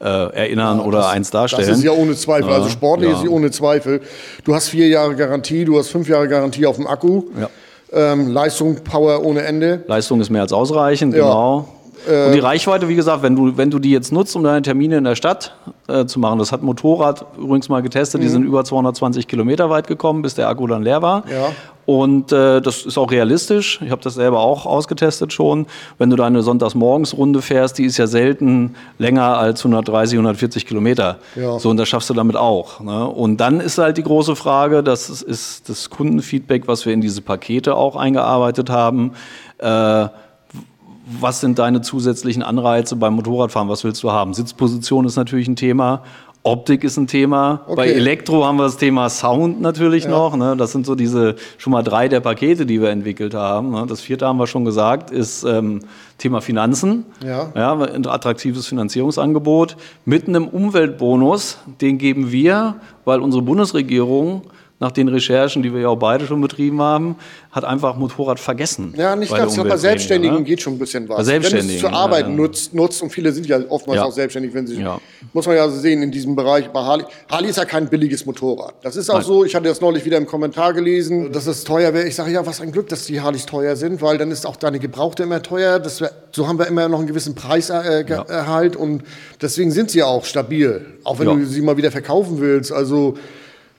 äh, 0.00 0.04
erinnern 0.04 0.78
ja, 0.78 0.85
oder 0.85 0.98
das, 0.98 1.09
eins 1.09 1.30
darstellen. 1.30 1.68
Das 1.68 1.78
ist 1.78 1.85
ja 1.85 1.92
ohne 1.92 2.14
Zweifel. 2.14 2.52
Also 2.52 2.68
sportlich 2.68 3.11
ja. 3.11 3.16
ist 3.16 3.22
sie 3.22 3.28
ohne 3.28 3.50
Zweifel. 3.50 4.00
Du 4.44 4.54
hast 4.54 4.68
vier 4.68 4.88
Jahre 4.88 5.14
Garantie, 5.14 5.64
du 5.64 5.78
hast 5.78 5.88
fünf 5.88 6.09
Jahre 6.09 6.28
Garantie 6.28 6.66
auf 6.66 6.76
dem 6.76 6.87
Akku. 6.87 7.24
Ja. 7.40 7.48
Ähm, 7.92 8.28
Leistung, 8.28 8.76
Power 8.82 9.24
ohne 9.24 9.42
Ende. 9.42 9.85
Leistung 9.87 10.20
ist 10.20 10.28
mehr 10.28 10.42
als 10.42 10.52
ausreichend, 10.52 11.14
genau. 11.14 11.68
Und 12.07 12.33
die 12.33 12.38
Reichweite, 12.38 12.88
wie 12.88 12.95
gesagt, 12.95 13.23
wenn 13.23 13.35
du, 13.35 13.57
wenn 13.57 13.71
du 13.71 13.79
die 13.79 13.90
jetzt 13.90 14.12
nutzt, 14.12 14.37
um 14.37 14.45
deine 14.45 14.62
Termine 14.62 14.99
in 14.99 15.05
der 15.05 15.16
Stadt 15.16 15.55
äh, 15.88 16.07
zu 16.07 16.21
machen, 16.21 16.38
das 16.38 16.53
hat 16.53 16.62
Motorrad 16.62 17.25
übrigens 17.37 17.69
mal 17.69 17.83
getestet, 17.83 18.21
mhm. 18.21 18.25
die 18.25 18.31
sind 18.31 18.45
über 18.45 18.64
220 18.64 19.27
Kilometer 19.27 19.71
weit 19.71 19.87
gekommen, 19.87 20.23
bis 20.23 20.35
der 20.35 20.49
Akku 20.49 20.66
dann 20.66 20.83
leer 20.83 21.03
war. 21.03 21.25
Ja. 21.29 21.49
Und 21.87 22.33
äh, 22.33 22.61
das 22.61 22.85
ist 22.85 22.99
auch 22.99 23.12
realistisch. 23.12 23.81
Ich 23.81 23.92
habe 23.92 24.03
das 24.03 24.14
selber 24.14 24.40
auch 24.40 24.66
ausgetestet 24.66 25.33
schon. 25.33 25.66
Wenn 25.99 26.11
du 26.11 26.16
deine 26.16 26.42
Sonntagsmorgensrunde 26.42 27.40
fährst, 27.42 27.79
die 27.79 27.85
ist 27.85 27.97
ja 27.97 28.09
selten 28.09 28.75
länger 28.99 29.38
als 29.38 29.61
130, 29.61 30.16
140 30.16 30.66
Kilometer. 30.66 31.19
Ja. 31.37 31.61
So, 31.61 31.71
und 31.71 31.77
das 31.77 31.88
schaffst 31.88 32.11
du 32.11 32.14
damit 32.14 32.35
auch. 32.35 32.81
Ne? 32.81 33.07
Und 33.07 33.37
dann 33.37 33.61
ist 33.61 33.79
halt 33.79 33.99
die 33.99 34.03
große 34.03 34.35
Frage, 34.35 34.83
das 34.83 35.09
ist 35.09 35.69
das 35.69 35.88
Kundenfeedback, 35.88 36.66
was 36.66 36.87
wir 36.87 36.92
in 36.92 37.01
diese 37.01 37.23
Pakete 37.23 37.77
auch 37.77 37.95
eingearbeitet 37.95 38.69
haben. 38.69 39.12
Äh, 39.59 40.09
was 41.07 41.40
sind 41.40 41.59
deine 41.59 41.83
zusätzlichen 41.83 42.42
Anreize 42.42 42.97
beim 42.97 43.14
Motorradfahren? 43.14 43.69
Was 43.69 43.85
willst 43.85 44.03
du 44.03 44.11
haben? 44.11 44.35
Sitzposition 44.35 45.05
ist 45.07 45.16
natürlich 45.16 45.47
ein 45.49 45.57
Thema. 45.57 46.03
Optik 46.42 46.85
ist 46.85 46.97
ein 46.97 47.07
Thema. 47.09 47.62
Okay. 47.66 47.75
Bei 47.77 47.88
Elektro 47.88 48.45
haben 48.45 48.57
wir 48.57 48.64
das 48.64 48.77
Thema 48.77 49.09
Sound 49.09 49.61
natürlich 49.61 50.05
Ja. 50.05 50.11
noch. 50.11 50.37
Ne? 50.37 50.57
Das 50.57 50.71
sind 50.71 50.87
so 50.87 50.95
diese 50.95 51.35
schon 51.59 51.73
mal 51.73 51.83
drei 51.83 52.07
der 52.09 52.21
Pakete, 52.21 52.66
die 52.66 52.81
wir 52.81 52.90
entwickelt 52.90 53.35
haben. 53.35 53.71
Ne? 53.73 53.85
Das 53.88 54.01
vierte 54.01 54.27
haben 54.27 54.38
wir 54.38 54.47
schon 54.47 54.64
gesagt, 54.64 55.11
ist 55.11 55.42
ähm, 55.45 55.81
Thema 56.19 56.40
Finanzen. 56.40 57.05
Ja. 57.25 57.51
Ja, 57.57 57.73
ein 57.75 58.07
attraktives 58.07 58.66
Finanzierungsangebot 58.69 59.77
mit 60.05 60.29
einem 60.29 60.47
Umweltbonus. 60.47 61.59
Den 61.81 61.99
geben 61.99 62.31
wir, 62.31 62.77
weil 63.05 63.21
unsere 63.21 63.42
Bundesregierung 63.42 64.42
nach 64.78 64.92
den 64.92 65.08
Recherchen, 65.08 65.62
die 65.62 65.72
wir 65.72 65.80
ja 65.80 65.88
auch 65.88 65.96
beide 65.98 66.26
schon 66.26 66.40
betrieben 66.42 66.82
haben, 66.82 67.16
hat 67.50 67.64
einfach 67.64 67.96
Motorrad 67.96 68.38
vergessen. 68.38 68.92
Ja, 68.96 69.16
nicht 69.16 69.34
ganz. 69.34 69.56
Bei 69.56 69.76
Selbstständigen 69.78 70.36
ne? 70.38 70.44
geht 70.44 70.60
schon 70.60 70.74
ein 70.74 70.78
bisschen 70.78 71.08
was. 71.08 71.16
Bei 71.16 71.24
Selbstständigen, 71.24 71.70
Wenn 71.70 71.76
es 71.76 71.80
zur 71.80 71.92
Arbeit 71.94 72.26
ja. 72.26 72.32
nutzt, 72.32 72.74
nutzt, 72.74 73.02
und 73.02 73.08
viele 73.10 73.32
sind 73.32 73.46
ja 73.46 73.58
oftmals 73.70 73.96
Ja. 74.00 74.04
auch 74.04 74.12
selbstständig, 74.12 74.52
wenn 74.52 74.66
sie, 74.66 74.78
Ja. 74.82 75.00
muss 75.32 75.46
man 75.46 75.56
ja 75.56 75.66
sehen, 75.70 76.02
in 76.02 76.10
diesem 76.10 76.36
Bereich 76.36 76.68
bei 76.70 76.80
Harley. 76.80 77.06
Harley 77.30 77.48
ist 77.48 77.56
ja 77.56 77.64
kein 77.64 77.88
billiges 77.88 78.26
Motorrad. 78.26 78.74
Das 78.82 78.96
ist 78.96 79.08
auch 79.08 79.22
so, 79.22 79.44
ich 79.46 79.54
hatte 79.54 79.66
das 79.68 79.80
neulich 79.80 80.04
wieder 80.04 80.18
im 80.18 80.26
Kommentar 80.26 80.74
gelesen, 80.74 81.32
dass 81.32 81.46
es 81.46 81.64
teuer 81.64 81.94
wäre. 81.94 82.06
Ich 82.06 82.14
sage, 82.14 82.30
ja, 82.32 82.44
was 82.44 82.60
ein 82.60 82.70
Glück, 82.70 82.88
dass 82.90 83.06
die 83.06 83.22
Harleys 83.22 83.46
teuer 83.46 83.76
sind, 83.76 84.02
weil 84.02 84.18
dann 84.18 84.30
ist 84.30 84.44
auch 84.46 84.56
deine 84.56 84.78
Gebrauchte 84.78 85.22
immer 85.22 85.42
teuer. 85.42 85.78
Das 85.78 86.02
wär, 86.02 86.10
so 86.32 86.46
haben 86.48 86.58
wir 86.58 86.66
immer 86.66 86.86
noch 86.90 86.98
einen 86.98 87.08
gewissen 87.08 87.34
Preiserhalt 87.34 88.76
und 88.76 89.04
deswegen 89.40 89.70
sind 89.70 89.90
sie 89.90 90.00
ja 90.00 90.06
auch 90.06 90.26
stabil. 90.26 90.84
Auch 91.04 91.18
wenn 91.18 91.28
Ja. 91.28 91.34
du 91.34 91.46
sie 91.46 91.62
mal 91.62 91.78
wieder 91.78 91.90
verkaufen 91.90 92.40
willst. 92.40 92.72
Also, 92.72 93.14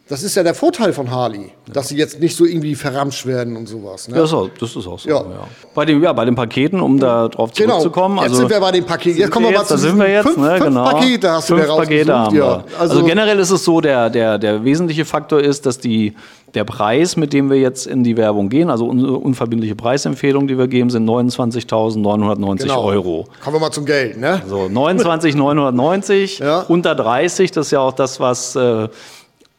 das 0.09 0.23
ist 0.23 0.35
ja 0.35 0.43
der 0.43 0.53
Vorteil 0.53 0.93
von 0.93 1.11
Harley, 1.11 1.51
dass 1.71 1.89
sie 1.89 1.97
jetzt 1.97 2.19
nicht 2.19 2.35
so 2.35 2.45
irgendwie 2.45 2.75
verramscht 2.75 3.25
werden 3.25 3.57
und 3.57 3.67
sowas. 3.67 4.07
Ne? 4.07 4.15
Ja, 4.15 4.21
das 4.21 4.29
ist 4.29 4.35
auch, 4.35 4.49
das 4.59 4.75
ist 4.75 4.87
auch 4.87 4.99
so. 4.99 5.09
Ja. 5.09 5.15
Ja. 5.15 5.47
Bei, 5.75 5.83
den, 5.83 6.01
ja, 6.01 6.13
bei 6.13 6.23
den 6.23 6.35
Paketen, 6.35 6.79
um 6.79 6.97
da 6.97 7.27
drauf 7.27 7.51
zurückzukommen. 7.51 8.15
Genau. 8.15 8.23
Jetzt 8.23 8.31
also, 8.31 8.41
sind 8.41 8.49
wir 8.51 8.59
bei 8.59 8.71
den 8.71 8.85
Paketen. 8.85 9.19
Jetzt 9.19 9.31
kommen 9.31 9.47
wir 9.47 9.51
mal 9.51 9.59
jetzt, 9.59 9.67
zu 9.67 9.73
da 9.73 9.77
sind 9.79 9.99
wir 9.99 10.09
jetzt, 10.09 10.23
fünf, 10.23 10.37
ne, 10.37 10.57
fünf 10.57 10.63
genau. 10.65 10.83
Pakete 10.85 11.31
hast 11.31 11.47
fünf 11.47 11.65
du 11.65 11.75
Pakete 11.75 12.17
haben 12.17 12.35
wir. 12.35 12.41
Ja, 12.41 12.63
Also, 12.79 13.03
generell 13.03 13.37
ist 13.39 13.51
es 13.51 13.65
so, 13.65 13.81
der, 13.81 14.09
der, 14.09 14.37
der 14.37 14.63
wesentliche 14.63 15.03
Faktor 15.03 15.41
ist, 15.41 15.65
dass 15.65 15.77
die, 15.77 16.15
der 16.53 16.63
Preis, 16.63 17.17
mit 17.17 17.33
dem 17.33 17.49
wir 17.49 17.57
jetzt 17.57 17.85
in 17.85 18.05
die 18.05 18.15
Werbung 18.15 18.47
gehen, 18.47 18.69
also 18.69 18.85
unsere 18.87 19.17
unverbindliche 19.17 19.75
Preisempfehlung, 19.75 20.47
die 20.47 20.57
wir 20.57 20.67
geben, 20.67 20.89
sind 20.89 21.07
29.990 21.07 22.61
genau. 22.61 22.83
Euro. 22.83 23.27
Kommen 23.43 23.57
wir 23.57 23.59
mal 23.59 23.71
zum 23.71 23.85
Geld, 23.85 24.17
ne? 24.17 24.41
So, 24.47 24.69
29,990, 24.69 26.39
Ja. 26.47 26.61
unter 26.61 26.95
30, 26.95 27.51
das 27.51 27.67
ist 27.67 27.71
ja 27.71 27.81
auch 27.81 27.93
das, 27.93 28.21
was, 28.21 28.55
äh, 28.55 28.87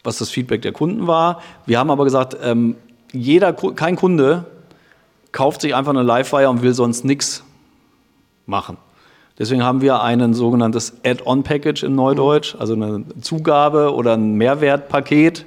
was 0.04 0.18
das 0.18 0.30
Feedback 0.30 0.62
der 0.62 0.72
Kunden 0.72 1.06
war. 1.06 1.42
Wir 1.66 1.78
haben 1.78 1.90
aber 1.90 2.04
gesagt, 2.04 2.36
ähm, 2.42 2.76
jeder, 3.12 3.52
kein 3.52 3.96
Kunde 3.96 4.44
kauft 5.32 5.60
sich 5.60 5.74
einfach 5.74 5.90
eine 5.90 6.02
Livewire 6.02 6.50
und 6.50 6.62
will 6.62 6.74
sonst 6.74 7.04
nichts 7.04 7.42
machen. 8.46 8.76
Deswegen 9.38 9.62
haben 9.62 9.80
wir 9.82 10.02
ein 10.02 10.34
sogenanntes 10.34 10.94
Add-on-Package 11.04 11.84
in 11.84 11.94
Neudeutsch, 11.94 12.56
also 12.58 12.72
eine 12.72 13.04
Zugabe 13.20 13.94
oder 13.94 14.14
ein 14.14 14.34
Mehrwertpaket 14.34 15.46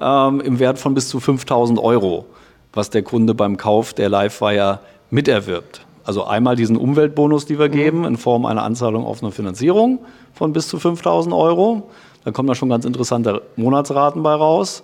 ähm, 0.00 0.40
im 0.40 0.60
Wert 0.60 0.78
von 0.78 0.94
bis 0.94 1.08
zu 1.08 1.18
5000 1.18 1.80
Euro, 1.80 2.26
was 2.72 2.90
der 2.90 3.02
Kunde 3.02 3.34
beim 3.34 3.56
Kauf 3.56 3.92
der 3.92 4.08
Livewire 4.08 4.80
miterwirbt. 5.10 5.84
Also 6.04 6.24
einmal 6.24 6.54
diesen 6.54 6.76
Umweltbonus, 6.76 7.46
die 7.46 7.58
wir 7.58 7.68
geben, 7.68 8.04
in 8.04 8.16
Form 8.16 8.44
einer 8.46 8.62
Anzahlung 8.62 9.04
auf 9.04 9.22
eine 9.22 9.32
Finanzierung 9.32 10.00
von 10.32 10.52
bis 10.52 10.68
zu 10.68 10.78
5000 10.78 11.34
Euro. 11.34 11.90
Da 12.24 12.30
kommen 12.30 12.48
da 12.48 12.54
schon 12.54 12.68
ganz 12.68 12.84
interessante 12.84 13.42
Monatsraten 13.56 14.22
bei 14.22 14.34
raus. 14.34 14.82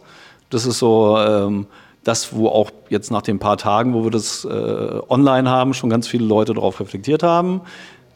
Das 0.51 0.67
ist 0.67 0.79
so 0.79 1.17
ähm, 1.19 1.67
das, 2.05 2.35
wo 2.35 2.49
auch 2.49 2.71
jetzt 2.89 3.11
nach 3.11 3.23
den 3.23 3.39
paar 3.39 3.57
Tagen, 3.57 3.95
wo 3.95 4.05
wir 4.05 4.11
das 4.11 4.45
äh, 4.45 4.99
online 5.09 5.49
haben, 5.49 5.75
schon 5.75 5.91
ganz 5.91 6.09
viele 6.09 6.25
Leute 6.25 6.55
darauf 6.55 6.81
reflektiert 6.81 7.23
haben. 7.23 7.61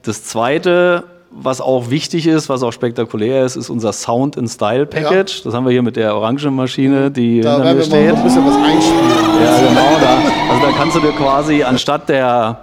Das 0.03 0.25
Zweite, 0.25 1.05
was 1.31 1.61
auch 1.61 1.91
wichtig 1.91 2.27
ist, 2.27 2.49
was 2.49 2.63
auch 2.63 2.73
spektakulär 2.73 3.45
ist, 3.45 3.57
ist 3.57 3.71
unser 3.71 3.93
Sound 3.93 4.37
and 4.37 4.49
Style 4.51 4.87
Package. 4.87 5.43
Das 5.43 5.55
haben 5.55 5.65
wir 5.65 5.73
hier 5.73 5.83
mit 5.83 5.97
der 5.97 6.15
Orangenmaschine, 6.17 7.11
die 7.11 7.41
Da 7.41 7.55
hinter 7.57 7.65
werden 7.65 7.79
mir 7.79 7.85
wir 7.85 7.91
mal 7.91 8.07
steht. 8.09 8.17
ein 8.17 8.23
bisschen 8.25 8.47
was 8.47 8.57
einspielen. 8.57 9.45
Ja, 9.45 9.69
genau. 9.69 10.01
Da, 10.01 10.53
also 10.53 10.67
da 10.67 10.73
kannst 10.77 10.97
du 10.97 11.01
dir 11.01 11.13
quasi 11.13 11.63
anstatt 11.63 12.09
der 12.09 12.61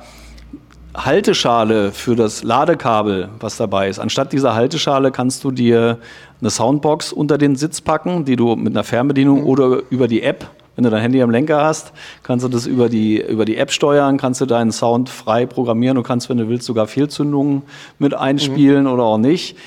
Halteschale 0.93 1.91
für 1.91 2.15
das 2.15 2.43
Ladekabel, 2.43 3.29
was 3.39 3.57
dabei 3.57 3.87
ist, 3.87 3.99
anstatt 3.99 4.33
dieser 4.33 4.55
Halteschale 4.55 5.11
kannst 5.11 5.43
du 5.43 5.51
dir 5.51 5.97
eine 6.41 6.49
Soundbox 6.49 7.13
unter 7.13 7.37
den 7.37 7.55
Sitz 7.55 7.79
packen, 7.81 8.25
die 8.25 8.35
du 8.35 8.55
mit 8.55 8.73
einer 8.73 8.83
Fernbedienung 8.83 9.43
oder 9.43 9.83
über 9.89 10.07
die 10.07 10.21
App, 10.21 10.49
wenn 10.75 10.83
du 10.83 10.89
dein 10.89 11.01
Handy 11.01 11.21
am 11.21 11.29
Lenker 11.29 11.63
hast, 11.63 11.93
kannst 12.23 12.43
du 12.43 12.49
das 12.49 12.65
über 12.65 12.89
die, 12.89 13.21
über 13.21 13.45
die 13.45 13.57
App 13.57 13.71
steuern, 13.71 14.17
kannst 14.17 14.41
du 14.41 14.45
deinen 14.45 14.71
Sound 14.71 15.09
frei 15.09 15.45
programmieren. 15.45 15.95
Du 15.95 16.03
kannst, 16.03 16.29
wenn 16.29 16.37
du 16.37 16.47
willst, 16.47 16.65
sogar 16.65 16.87
Fehlzündungen 16.87 17.63
mit 17.99 18.13
einspielen 18.13 18.87
oder 18.87 19.03
auch 19.03 19.17
nicht. 19.17 19.57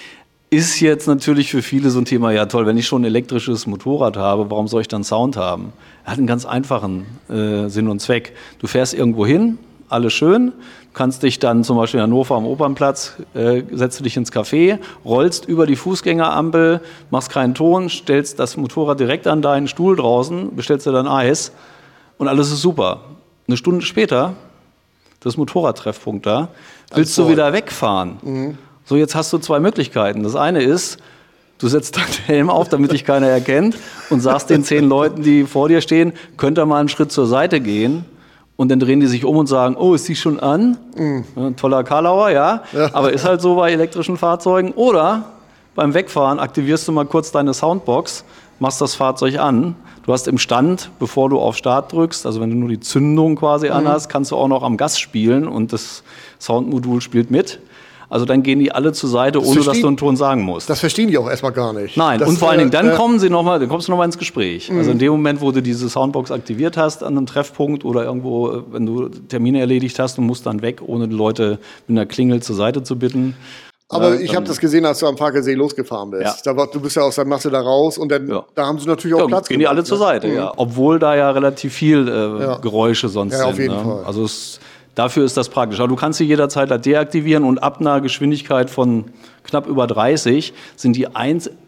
Ist 0.51 0.81
jetzt 0.81 1.07
natürlich 1.07 1.51
für 1.51 1.63
viele 1.63 1.91
so 1.91 1.99
ein 1.99 2.05
Thema, 2.05 2.33
ja 2.33 2.47
toll, 2.47 2.67
wenn 2.67 2.77
ich 2.77 2.87
schon 2.87 3.03
ein 3.03 3.07
elektrisches 3.07 3.67
Motorrad 3.67 4.17
habe, 4.17 4.51
warum 4.51 4.69
soll 4.69 4.83
ich 4.83 4.89
dann 4.89 5.05
Sound 5.05 5.37
haben? 5.37 5.73
Er 6.05 6.13
hat 6.13 6.19
einen 6.19 6.27
ganz 6.27 6.47
einfachen 6.47 7.07
äh, 7.29 7.69
Sinn 7.69 7.89
und 7.89 8.01
Zweck. 8.01 8.35
Du 8.61 8.67
fährst 8.67 8.95
irgendwo 8.95 9.27
hin, 9.27 9.59
alles 9.89 10.13
schön, 10.13 10.53
kannst 10.95 11.23
dich 11.23 11.39
dann 11.41 11.65
zum 11.65 11.77
Beispiel 11.77 11.99
in 11.99 12.05
Hannover 12.05 12.37
am 12.37 12.47
Opernplatz, 12.47 13.15
äh, 13.35 13.63
setzt 13.73 13.99
du 13.99 14.05
dich 14.05 14.17
ins 14.17 14.33
Café, 14.33 14.79
rollst 15.05 15.45
über 15.47 15.67
die 15.67 15.77
Fußgängerampel, 15.77 16.81
machst 17.11 17.31
keinen 17.31 17.55
Ton, 17.55 17.91
stellst 17.91 18.39
das 18.39 18.57
Motorrad 18.57 19.01
direkt 19.01 19.27
an 19.27 19.43
deinen 19.43 19.69
Stuhl 19.69 19.97
draußen, 19.97 20.55
bestellst 20.55 20.87
dir 20.87 20.93
dann 20.93 21.09
Eis 21.09 21.53
und 22.17 22.29
alles 22.29 22.51
ist 22.51 22.63
super. 22.63 23.01
Eine 23.47 23.57
Stunde 23.57 23.85
später, 23.85 24.35
das 25.21 25.37
Motorradtreffpunkt 25.37 26.25
da, 26.25 26.49
willst 26.95 27.19
du 27.19 27.23
voll. 27.23 27.33
wieder 27.33 27.53
wegfahren. 27.53 28.57
So, 28.85 28.97
jetzt 28.97 29.15
hast 29.15 29.33
du 29.33 29.39
zwei 29.39 29.61
Möglichkeiten. 29.61 30.23
Das 30.23 30.37
eine 30.37 30.63
ist, 30.63 30.99
du 31.59 31.69
setzt 31.69 31.97
deinen 31.97 32.13
Helm 32.27 32.51
auf, 32.51 32.69
damit 32.69 32.93
dich 32.93 33.05
keiner 33.05 33.29
erkennt 33.29 33.77
und 34.11 34.21
sagst 34.21 34.51
den 34.51 34.63
zehn 34.63 34.89
Leuten, 34.89 35.23
die 35.23 35.45
vor 35.45 35.69
dir 35.69 35.81
stehen, 35.81 36.13
könnt 36.37 36.59
ihr 36.59 36.67
mal 36.67 36.81
einen 36.81 36.89
Schritt 36.89 37.11
zur 37.11 37.27
Seite 37.27 37.61
gehen. 37.61 38.05
Und 38.57 38.71
dann 38.71 38.79
drehen 38.79 39.01
die 39.01 39.07
sich 39.07 39.25
um 39.25 39.37
und 39.37 39.47
sagen, 39.49 39.77
oh, 39.77 39.95
ist 39.95 40.07
die 40.09 40.15
schon 40.15 40.39
an? 40.39 40.77
Ja, 41.37 41.51
toller 41.51 41.83
Karlauer, 41.83 42.31
ja. 42.31 42.63
Aber 42.93 43.13
ist 43.13 43.25
halt 43.25 43.41
so 43.41 43.57
bei 43.57 43.73
elektrischen 43.73 44.17
Fahrzeugen. 44.17 44.73
Oder 44.73 45.25
beim 45.75 45.93
Wegfahren 45.93 46.39
aktivierst 46.39 46.87
du 46.87 46.93
mal 46.93 47.05
kurz 47.05 47.33
deine 47.33 47.53
Soundbox, 47.53 48.25
machst 48.61 48.81
das 48.81 48.95
Fahrzeug 48.95 49.39
an. 49.41 49.75
Du 50.07 50.13
hast 50.13 50.29
im 50.29 50.39
Stand, 50.39 50.91
bevor 51.01 51.31
du 51.31 51.41
auf 51.41 51.57
Start 51.57 51.93
drückst, 51.93 52.27
also 52.27 52.41
wenn 52.41 52.51
du 52.51 52.57
nur 52.57 52.69
die 52.69 52.79
Zündung 52.79 53.37
quasi 53.37 53.71
anhast, 53.71 54.09
kannst 54.09 54.31
du 54.31 54.37
auch 54.37 54.49
noch 54.49 54.63
am 54.63 54.77
Gas 54.77 55.01
spielen 55.01 55.49
und 55.49 55.73
das 55.73 56.05
Soundmodul 56.39 57.01
spielt 57.01 57.31
mit. 57.31 57.59
Also 58.15 58.27
dann 58.27 58.45
gehen 58.45 58.61
die 58.61 58.71
alle 58.71 58.93
zur 58.93 59.11
Seite, 59.11 59.43
ohne 59.45 59.65
dass 59.65 59.81
du 59.81 59.89
einen 59.89 59.97
Ton 59.97 60.15
sagen 60.15 60.43
musst. 60.43 60.71
Das 60.71 60.79
verstehen 60.79 61.09
die 61.09 61.19
auch 61.19 61.29
erstmal 61.29 61.51
gar 61.51 61.73
nicht. 61.73 61.97
Nein, 61.97 62.21
das, 62.21 62.29
und 62.29 62.39
vor 62.39 62.49
allen 62.49 62.61
Dingen, 62.61 62.71
dann 62.71 62.91
äh, 62.91 62.95
kommen 62.95 63.19
sie 63.19 63.29
noch 63.29 63.43
mal, 63.43 63.59
dann 63.59 63.69
kommst 63.69 63.89
du 63.89 63.91
nochmal 63.91 64.07
ins 64.07 64.19
Gespräch. 64.19 64.71
Also 64.71 64.93
in 64.93 65.01
dem 65.01 65.11
Moment, 65.11 65.41
wo 65.41 65.51
du 65.51 65.61
diese 65.61 65.91
Soundbox 65.91 66.31
aktiviert 66.31 66.77
hast 66.77 67.03
an 67.03 67.17
einem 67.17 67.27
Treffpunkt 67.27 67.85
oder 67.85 68.05
irgendwo, 68.05 68.53
äh, 68.53 68.63
wenn 68.71 68.87
du 68.87 69.09
Termine 69.09 69.59
erledigt 69.59 69.99
hast 69.99 70.17
und 70.21 70.27
musst 70.27 70.47
dann 70.47 70.63
weg, 70.63 70.81
ohne 70.87 71.09
die 71.09 71.15
Leute 71.17 71.59
mit 71.89 71.99
einer 71.99 72.07
Klingel 72.07 72.41
zur 72.41 72.55
Seite 72.55 72.85
zu 72.85 72.97
bitten. 72.97 73.35
Aber 73.89 74.15
Ja, 74.15 74.21
ich 74.21 74.37
habe 74.37 74.47
das 74.47 74.61
gesehen, 74.61 74.87
als 74.87 75.01
du 75.01 75.09
am 75.09 75.17
Farkelsee 75.17 75.55
losgefahren 75.55 76.13
bist. 76.13 76.23
Ja. 76.23 76.35
Da 76.45 76.57
war, 76.57 76.69
du 76.69 76.79
bist 76.79 76.95
ja 76.95 77.03
aus 77.03 77.17
der 77.17 77.25
Masse 77.25 77.51
da 77.51 77.61
raus 77.63 77.99
und 77.99 78.13
dann, 78.13 78.29
Ja. 78.29 78.45
da 78.55 78.65
haben 78.65 78.79
sie 78.79 78.87
natürlich 78.87 79.17
auch 79.17 79.23
Ja, 79.23 79.27
Platz 79.27 79.49
gehen 79.49 79.59
die 79.59 79.67
alle 79.67 79.83
zur 79.83 79.99
ne? 79.99 80.05
Seite, 80.05 80.29
ja. 80.29 80.53
Obwohl 80.57 81.01
da 81.01 81.17
ja 81.17 81.33
relativ 81.33 81.75
viel 81.75 82.07
äh. 82.07 82.63
Geräusche 82.63 83.09
sonst 83.09 83.33
Ja, 83.33 83.39
sind. 83.41 83.49
auf 83.49 83.59
jeden 83.59 83.75
ne? 83.75 83.83
Fall. 83.83 84.05
Also 84.05 84.23
es, 84.25 84.61
dafür 84.95 85.25
ist 85.25 85.37
das 85.37 85.49
praktisch. 85.49 85.81
Aber 85.81 85.89
du 85.89 85.97
kannst 85.97 86.19
sie 86.19 86.25
jederzeit 86.25 86.85
deaktivieren 86.87 87.45
und 87.45 87.63
ab 87.63 87.81
einer 87.81 88.01
Geschwindigkeit 88.01 88.71
von 88.71 89.07
knapp 89.43 89.67
über 89.67 89.87
30 89.87 90.53
sind 90.77 90.97
die 90.97 91.09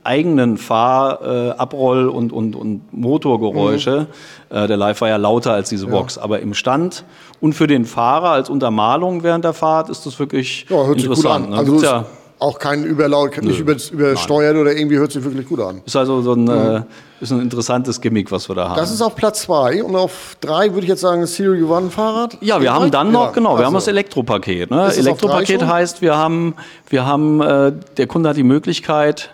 eigenen 0.05 0.57
Fahr-, 0.57 1.21
äh, 1.23 1.51
Abroll- 1.51 2.09
und, 2.09 2.33
und, 2.33 2.57
und 2.57 2.83
Motorgeräusche 2.93 4.07
Mhm. 4.51 4.57
äh, 4.57 4.67
der 4.67 4.77
Livewire 4.77 5.19
lauter 5.19 5.53
als 5.53 5.69
diese 5.69 5.87
Box. 5.89 6.19
Aber 6.19 6.41
im 6.41 6.55
Stand 6.55 7.05
und 7.41 7.53
für 7.55 7.67
den 7.67 7.85
Fahrer 7.85 8.31
als 8.31 8.49
Untermalung 8.49 9.23
während 9.23 9.45
der 9.45 9.53
Fahrt 9.53 9.89
ist 9.91 10.07
das 10.07 10.19
wirklich 10.19 10.67
Ja, 10.71 10.77
hört 10.85 10.99
sich 10.99 11.09
gut 11.09 11.19
interessant. 11.19 11.45
an. 11.47 11.51
ne? 11.51 11.57
Also 11.59 11.83
ja, 11.83 12.07
auch 12.39 12.59
kein 12.59 12.85
Überlaut, 12.85 13.43
nicht 13.43 13.61
über, 13.61 13.77
übersteuert 13.93 14.57
oder 14.57 14.77
irgendwie 14.77 14.99
hört 14.99 15.13
sich 15.13 15.25
wirklich 15.25 15.47
gut 15.47 15.61
an. 15.61 15.81
ist 15.85 15.97
also 15.97 16.21
so 16.21 16.35
ein, 16.35 16.49
äh, 16.49 16.83
ist 17.21 17.33
ein 17.33 17.41
interessantes 17.41 18.01
Gimmick, 18.01 18.31
was 18.31 18.49
wir 18.49 18.55
da 18.55 18.69
haben. 18.69 18.77
Das 18.77 18.91
ist 18.91 19.01
auf 19.01 19.15
Platz 19.15 19.43
zwei 19.43 19.83
und 19.83 19.97
auf 19.97 20.37
drei 20.41 20.73
würde 20.73 20.83
ich 20.83 20.89
jetzt 20.89 21.01
sagen 21.01 21.25
Serie 21.27 21.67
One 21.67 21.91
Fahrrad. 21.91 22.37
Ja, 22.43 22.61
wir 22.61 22.73
haben 22.75 22.91
dann 22.91 23.11
noch, 23.11 23.27
Ja, 23.27 23.31
genau, 23.33 23.59
wir 23.59 23.65
haben 23.65 23.73
das 23.73 23.85
also. 23.85 23.93
Elektropaket. 23.93 24.71
Ne? 24.71 24.93
Elektropaket 24.95 25.63
heißt, 25.67 26.03
wir 26.03 26.17
haben, 26.17 26.55
wir 26.89 27.07
haben, 27.07 27.41
äh, 27.41 27.73
der 27.97 28.07
Kunde 28.07 28.29
hat 28.29 28.37
die 28.37 28.43
Möglichkeit, 28.43 29.31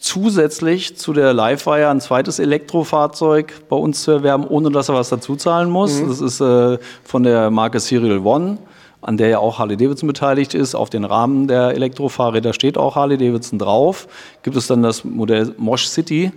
zusätzlich 0.00 0.96
zu 0.96 1.12
der 1.12 1.34
Livewire 1.34 1.90
ein 1.90 2.00
zweites 2.00 2.38
Elektrofahrzeug 2.38 3.52
bei 3.68 3.76
uns 3.76 4.02
zu 4.02 4.12
erwerben, 4.12 4.46
ohne 4.46 4.70
dass 4.70 4.88
er 4.88 4.94
was 4.94 5.10
dazu 5.10 5.36
zahlen 5.36 5.68
muss. 5.68 6.00
Mhm. 6.00 6.08
Das 6.08 6.20
ist 6.22 6.40
äh, 6.40 6.78
von 7.04 7.22
der 7.22 7.50
Marke 7.50 7.80
Serial 7.80 8.20
One, 8.20 8.56
an 9.02 9.16
der 9.16 9.28
ja 9.28 9.38
auch 9.38 9.58
Harley 9.58 9.76
Davidson 9.76 10.06
beteiligt 10.06 10.54
ist. 10.54 10.74
Auf 10.74 10.90
den 10.90 11.04
Rahmen 11.04 11.48
der 11.48 11.74
Elektrofahrräder 11.74 12.52
steht 12.52 12.76
auch 12.76 12.96
Harley 12.96 13.16
Davidson 13.16 13.58
drauf. 13.58 14.08
Gibt 14.42 14.56
es 14.56 14.66
dann 14.66 14.82
das 14.82 15.04
Modell 15.04 15.54
Mosh 15.56 15.88
City, 15.88 16.32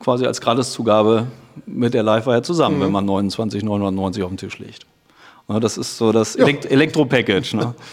quasi 0.00 0.26
als 0.26 0.40
Gratiszugabe 0.40 1.26
mit 1.66 1.94
der 1.94 2.02
Livewire 2.02 2.42
zusammen, 2.42 2.78
Mhm. 2.78 2.82
wenn 2.84 2.92
man 2.92 3.04
29,990 3.04 4.22
auf 4.22 4.30
den 4.30 4.38
Tisch 4.38 4.58
legt. 4.58 4.86
Ja, 5.48 5.60
das 5.60 5.76
ist 5.76 5.98
so 5.98 6.12
das 6.12 6.36
Elekt 6.36 6.70
Elektro-Package. 6.70 7.54
Ne? 7.56 7.74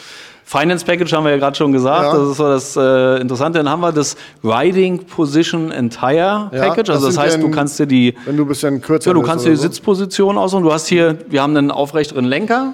Finance 0.45 0.83
Package 0.83 1.13
haben 1.13 1.25
wir 1.25 1.31
ja 1.31 1.37
gerade 1.37 1.55
schon 1.55 1.71
gesagt, 1.71 2.11
ja. 2.11 2.17
das 2.17 2.29
ist 2.29 2.37
so 2.37 2.43
das 2.47 2.75
äh, 2.75 3.21
Interessante. 3.21 3.59
Dann 3.59 3.69
haben 3.69 3.81
wir 3.81 3.91
das 3.91 4.15
Riding 4.43 5.03
Position 5.05 5.69
Entire 5.71 6.47
Package. 6.51 6.77
Ja, 6.77 6.83
das 6.83 6.89
also 6.89 7.07
das 7.07 7.17
heißt, 7.19 7.43
du 7.43 7.51
kannst 7.51 7.77
dir 7.77 7.85
die, 7.85 8.15
wenn 8.25 8.35
du 8.35 8.45
ein 8.45 8.47
bisschen 8.47 8.81
kürzer 8.81 9.11
ja, 9.11 9.13
du 9.13 9.21
kannst 9.21 9.45
dir 9.45 9.51
die 9.51 9.55
so. 9.57 9.61
Sitzposition 9.63 10.39
aussuchen. 10.39 10.63
Du 10.63 10.73
hast 10.73 10.87
hier, 10.87 11.19
wir 11.29 11.43
haben 11.43 11.55
einen 11.55 11.69
aufrechteren 11.69 12.25
Lenker, 12.25 12.73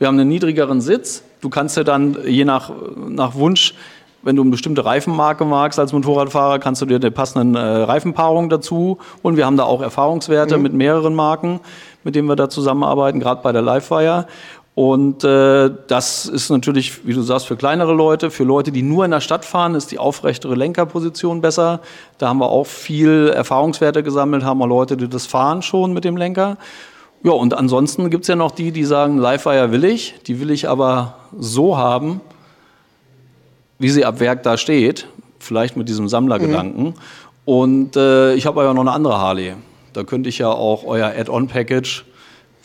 wir 0.00 0.08
haben 0.08 0.18
einen 0.18 0.28
niedrigeren 0.28 0.80
Sitz. 0.80 1.22
Du 1.40 1.50
kannst 1.50 1.76
dir 1.76 1.84
dann 1.84 2.16
je 2.26 2.44
nach, 2.44 2.72
nach 2.96 3.34
Wunsch 3.36 3.74
wenn 4.22 4.36
du 4.36 4.42
eine 4.42 4.50
bestimmte 4.50 4.84
Reifenmarke 4.84 5.44
magst 5.44 5.78
als 5.78 5.92
Motorradfahrer, 5.92 6.58
kannst 6.58 6.82
du 6.82 6.86
dir 6.86 6.96
eine 6.96 7.10
passenden 7.10 7.54
äh, 7.54 7.58
Reifenpaarung 7.58 8.50
dazu 8.50 8.98
und 9.22 9.36
wir 9.36 9.46
haben 9.46 9.56
da 9.56 9.64
auch 9.64 9.80
Erfahrungswerte 9.80 10.56
mhm. 10.56 10.62
mit 10.62 10.72
mehreren 10.74 11.14
Marken, 11.14 11.60
mit 12.04 12.14
denen 12.14 12.28
wir 12.28 12.36
da 12.36 12.48
zusammenarbeiten, 12.48 13.20
gerade 13.20 13.42
bei 13.42 13.52
der 13.52 13.62
Livewire. 13.62 14.26
Und 14.74 15.24
äh, 15.24 15.70
das 15.88 16.26
ist 16.26 16.48
natürlich, 16.48 17.06
wie 17.06 17.12
du 17.12 17.22
sagst, 17.22 17.46
für 17.46 17.56
kleinere 17.56 17.92
Leute. 17.92 18.30
Für 18.30 18.44
Leute, 18.44 18.72
die 18.72 18.82
nur 18.82 19.04
in 19.04 19.10
der 19.10 19.20
Stadt 19.20 19.44
fahren, 19.44 19.74
ist 19.74 19.90
die 19.90 19.98
aufrechtere 19.98 20.54
Lenkerposition 20.54 21.40
besser. 21.40 21.80
Da 22.18 22.28
haben 22.28 22.38
wir 22.38 22.48
auch 22.48 22.66
viel 22.66 23.32
Erfahrungswerte 23.34 24.02
gesammelt, 24.02 24.44
haben 24.44 24.58
wir 24.58 24.68
Leute, 24.68 24.96
die 24.96 25.08
das 25.08 25.26
fahren 25.26 25.62
schon 25.62 25.92
mit 25.92 26.04
dem 26.04 26.16
Lenker. 26.16 26.56
Ja, 27.22 27.32
und 27.32 27.52
ansonsten 27.52 28.08
gibt 28.08 28.22
es 28.22 28.28
ja 28.28 28.36
noch 28.36 28.50
die, 28.50 28.72
die 28.72 28.84
sagen, 28.84 29.18
Livewire 29.18 29.72
will 29.72 29.84
ich, 29.84 30.14
die 30.26 30.40
will 30.40 30.50
ich 30.50 30.68
aber 30.68 31.16
so 31.38 31.76
haben, 31.76 32.20
wie 33.78 33.90
sie 33.90 34.04
ab 34.04 34.20
Werk 34.20 34.42
da 34.42 34.56
steht, 34.56 35.06
vielleicht 35.38 35.76
mit 35.76 35.88
diesem 35.88 36.08
Sammlergedanken. 36.08 36.84
Mhm. 36.84 36.94
Und 37.44 37.96
äh, 37.96 38.34
ich 38.34 38.46
habe 38.46 38.60
aber 38.62 38.72
noch 38.72 38.82
eine 38.82 38.92
andere 38.92 39.18
Harley. 39.18 39.54
Da 39.92 40.04
könnte 40.04 40.28
ich 40.28 40.38
ja 40.38 40.48
auch 40.48 40.84
euer 40.84 41.08
Add-on-Package 41.08 42.04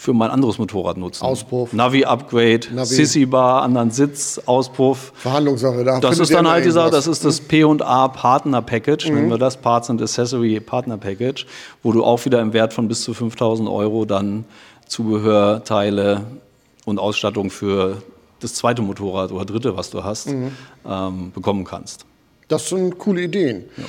für 0.05 0.13
mein 0.13 0.29
anderes 0.29 0.59
Motorrad 0.59 0.97
nutzen. 0.97 1.25
Auspuff. 1.25 1.73
Navi-Upgrade, 1.73 2.85
Sissy-Bar, 2.85 3.63
anderen 3.63 3.89
Sitz, 3.89 4.39
Auspuff. 4.45 5.11
Verhandlungssache. 5.15 5.83
Da 5.83 5.99
das 5.99 6.19
ist 6.19 6.31
dann 6.31 6.47
halt 6.47 6.63
dieser, 6.63 6.91
das 6.91 7.07
ist 7.07 7.25
das 7.25 7.41
P&A 7.41 8.07
Partner 8.09 8.61
Package, 8.61 9.09
mhm. 9.09 9.15
nennen 9.15 9.29
wir 9.31 9.39
das, 9.39 9.57
Parts 9.57 9.89
and 9.89 9.99
Accessory 9.99 10.59
Partner 10.59 10.97
Package, 10.97 11.47
wo 11.81 11.91
du 11.91 12.03
auch 12.03 12.23
wieder 12.23 12.39
im 12.39 12.53
Wert 12.53 12.71
von 12.71 12.87
bis 12.87 13.01
zu 13.01 13.15
5000 13.15 13.67
Euro 13.67 14.05
dann 14.05 14.45
Zubehör, 14.87 15.63
Teile 15.63 16.21
und 16.85 16.99
Ausstattung 16.99 17.49
für 17.49 18.03
das 18.41 18.53
zweite 18.53 18.83
Motorrad 18.83 19.31
oder 19.31 19.45
dritte, 19.45 19.75
was 19.75 19.89
du 19.89 20.03
hast, 20.03 20.27
mhm. 20.27 20.51
ähm, 20.87 21.31
bekommen 21.33 21.63
kannst. 21.63 22.05
Das 22.47 22.69
sind 22.69 22.99
coole 22.99 23.23
Ideen. 23.23 23.65
Ja. 23.75 23.83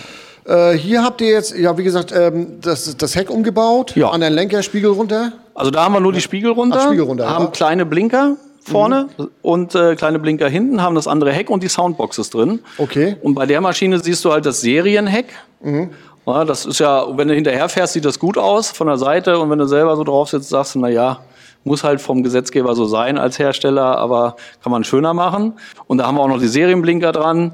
Äh, 0.46 0.72
hier 0.72 1.02
habt 1.02 1.20
ihr 1.20 1.28
jetzt, 1.28 1.56
ja, 1.56 1.76
wie 1.76 1.85
gesagt, 1.85 2.12
ähm, 2.12 2.59
das, 2.61 2.96
das 2.96 3.16
Heck 3.16 3.30
umgebaut, 3.30 3.96
ja. 3.96 4.11
an 4.11 4.20
den 4.20 4.32
Lenkerspiegel 4.32 4.90
runter. 4.90 5.32
Also 5.54 5.70
da 5.70 5.85
haben 5.85 5.94
wir 5.94 6.00
nur 6.00 6.12
die 6.12 6.20
Spiegel 6.20 6.52
runter, 6.52 6.78
Ach, 6.80 6.87
Spiegel 6.87 7.04
runter 7.04 7.28
haben 7.28 7.46
ja. 7.46 7.50
kleine 7.50 7.87
Blinker 7.87 8.37
vorne 8.61 9.09
mhm. 9.16 9.28
und 9.42 9.74
äh, 9.74 9.96
kleine 9.96 10.18
Blinker 10.18 10.48
hinten, 10.48 10.82
haben 10.82 10.94
das 10.94 11.09
andere 11.09 11.32
Heck 11.32 11.50
und 11.50 11.62
die 11.62 11.68
Soundboxes 11.68 12.30
drin. 12.30 12.61
Okay. 12.78 13.16
Und 13.22 13.35
bei 13.35 13.46
der 13.46 13.61
Maschine 13.61 13.98
siehst 13.98 14.24
du 14.24 14.32
halt 14.32 14.46
das 14.46 14.61
Serienheck. 14.61 15.26
Mhm. 15.61 15.90
Ja, 16.26 16.44
das 16.44 16.66
ist 16.66 16.80
ja, 16.80 17.06
wenn 17.16 17.28
du 17.28 17.35
hinterher 17.35 17.68
fährst, 17.68 17.92
sieht 17.92 18.04
das 18.04 18.18
gut 18.18 18.37
aus 18.37 18.70
von 18.70 18.88
der 18.88 18.96
Seite 18.96 19.38
und 19.38 19.50
wenn 19.50 19.59
du 19.59 19.66
selber 19.66 19.96
so 19.96 20.02
drauf 20.02 20.28
sitzt, 20.28 20.48
sagst 20.48 20.74
du, 20.74 20.80
na 20.80 20.88
ja, 20.88 21.20
muss 21.62 21.85
halt 21.85 22.00
vom 22.00 22.22
Gesetzgeber 22.22 22.74
so 22.74 22.85
sein 22.87 23.18
als 23.18 23.38
Hersteller, 23.38 23.98
aber 23.98 24.37
kann 24.62 24.72
man 24.72 24.85
schöner 24.85 25.14
machen. 25.14 25.54
Und 25.87 25.98
da 25.98 26.06
haben 26.06 26.16
wir 26.16 26.22
auch 26.22 26.28
noch 26.28 26.40
die 26.40 26.48
Serienblinker 26.48 27.12
dran. 27.12 27.52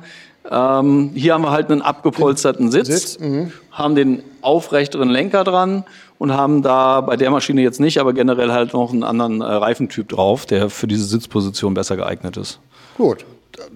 Ähm, 0.51 1.11
hier 1.15 1.35
haben 1.35 1.43
wir 1.43 1.51
halt 1.51 1.71
einen 1.71 1.83
abgepolsterten 1.83 2.71
Sitz, 2.71 2.89
Sitz 2.89 3.19
mhm. 3.21 3.53
haben 3.71 3.95
den 3.95 4.23
aufrechteren 4.41 5.09
Lenker 5.09 5.45
dran 5.45 5.85
und 6.19 6.33
haben 6.33 6.63
da 6.63 7.01
bei 7.01 7.17
der 7.17 7.31
Maschine 7.31 7.63
jetzt 7.63 7.81
nicht, 7.81 7.99
aber 7.99 8.13
generell 8.13 8.53
halt 8.53 8.73
noch 8.73 8.93
einen 8.93 9.05
anderen 9.05 9.41
äh, 9.41 9.45
Reifentyp 9.45 10.09
drauf, 10.09 10.47
der 10.47 10.69
für 10.71 10.87
diese 10.87 11.05
Sitzposition 11.05 11.75
besser 11.75 11.97
geeignet 11.97 12.37
ist. 12.37 12.59
Gut. 12.97 13.25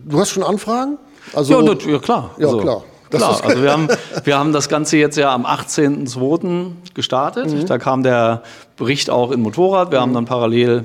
Du 0.05 0.19
hast 0.19 0.31
schon 0.31 0.43
Anfragen? 0.43 0.99
Also, 1.35 1.61
ja, 1.61 1.77
ja 1.91 1.99
klar. 1.99 2.31
Ja, 2.39 2.47
also, 2.47 2.59
klar. 2.59 2.85
Das 3.11 3.21
Klar, 3.21 3.45
also 3.45 3.63
wir 3.63 3.73
haben, 3.73 3.89
wir 4.25 4.39
haben 4.39 4.53
das 4.53 4.69
Ganze 4.69 4.97
jetzt 4.97 5.17
ja 5.17 5.33
am 5.33 5.47
18.02. 5.47 6.73
gestartet. 6.95 7.53
Mhm. 7.53 7.67
Da 7.67 7.79
kam 7.79 8.03
der 8.03 8.43
Bericht 8.77 9.11
auch 9.11 9.31
in 9.31 9.41
Motorrad. 9.41 9.93
Wir 9.93 9.99
mhm. 9.99 10.03
haben 10.03 10.15
dann 10.15 10.25
parallel 10.25 10.85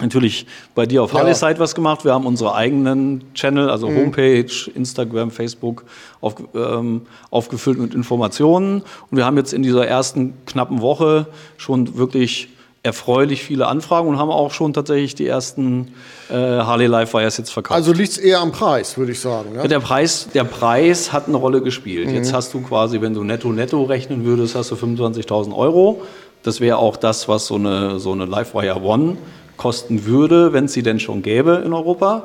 natürlich 0.00 0.46
bei 0.74 0.86
dir 0.86 1.02
auf 1.02 1.12
ja. 1.12 1.20
Harley-Site 1.20 1.58
was 1.58 1.74
gemacht. 1.74 2.04
Wir 2.04 2.12
haben 2.12 2.26
unsere 2.26 2.54
eigenen 2.54 3.24
Channel, 3.34 3.70
also 3.70 3.88
mhm. 3.88 3.96
Homepage, 3.96 4.70
Instagram, 4.74 5.30
Facebook 5.30 5.84
auf, 6.20 6.34
ähm, 6.54 7.02
aufgefüllt 7.30 7.78
mit 7.78 7.94
Informationen. 7.94 8.82
Und 9.10 9.16
wir 9.16 9.24
haben 9.24 9.36
jetzt 9.36 9.52
in 9.52 9.62
dieser 9.62 9.86
ersten 9.86 10.34
knappen 10.46 10.80
Woche 10.80 11.26
schon 11.56 11.96
wirklich 11.96 12.50
erfreulich 12.86 13.42
viele 13.42 13.66
Anfragen 13.66 14.06
und 14.06 14.16
haben 14.16 14.30
auch 14.30 14.52
schon 14.52 14.72
tatsächlich 14.72 15.16
die 15.16 15.26
ersten 15.26 15.92
äh, 16.30 16.34
Harley 16.34 16.86
Live 16.86 17.12
Wires 17.14 17.36
jetzt 17.36 17.50
verkauft. 17.50 17.74
Also 17.74 17.92
liegt 17.92 18.12
es 18.12 18.18
eher 18.18 18.38
am 18.38 18.52
Preis, 18.52 18.96
würde 18.96 19.10
ich 19.10 19.18
sagen. 19.18 19.56
Ja? 19.56 19.66
Der, 19.66 19.80
Preis, 19.80 20.28
der 20.32 20.44
Preis 20.44 21.12
hat 21.12 21.26
eine 21.26 21.36
Rolle 21.36 21.62
gespielt. 21.62 22.08
Mhm. 22.08 22.14
Jetzt 22.14 22.32
hast 22.32 22.54
du 22.54 22.60
quasi, 22.60 23.00
wenn 23.00 23.12
du 23.12 23.24
netto 23.24 23.52
netto 23.52 23.82
rechnen 23.82 24.24
würdest, 24.24 24.54
hast 24.54 24.70
du 24.70 24.76
25.000 24.76 25.52
Euro. 25.54 26.02
Das 26.44 26.60
wäre 26.60 26.76
auch 26.76 26.96
das, 26.96 27.26
was 27.26 27.46
so 27.46 27.56
eine, 27.56 27.98
so 27.98 28.12
eine 28.12 28.24
Livewire 28.24 28.80
One 28.80 29.16
kosten 29.56 30.06
würde, 30.06 30.52
wenn 30.52 30.66
es 30.66 30.72
sie 30.72 30.82
denn 30.82 31.00
schon 31.00 31.22
gäbe 31.22 31.62
in 31.64 31.72
Europa. 31.72 32.24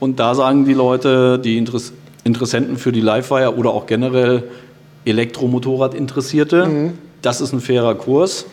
Und 0.00 0.20
da 0.20 0.34
sagen 0.34 0.64
die 0.64 0.74
Leute, 0.74 1.38
die 1.38 1.58
Interess 1.58 1.92
Interessenten 2.24 2.76
für 2.76 2.90
die 2.90 3.00
Livewire 3.00 3.54
oder 3.56 3.70
auch 3.70 3.86
generell 3.86 4.42
Elektromotorrad-Interessierte, 5.04 6.66
mhm. 6.66 6.98
das 7.22 7.40
ist 7.40 7.52
ein 7.52 7.60
fairer 7.60 7.94
Kurs. 7.94 8.46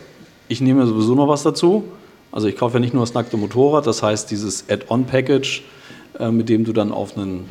Ich 0.47 0.62
nehme 0.62 0.86
sowieso 0.86 1.15
noch 1.15 1.27
was 1.27 1.41
dazu. 1.41 1.83
Also 2.31 2.47
ich 2.47 2.55
kaufe 2.55 2.75
ja 2.75 2.79
nicht 2.79 2.93
nur 2.93 3.01
das 3.01 3.15
nackte 3.15 3.36
Motorrad, 3.36 3.88
das 3.88 4.03
heißt 4.03 4.29
dieses 4.29 4.69
Add-on-Package, 4.69 5.63
äh, 6.19 6.29
mit 6.29 6.49
dem 6.49 6.65
du 6.65 6.73
dann 6.73 6.91
auf 6.91 7.17
einen 7.17 7.49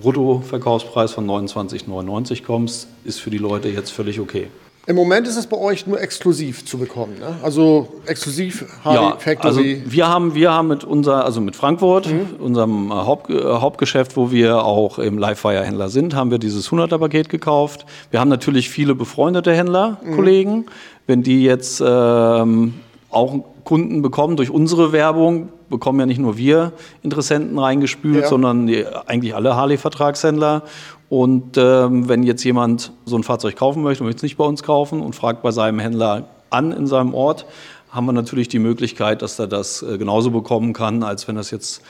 Bruttoverkaufspreis 0.00 1.12
von 1.12 1.26
29,99 1.26 2.44
kommst, 2.44 2.88
ist 3.04 3.20
für 3.20 3.30
die 3.30 3.38
Leute 3.38 3.68
jetzt 3.68 3.90
völlig 3.90 4.20
okay. 4.20 4.48
Im 4.86 4.96
Moment 4.96 5.26
ist 5.26 5.36
es 5.36 5.46
bei 5.46 5.56
euch 5.56 5.86
nur 5.86 6.00
exklusiv 6.00 6.66
zu 6.66 6.76
bekommen, 6.76 7.18
ne? 7.18 7.36
Also 7.42 7.88
exklusiv 8.04 8.66
Harley 8.84 9.00
ja, 9.00 9.16
Factory. 9.16 9.48
Also 9.48 9.92
wir 9.92 10.08
haben, 10.08 10.34
wir 10.34 10.52
haben 10.52 10.68
mit 10.68 10.84
unser, 10.84 11.24
also 11.24 11.40
mit 11.40 11.56
Frankfurt, 11.56 12.06
mhm. 12.06 12.36
unserem 12.38 12.90
äh, 12.90 12.94
Haupt, 12.94 13.30
äh, 13.30 13.42
Hauptgeschäft, 13.42 14.16
wo 14.16 14.30
wir 14.30 14.62
auch 14.62 14.98
im 14.98 15.16
Livewire-Händler 15.16 15.88
sind, 15.88 16.14
haben 16.14 16.30
wir 16.30 16.38
dieses 16.38 16.70
100er-Paket 16.70 17.30
gekauft. 17.30 17.86
Wir 18.10 18.20
haben 18.20 18.28
natürlich 18.28 18.68
viele 18.68 18.94
befreundete 18.94 19.54
Händler, 19.54 19.98
mhm. 20.04 20.16
Kollegen. 20.16 20.66
Wenn 21.06 21.22
die 21.22 21.44
jetzt 21.44 21.82
ähm, 21.84 22.74
auch 23.10 23.38
Kunden 23.64 24.02
bekommen 24.02 24.36
durch 24.36 24.50
unsere 24.50 24.92
Werbung, 24.92 25.48
bekommen 25.74 25.98
ja 25.98 26.06
nicht 26.06 26.20
nur 26.20 26.36
wir 26.36 26.72
Interessenten 27.02 27.58
reingespült, 27.58 28.22
ja. 28.22 28.28
sondern 28.28 28.68
die, 28.68 28.86
eigentlich 29.06 29.34
alle 29.34 29.56
Harley-Vertragshändler. 29.56 30.62
Und 31.08 31.56
ähm, 31.56 32.08
wenn 32.08 32.22
jetzt 32.22 32.44
jemand 32.44 32.92
so 33.04 33.16
ein 33.16 33.24
Fahrzeug 33.24 33.56
kaufen 33.56 33.82
möchte 33.82 34.04
und 34.04 34.06
möchte 34.06 34.18
es 34.18 34.22
nicht 34.22 34.36
bei 34.36 34.44
uns 34.44 34.62
kaufen 34.62 35.00
und 35.00 35.16
fragt 35.16 35.42
bei 35.42 35.50
seinem 35.50 35.80
Händler 35.80 36.28
an 36.50 36.70
in 36.70 36.86
seinem 36.86 37.12
Ort, 37.12 37.46
haben 37.90 38.06
wir 38.06 38.12
natürlich 38.12 38.46
die 38.48 38.60
Möglichkeit, 38.60 39.20
dass 39.22 39.38
er 39.38 39.48
das 39.48 39.82
äh, 39.82 39.98
genauso 39.98 40.30
bekommen 40.30 40.72
kann, 40.72 41.02
als 41.02 41.26
wenn 41.26 41.34
das 41.34 41.50
jetzt 41.50 41.82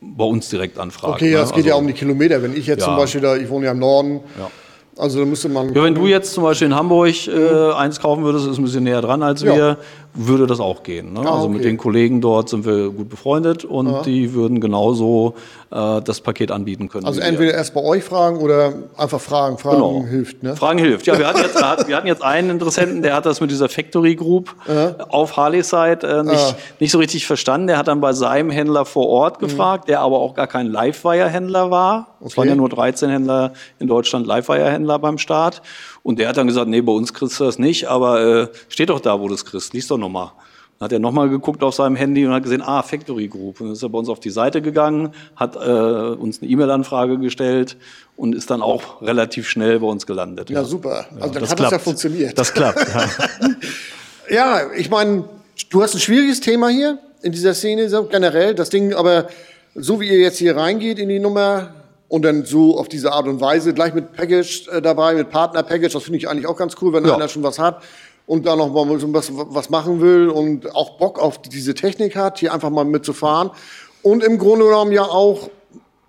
bei 0.00 0.24
uns 0.24 0.48
direkt 0.48 0.78
anfragt. 0.78 1.16
Okay, 1.16 1.32
ja, 1.32 1.38
ne? 1.38 1.44
es 1.44 1.50
geht 1.50 1.58
also, 1.58 1.68
ja 1.68 1.74
um 1.74 1.86
die 1.86 1.92
Kilometer. 1.92 2.42
Wenn 2.42 2.56
ich 2.56 2.66
jetzt 2.66 2.80
ja. 2.80 2.86
zum 2.86 2.96
Beispiel 2.96 3.20
da, 3.20 3.36
ich 3.36 3.50
wohne 3.50 3.66
ja 3.66 3.72
im 3.72 3.78
Norden, 3.78 4.20
ja. 4.38 4.50
Also 4.98 5.20
da 5.20 5.26
müsste 5.26 5.48
man. 5.48 5.74
Ja, 5.74 5.82
wenn 5.82 5.94
du 5.94 6.06
jetzt 6.06 6.32
zum 6.32 6.42
Beispiel 6.42 6.68
in 6.68 6.74
Hamburg 6.74 7.28
äh, 7.28 7.72
eins 7.72 8.00
kaufen 8.00 8.24
würdest, 8.24 8.46
ist 8.46 8.56
ein 8.56 8.64
bisschen 8.64 8.84
näher 8.84 9.02
dran 9.02 9.22
als 9.22 9.42
ja. 9.42 9.54
wir, 9.54 9.78
würde 10.16 10.46
das 10.46 10.60
auch 10.60 10.82
gehen. 10.82 11.12
Ne? 11.12 11.20
Ah, 11.20 11.34
also 11.34 11.46
okay. 11.46 11.54
mit 11.54 11.64
den 11.64 11.76
Kollegen 11.76 12.20
dort 12.20 12.48
sind 12.48 12.64
wir 12.64 12.90
gut 12.90 13.08
befreundet 13.08 13.64
und 13.64 13.88
ja. 13.88 14.02
die 14.02 14.32
würden 14.32 14.60
genauso 14.60 15.34
äh, 15.70 16.00
das 16.00 16.20
Paket 16.20 16.50
anbieten 16.50 16.88
können. 16.88 17.06
Also 17.06 17.20
entweder 17.20 17.54
erst 17.54 17.74
bei 17.74 17.82
euch 17.82 18.02
fragen 18.02 18.38
oder 18.38 18.72
einfach 18.96 19.20
fragen. 19.20 19.58
Fragen 19.58 19.76
genau. 19.76 20.04
hilft, 20.04 20.42
ne? 20.42 20.56
Fragen 20.56 20.78
hilft. 20.78 21.06
Ja, 21.06 21.18
wir 21.18 21.26
hatten, 21.26 21.40
jetzt, 21.40 21.56
wir 21.88 21.96
hatten 21.96 22.06
jetzt 22.06 22.22
einen 22.22 22.50
Interessenten, 22.50 23.02
der 23.02 23.14
hat 23.14 23.26
das 23.26 23.40
mit 23.40 23.50
dieser 23.50 23.68
Factory 23.68 24.16
Group 24.16 24.54
ja. 24.66 24.94
auf 25.08 25.36
Harley-Side 25.36 26.06
äh, 26.06 26.22
nicht, 26.22 26.36
ah. 26.36 26.56
nicht 26.80 26.90
so 26.90 26.98
richtig 26.98 27.26
verstanden. 27.26 27.66
Der 27.66 27.78
hat 27.78 27.88
dann 27.88 28.00
bei 28.00 28.12
seinem 28.12 28.50
Händler 28.50 28.84
vor 28.84 29.08
Ort 29.08 29.40
mhm. 29.40 29.46
gefragt, 29.46 29.84
mhm. 29.84 29.88
der 29.88 30.00
aber 30.00 30.18
auch 30.18 30.34
gar 30.34 30.46
kein 30.46 30.66
Livewire-Händler 30.66 31.70
war. 31.70 32.08
Okay. 32.20 32.28
Es 32.28 32.36
waren 32.36 32.48
ja 32.48 32.54
nur 32.54 32.68
13 32.68 33.10
Händler 33.10 33.52
in 33.78 33.88
Deutschland 33.88 34.26
Livewire-Händler 34.26 34.98
beim 34.98 35.18
Start. 35.18 35.62
Und 36.06 36.20
der 36.20 36.28
hat 36.28 36.36
dann 36.36 36.46
gesagt, 36.46 36.68
nee, 36.68 36.80
bei 36.82 36.92
uns 36.92 37.12
kriegst 37.12 37.40
du 37.40 37.44
das 37.44 37.58
nicht, 37.58 37.88
aber 37.88 38.20
äh, 38.20 38.48
steht 38.68 38.90
doch 38.90 39.00
da, 39.00 39.18
wo 39.18 39.26
du 39.26 39.34
es 39.34 39.44
kriegst. 39.44 39.74
Lies 39.74 39.88
doch 39.88 39.98
nochmal. 39.98 40.30
Dann 40.78 40.84
hat 40.84 40.92
er 40.92 41.00
nochmal 41.00 41.28
geguckt 41.28 41.64
auf 41.64 41.74
seinem 41.74 41.96
Handy 41.96 42.24
und 42.24 42.32
hat 42.32 42.44
gesehen, 42.44 42.62
ah, 42.62 42.84
Factory 42.84 43.26
Group. 43.26 43.60
Und 43.60 43.66
dann 43.66 43.72
ist 43.72 43.82
er 43.82 43.88
bei 43.88 43.98
uns 43.98 44.08
auf 44.08 44.20
die 44.20 44.30
Seite 44.30 44.62
gegangen, 44.62 45.12
hat 45.34 45.56
äh, 45.56 45.58
uns 45.58 46.40
eine 46.40 46.48
E-Mail-Anfrage 46.48 47.18
gestellt 47.18 47.76
und 48.14 48.36
ist 48.36 48.52
dann 48.52 48.62
auch 48.62 49.02
relativ 49.02 49.48
schnell 49.48 49.80
bei 49.80 49.88
uns 49.88 50.06
gelandet. 50.06 50.48
Ja, 50.48 50.62
super. 50.62 51.06
Also 51.10 51.18
ja, 51.18 51.26
dann 51.26 51.40
das 51.40 51.50
hat 51.50 51.56
klappt. 51.58 51.72
das 51.72 51.72
ja 51.72 51.78
funktioniert. 51.80 52.38
Das 52.38 52.54
klappt. 52.54 52.86
Ja, 52.88 53.08
ja 54.30 54.72
ich 54.76 54.88
meine, 54.88 55.24
du 55.70 55.82
hast 55.82 55.96
ein 55.96 56.00
schwieriges 56.00 56.38
Thema 56.38 56.68
hier 56.68 57.00
in 57.22 57.32
dieser 57.32 57.52
Szene 57.52 57.88
so 57.88 58.04
generell. 58.04 58.54
Das 58.54 58.70
Ding, 58.70 58.94
aber 58.94 59.26
so 59.74 60.00
wie 60.00 60.06
ihr 60.06 60.20
jetzt 60.20 60.38
hier 60.38 60.56
reingeht 60.56 61.00
in 61.00 61.08
die 61.08 61.18
Nummer, 61.18 61.74
und 62.08 62.24
dann 62.24 62.44
so 62.44 62.78
auf 62.78 62.88
diese 62.88 63.12
Art 63.12 63.26
und 63.26 63.40
Weise 63.40 63.74
gleich 63.74 63.94
mit 63.94 64.12
Package 64.12 64.68
äh, 64.68 64.80
dabei, 64.82 65.14
mit 65.14 65.30
Partner-Package, 65.30 65.92
das 65.92 66.02
finde 66.04 66.18
ich 66.18 66.28
eigentlich 66.28 66.46
auch 66.46 66.56
ganz 66.56 66.74
cool, 66.80 66.92
wenn 66.92 67.04
ja. 67.04 67.14
einer 67.16 67.28
schon 67.28 67.42
was 67.42 67.58
hat 67.58 67.82
und 68.26 68.46
da 68.46 68.56
noch 68.56 68.72
mal 68.72 68.88
was, 68.88 69.30
was 69.32 69.70
machen 69.70 70.00
will 70.00 70.28
und 70.28 70.74
auch 70.74 70.98
Bock 70.98 71.18
auf 71.18 71.40
diese 71.42 71.74
Technik 71.74 72.16
hat, 72.16 72.38
hier 72.38 72.52
einfach 72.54 72.70
mal 72.70 72.84
mitzufahren 72.84 73.50
und 74.02 74.22
im 74.22 74.38
Grunde 74.38 74.66
genommen 74.66 74.92
ja 74.92 75.02
auch 75.04 75.50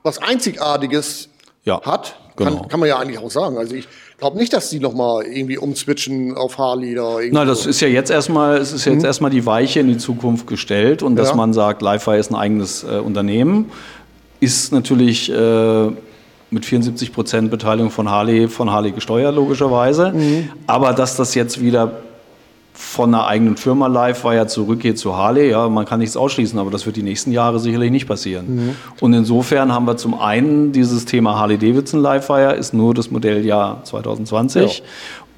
was 0.03 0.19
Einzigartiges 0.21 1.29
Ja, 1.63 1.81
hat. 1.81 2.15
genau. 2.35 2.57
Kann, 2.59 2.67
kann 2.69 2.79
man 2.79 2.89
ja 2.89 2.97
eigentlich 2.99 3.19
auch 3.19 3.31
sagen. 3.31 3.57
Also 3.57 3.75
ich 3.75 3.87
glaube 4.17 4.37
nicht, 4.37 4.53
dass 4.53 4.69
die 4.69 4.79
nochmal 4.79 5.25
irgendwie 5.25 5.57
umswitchen 5.57 6.35
auf 6.35 6.57
Harley 6.57 6.95
da. 6.95 7.17
Na, 7.31 7.45
das 7.45 7.65
ist 7.65 7.81
ja 7.81 7.87
jetzt 7.87 8.09
erstmal, 8.09 8.57
es 8.57 8.71
ist 8.71 8.85
jetzt 8.85 9.03
erstmal 9.03 9.31
die 9.31 9.45
Weiche 9.45 9.79
in 9.79 9.87
die 9.87 9.97
Zukunft 9.97 10.47
gestellt 10.47 11.03
und 11.03 11.15
dass 11.17 11.29
Ja. 11.29 11.35
man 11.35 11.53
sagt, 11.53 11.81
Livefire 11.81 12.17
ist 12.17 12.31
ein 12.31 12.35
eigenes 12.35 12.83
äh, 12.83 12.97
Unternehmen, 12.99 13.69
ist 14.39 14.71
natürlich 14.71 15.31
äh, 15.31 15.87
mit 16.49 16.65
74 16.65 17.11
Prozent 17.11 17.51
Beteiligung 17.51 17.91
von 17.91 18.09
Harley, 18.09 18.47
von 18.47 18.71
Harley 18.71 18.91
gesteuert, 18.91 19.35
logischerweise. 19.35 20.13
Aber 20.65 20.93
dass 20.93 21.15
das 21.15 21.35
jetzt 21.35 21.61
wieder 21.61 22.01
von 22.73 23.13
einer 23.13 23.25
eigenen 23.25 23.57
Firma 23.57 23.87
Livewire 23.87 24.45
zurückgeht 24.45 24.99
zu 24.99 25.17
Harley, 25.17 25.49
ja, 25.49 25.67
man 25.67 25.85
kann 25.85 25.99
nichts 25.99 26.15
ausschließen, 26.15 26.59
aber 26.59 26.69
das 26.69 26.85
wird 26.85 26.95
die 26.95 27.01
nächsten 27.01 27.31
Jahre 27.31 27.59
sicherlich 27.59 27.89
nicht 27.89 28.07
passieren. 28.07 28.75
Und 28.99 29.13
insofern 29.13 29.73
haben 29.73 29.85
wir 29.85 29.97
zum 29.97 30.19
einen 30.19 30.73
dieses 30.73 31.05
Thema 31.05 31.39
Harley-Davidson 31.39 31.99
Livewire, 31.99 32.53
ist 32.53 32.75
nur 32.75 32.93
das 32.93 33.09
Modelljahr 33.09 33.83
2020. 33.83 34.83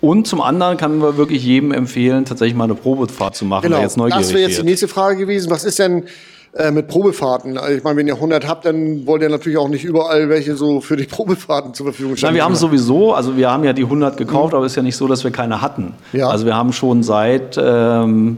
Und 0.01 0.27
zum 0.27 0.41
anderen 0.41 0.77
kann 0.77 0.97
man 0.97 1.17
wirklich 1.17 1.43
jedem 1.43 1.71
empfehlen, 1.71 2.25
tatsächlich 2.25 2.55
mal 2.55 2.65
eine 2.65 2.75
Probefahrt 2.75 3.35
zu 3.35 3.45
machen, 3.45 3.63
genau. 3.63 3.81
jetzt 3.81 3.97
neugierig 3.97 4.21
das 4.21 4.33
wäre 4.33 4.41
jetzt 4.41 4.53
die 4.53 4.57
wird. 4.57 4.67
nächste 4.67 4.87
Frage 4.87 5.17
gewesen. 5.17 5.49
Was 5.49 5.63
ist 5.63 5.79
denn 5.79 6.05
äh, 6.53 6.71
mit 6.71 6.87
Probefahrten? 6.87 7.57
Also 7.57 7.77
ich 7.77 7.83
meine, 7.83 7.97
wenn 7.97 8.07
ihr 8.07 8.15
100 8.15 8.47
habt, 8.47 8.65
dann 8.65 9.05
wollt 9.05 9.21
ihr 9.21 9.29
natürlich 9.29 9.57
auch 9.57 9.69
nicht 9.69 9.83
überall 9.83 10.29
welche 10.29 10.55
so 10.55 10.81
für 10.81 10.97
die 10.97 11.03
Probefahrten 11.09 11.73
zur 11.73 11.87
Verfügung 11.87 12.15
stellen. 12.15 12.33
Nein, 12.33 12.35
wir 12.37 12.45
haben 12.45 12.55
sowieso, 12.55 13.13
also 13.13 13.37
wir 13.37 13.51
haben 13.51 13.63
ja 13.63 13.73
die 13.73 13.83
100 13.83 14.17
gekauft, 14.17 14.53
aber 14.53 14.65
es 14.65 14.73
ist 14.73 14.75
ja 14.77 14.83
nicht 14.83 14.97
so, 14.97 15.07
dass 15.07 15.23
wir 15.23 15.31
keine 15.31 15.61
hatten. 15.61 15.93
Ja. 16.13 16.29
Also 16.29 16.45
wir 16.45 16.55
haben 16.55 16.73
schon 16.73 17.03
seit 17.03 17.57
ähm, 17.61 18.37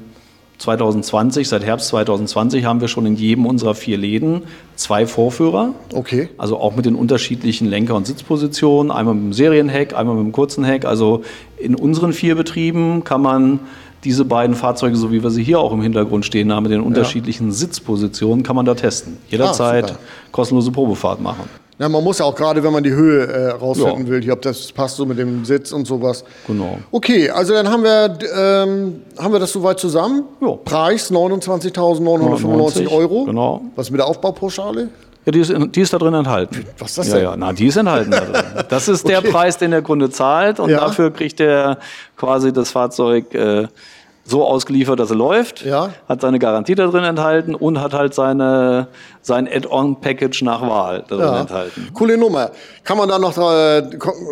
2020, 0.62 1.50
seit 1.50 1.64
Herbst 1.64 1.88
2020 1.88 2.66
haben 2.66 2.82
wir 2.82 2.88
schon 2.88 3.06
in 3.08 3.16
jedem 3.16 3.48
unserer 3.48 3.74
vier 3.74 3.98
Läden 3.98 4.44
zwei 4.76 5.08
Vorführer. 5.08 5.74
Okay. 5.94 6.30
Also 6.38 6.58
auch 6.58 6.76
mit 6.76 6.86
den 6.86 6.96
unterschiedlichen 6.96 7.68
Lenker- 7.68 7.96
und 7.96 8.06
Sitzpositionen, 8.06 8.92
einmal 8.92 9.16
mit 9.16 9.24
dem 9.24 9.34
Serienheck, 9.34 9.96
einmal 9.96 10.16
mit 10.16 10.26
dem 10.26 10.32
kurzen 10.32 10.64
Heck. 10.64 10.86
Also 10.86 11.24
in 11.58 11.76
unseren 11.76 12.14
vier 12.14 12.36
Betrieben 12.36 13.04
kann 13.04 13.22
man 13.22 13.60
diese 14.04 14.26
beiden 14.26 14.56
Fahrzeuge, 14.56 14.96
so 14.96 15.12
wie 15.12 15.22
wir 15.24 15.30
sie 15.30 15.44
hier 15.44 15.60
auch 15.60 15.72
im 15.74 15.82
Hintergrund 15.82 16.26
stehen 16.26 16.52
haben, 16.52 16.64
mit 16.64 16.72
den 16.72 16.82
unterschiedlichen 16.82 17.52
Sitzpositionen, 17.52 18.44
kann 18.44 18.56
man 18.56 18.66
da 18.66 18.74
testen. 18.74 19.18
Jederzeit 19.30 19.92
Ah, 19.92 19.96
kostenlose 20.32 20.72
Probefahrt 20.72 21.22
machen. 21.22 21.44
Ja, 21.80 21.90
man 21.90 22.04
muss 22.04 22.20
ja 22.20 22.26
auch 22.26 22.36
gerade, 22.36 22.64
wenn 22.64 22.72
man 22.74 22.84
die 22.84 22.92
Höhe 22.92 23.26
äh, 23.26 23.50
rausfinden 23.52 24.06
Ja. 24.06 24.12
will, 24.12 24.22
hier, 24.22 24.34
ob 24.34 24.42
das 24.44 24.72
passt 24.72 24.98
so 24.98 25.06
mit 25.06 25.18
dem 25.18 25.46
Sitz 25.46 25.72
und 25.72 25.88
sowas. 25.88 26.24
Genau. 26.46 26.78
Okay, 26.92 27.30
also 27.32 27.54
dann 27.54 27.68
haben 27.70 27.82
wir, 27.84 28.18
ähm, 28.38 29.02
haben 29.18 29.34
wir 29.34 29.40
das 29.40 29.52
soweit 29.52 29.80
zusammen. 29.80 30.24
Ja. 30.42 30.52
Preis 30.64 31.12
29.995 31.12 32.88
Euro. 32.92 33.26
Genau. 33.26 33.62
Was 33.76 33.90
mit 33.90 34.00
der 34.00 34.08
Aufbaupauschale? 34.08 34.90
Ja, 35.26 35.32
die 35.32 35.40
ist, 35.40 35.50
in- 35.52 35.72
die 35.72 35.82
ist 35.82 35.94
da 35.94 35.98
drin 36.00 36.14
enthalten. 36.16 36.66
Was 36.80 36.90
ist 36.92 36.98
das 36.98 37.08
ja, 37.10 37.14
denn? 37.16 37.24
Ja, 37.26 37.36
na, 37.38 37.54
die 37.54 37.68
ist 37.68 37.76
enthalten 37.78 38.12
da 38.12 38.20
drin. 38.22 38.44
Das 38.70 38.88
ist 38.88 39.08
der 39.08 39.20
Okay. 39.20 39.30
Preis, 39.32 39.58
den 39.58 39.72
der 39.72 39.82
Kunde 39.84 40.10
zahlt 40.10 40.60
und 40.60 40.70
Ja. 40.70 40.80
dafür 40.80 41.12
kriegt 41.12 41.40
er 41.40 41.78
quasi 42.18 42.52
das 42.52 42.72
Fahrzeug 42.72 43.34
äh, 43.36 43.68
so 44.24 44.46
ausgeliefert, 44.46 45.00
dass 45.00 45.10
er 45.10 45.16
läuft, 45.18 45.64
Ja. 45.66 45.90
hat 46.08 46.22
seine 46.22 46.40
Garantie 46.40 46.76
da 46.76 46.88
drin 46.88 47.04
enthalten 47.04 47.54
und 47.56 47.80
hat 47.82 47.94
halt 47.94 48.14
seine, 48.14 48.88
sein 49.24 49.48
Add-on-Package 49.48 50.42
nach 50.44 50.62
Wahl 50.62 51.04
da 51.08 51.16
drin 51.16 51.26
Ja. 51.26 51.40
enthalten. 51.42 51.90
Coole 51.94 52.18
Nummer. 52.18 52.52
Kann 52.84 52.98
man 52.98 53.08
da 53.10 53.20
noch, 53.20 53.38
äh, 53.38 53.84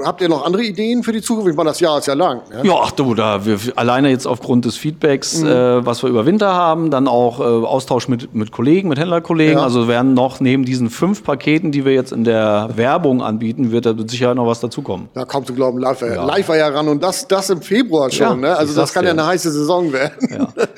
habt 0.04 0.22
ihr 0.22 0.30
noch 0.30 0.46
andere 0.46 0.64
Ideen 0.64 1.04
für 1.04 1.12
die 1.12 1.22
Zukunft? 1.22 1.50
Ich 1.50 1.56
meine, 1.56 1.70
das 1.70 1.80
Jahr 1.80 2.00
ist 2.00 2.08
ja 2.08 2.16
lang. 2.16 2.42
Ne? 2.52 2.62
Ja, 2.68 2.74
ach 2.82 2.92
du, 2.92 3.14
da 3.14 3.46
wir 3.46 3.60
alleine 3.76 4.10
jetzt 4.10 4.26
aufgrund 4.26 4.66
des 4.66 4.78
Feedbacks, 4.78 5.42
Mhm. 5.42 5.48
äh, 5.48 5.86
was 5.86 6.02
wir 6.04 6.10
über 6.10 6.26
Winter 6.26 6.54
haben, 6.54 6.90
dann 6.90 7.08
auch 7.08 7.40
äh, 7.40 7.44
Austausch 7.44 8.08
mit, 8.08 8.34
mit 8.34 8.52
Kollegen, 8.52 8.90
mit 8.90 8.98
Händlerkollegen. 9.00 9.58
Ja. 9.60 9.64
Also 9.64 9.88
werden 9.88 10.14
noch 10.16 10.40
neben 10.40 10.66
diesen 10.66 10.90
fünf 10.90 11.24
Paketen, 11.24 11.72
die 11.72 11.86
wir 11.86 11.94
jetzt 11.94 12.12
in 12.12 12.24
der 12.24 12.70
Werbung 12.76 13.22
anbieten, 13.22 13.72
wird 13.72 13.86
da 13.86 13.94
mit 13.94 14.10
Sicherheit 14.10 14.36
noch 14.36 14.48
was 14.48 14.60
dazukommen. 14.60 15.10
Ja, 15.16 15.26
kaum 15.26 15.46
zu 15.46 15.54
glauben, 15.54 15.78
live, 15.80 16.02
war- 16.02 16.26
live 16.26 16.50
war 16.50 16.58
ja 16.58 16.68
ran 16.70 16.88
und 16.88 17.04
das, 17.04 17.28
das 17.28 17.50
im 17.52 17.62
Februar 17.62 18.10
schon. 18.10 18.28
Ja, 18.28 18.36
ne? 18.36 18.58
Also 18.58 18.74
das 18.74 18.94
kann 18.94 19.06
ja 19.06 19.12
eine 19.12 19.26
heiße 19.26 19.52
Saison 19.52 19.94
werden. 19.94 20.14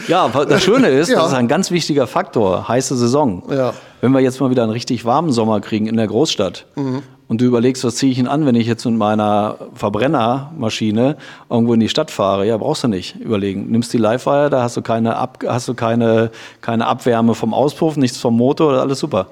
Ja, 0.09 0.29
ja 0.29 0.45
das 0.45 0.61
Schöne 0.63 0.89
ist, 0.89 1.09
Ja. 1.11 1.19
das 1.19 1.27
ist 1.29 1.37
ein 1.37 1.47
ganz 1.47 1.71
wichtiger 1.71 2.07
Faktor, 2.07 2.67
heiße 2.67 2.95
Saison. 2.97 3.43
Ja. 3.49 3.73
Wenn 4.01 4.11
wir 4.11 4.19
jetzt 4.19 4.41
mal 4.41 4.49
wieder 4.49 4.63
einen 4.63 4.71
richtig 4.71 5.05
warmen 5.05 5.31
Sommer 5.31 5.61
kriegen 5.61 5.85
in 5.87 5.95
der 5.95 6.07
Großstadt 6.07 6.65
Mhm. 6.75 7.03
und 7.27 7.39
du 7.39 7.45
überlegst, 7.45 7.83
was 7.83 7.95
ziehe 7.95 8.11
ich 8.11 8.17
denn 8.17 8.27
an, 8.27 8.45
wenn 8.45 8.55
ich 8.55 8.65
jetzt 8.67 8.83
mit 8.85 8.95
meiner 8.95 9.57
Verbrennermaschine 9.75 11.17
irgendwo 11.49 11.73
in 11.73 11.79
die 11.79 11.89
Stadt 11.89 12.11
fahre, 12.11 12.45
ja, 12.45 12.57
brauchst 12.57 12.83
du 12.83 12.87
nicht 12.87 13.15
überlegen. 13.17 13.69
Nimmst 13.71 13.93
die 13.93 13.97
Livewire, 13.97 14.49
da 14.49 14.63
hast 14.63 14.75
du 14.77 14.81
keine, 14.81 15.15
Ab 15.17 15.39
hast 15.47 15.67
du 15.67 15.73
keine, 15.73 16.31
keine 16.61 16.87
Abwärme 16.87 17.35
vom 17.35 17.53
Auspuff, 17.53 17.95
nichts 17.95 18.17
vom 18.17 18.35
Motor, 18.35 18.73
alles 18.73 18.99
super. 18.99 19.27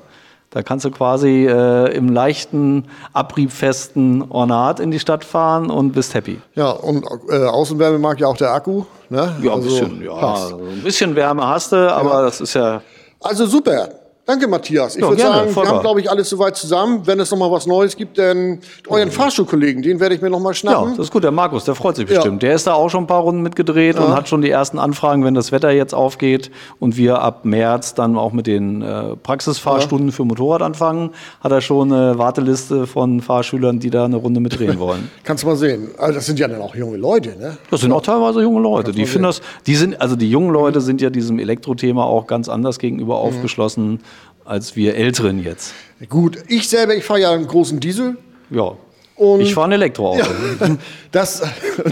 Da 0.51 0.63
kannst 0.63 0.83
du 0.83 0.89
quasi 0.89 1.45
äh, 1.45 1.93
im 1.95 2.09
leichten, 2.11 2.85
abriebfesten 3.13 4.23
Ornat 4.31 4.79
in 4.79 4.89
die 4.91 4.99
Stadt 4.99 5.23
fahren 5.23 5.69
und 5.69 5.91
bist 5.91 6.13
happy. 6.15 6.39
Ja, 6.55 6.71
und 6.71 7.05
äh, 7.29 7.45
Außenwärme 7.45 7.99
mag 7.99 8.19
ja 8.19 8.27
auch 8.27 8.37
der 8.37 8.51
Akku. 8.53 8.83
Ne? 9.09 9.35
Ja, 9.43 9.53
ein 9.53 9.57
Also, 9.59 9.69
bisschen, 9.69 10.03
ja, 10.03 10.13
passt. 10.13 10.53
ein 10.53 10.81
bisschen 10.83 11.15
Wärme 11.15 11.45
hast 11.47 11.71
du, 11.71 11.93
aber 11.93 12.23
das 12.23 12.41
ist 12.41 12.55
ja 12.55 12.81
Also 13.21 13.45
super. 13.45 13.89
Danke, 14.29 14.47
Matthias. 14.47 14.95
Ich 14.95 15.01
Ja, 15.01 15.09
würde 15.09 15.23
sagen, 15.23 15.55
wir 15.55 15.67
haben, 15.67 15.79
glaube 15.81 16.01
ich, 16.01 16.11
alles 16.11 16.29
soweit 16.29 16.55
zusammen. 16.55 17.01
Wenn 17.07 17.19
es 17.19 17.31
noch 17.31 17.39
mal 17.39 17.51
was 17.51 17.65
Neues 17.65 17.95
gibt, 17.95 18.19
dann 18.19 18.59
euren 18.87 19.09
Fahrschulkollegen, 19.09 19.81
den 19.81 19.99
werde 19.99 20.13
ich 20.13 20.21
mir 20.21 20.29
noch 20.29 20.39
mal 20.39 20.51
Ja, 20.51 20.53
schnappen. 20.53 20.89
das 20.91 21.07
ist 21.07 21.11
gut. 21.11 21.23
Der 21.23 21.31
Markus, 21.31 21.63
der 21.63 21.73
freut 21.73 21.95
sich 21.95 22.07
Ja. 22.07 22.17
bestimmt. 22.17 22.43
Der 22.43 22.53
ist 22.53 22.67
da 22.67 22.73
auch 22.73 22.89
schon 22.89 23.05
ein 23.05 23.07
paar 23.07 23.21
Runden 23.23 23.41
mitgedreht 23.41 23.97
und 23.97 24.13
hat 24.13 24.29
schon 24.29 24.43
die 24.43 24.51
ersten 24.51 24.77
Anfragen, 24.77 25.23
wenn 25.25 25.33
das 25.33 25.51
Wetter 25.51 25.71
jetzt 25.71 25.95
aufgeht 25.95 26.51
und 26.79 26.95
wir 26.95 27.23
ab 27.23 27.43
März 27.43 27.95
dann 27.95 28.19
auch 28.19 28.31
mit 28.31 28.45
den 28.45 28.83
äh, 28.83 29.15
Praxisfahrstunden 29.15 30.11
für 30.11 30.25
Motorrad 30.25 30.61
anfangen, 30.61 31.09
hat 31.41 31.51
er 31.51 31.61
schon 31.61 31.91
eine 31.91 32.19
Warteliste 32.19 32.85
von 32.85 33.21
Fahrschülern, 33.21 33.79
die 33.79 33.89
da 33.89 34.05
eine 34.05 34.17
Runde 34.17 34.41
mitdrehen 34.41 34.77
wollen. 34.79 35.09
Kannst 35.23 35.41
du 35.43 35.47
mal 35.47 35.55
sehen. 35.55 35.87
Also 35.97 36.13
das 36.13 36.27
sind 36.27 36.37
ja 36.37 36.47
dann 36.47 36.61
auch 36.61 36.75
junge 36.75 36.97
Leute, 36.97 37.29
ne? 37.29 37.57
Das 37.71 37.81
sind 37.81 37.91
auch 37.91 38.03
teilweise 38.03 38.43
junge 38.43 38.61
Leute. 38.61 38.91
Die 38.91 39.07
finden 39.07 39.23
das, 39.23 39.41
die 39.65 39.73
sind, 39.73 39.99
also 39.99 40.15
die 40.15 40.29
jungen 40.29 40.51
Leute 40.53 40.81
sind 40.81 41.01
ja 41.01 41.09
diesem 41.09 41.39
Elektrothema 41.39 42.03
auch 42.03 42.27
ganz 42.27 42.47
anders 42.47 42.77
gegenüber 42.77 43.15
Mhm. 43.15 43.21
aufgeschlossen 43.21 43.99
als 44.49 44.75
wir 44.75 44.95
Älteren 44.95 45.43
jetzt. 45.43 45.73
Gut, 46.09 46.37
ich 46.47 46.67
selber, 46.67 46.95
ich 46.95 47.03
fahre 47.03 47.21
ja 47.21 47.31
einen 47.31 47.45
großen 47.47 47.79
Diesel. 47.79 48.17
Ja. 48.49 48.73
Und- 49.15 49.41
ich 49.41 49.53
fahre 49.53 49.67
ein 49.67 49.73
Elektroauto. 49.73 50.25
Das, 51.11 51.41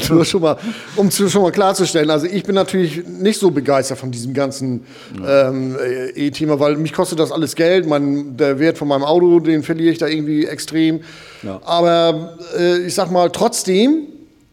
nur 0.09 0.23
schon 0.25 0.41
mal, 0.43 0.57
um 0.95 1.09
schon 1.09 1.41
mal 1.41 1.51
klarzustellen, 1.51 2.09
also 2.11 2.27
ich 2.27 2.43
bin 2.43 2.53
natürlich 2.53 3.03
nicht 3.07 3.39
so 3.39 3.49
begeistert 3.49 3.97
von 3.97 4.11
diesem 4.11 4.31
ganzen 4.33 4.85
ähm, 5.27 5.75
äh, 5.75 6.09
E-Thema, 6.27 6.59
weil 6.59 6.77
mich 6.77 6.93
kostet 6.93 7.17
das 7.19 7.31
alles 7.31 7.55
Geld. 7.55 7.87
Mein, 7.87 8.37
der 8.37 8.59
Wert 8.59 8.77
von 8.77 8.87
meinem 8.87 9.03
Auto, 9.03 9.39
den 9.39 9.63
verliere 9.63 9.91
ich 9.91 9.97
da 9.97 10.05
irgendwie 10.07 10.45
extrem. 10.45 11.01
Ja. 11.41 11.59
Aber 11.65 12.37
äh, 12.59 12.85
ich 12.85 12.93
sag 12.93 13.09
mal, 13.11 13.31
trotzdem 13.31 14.03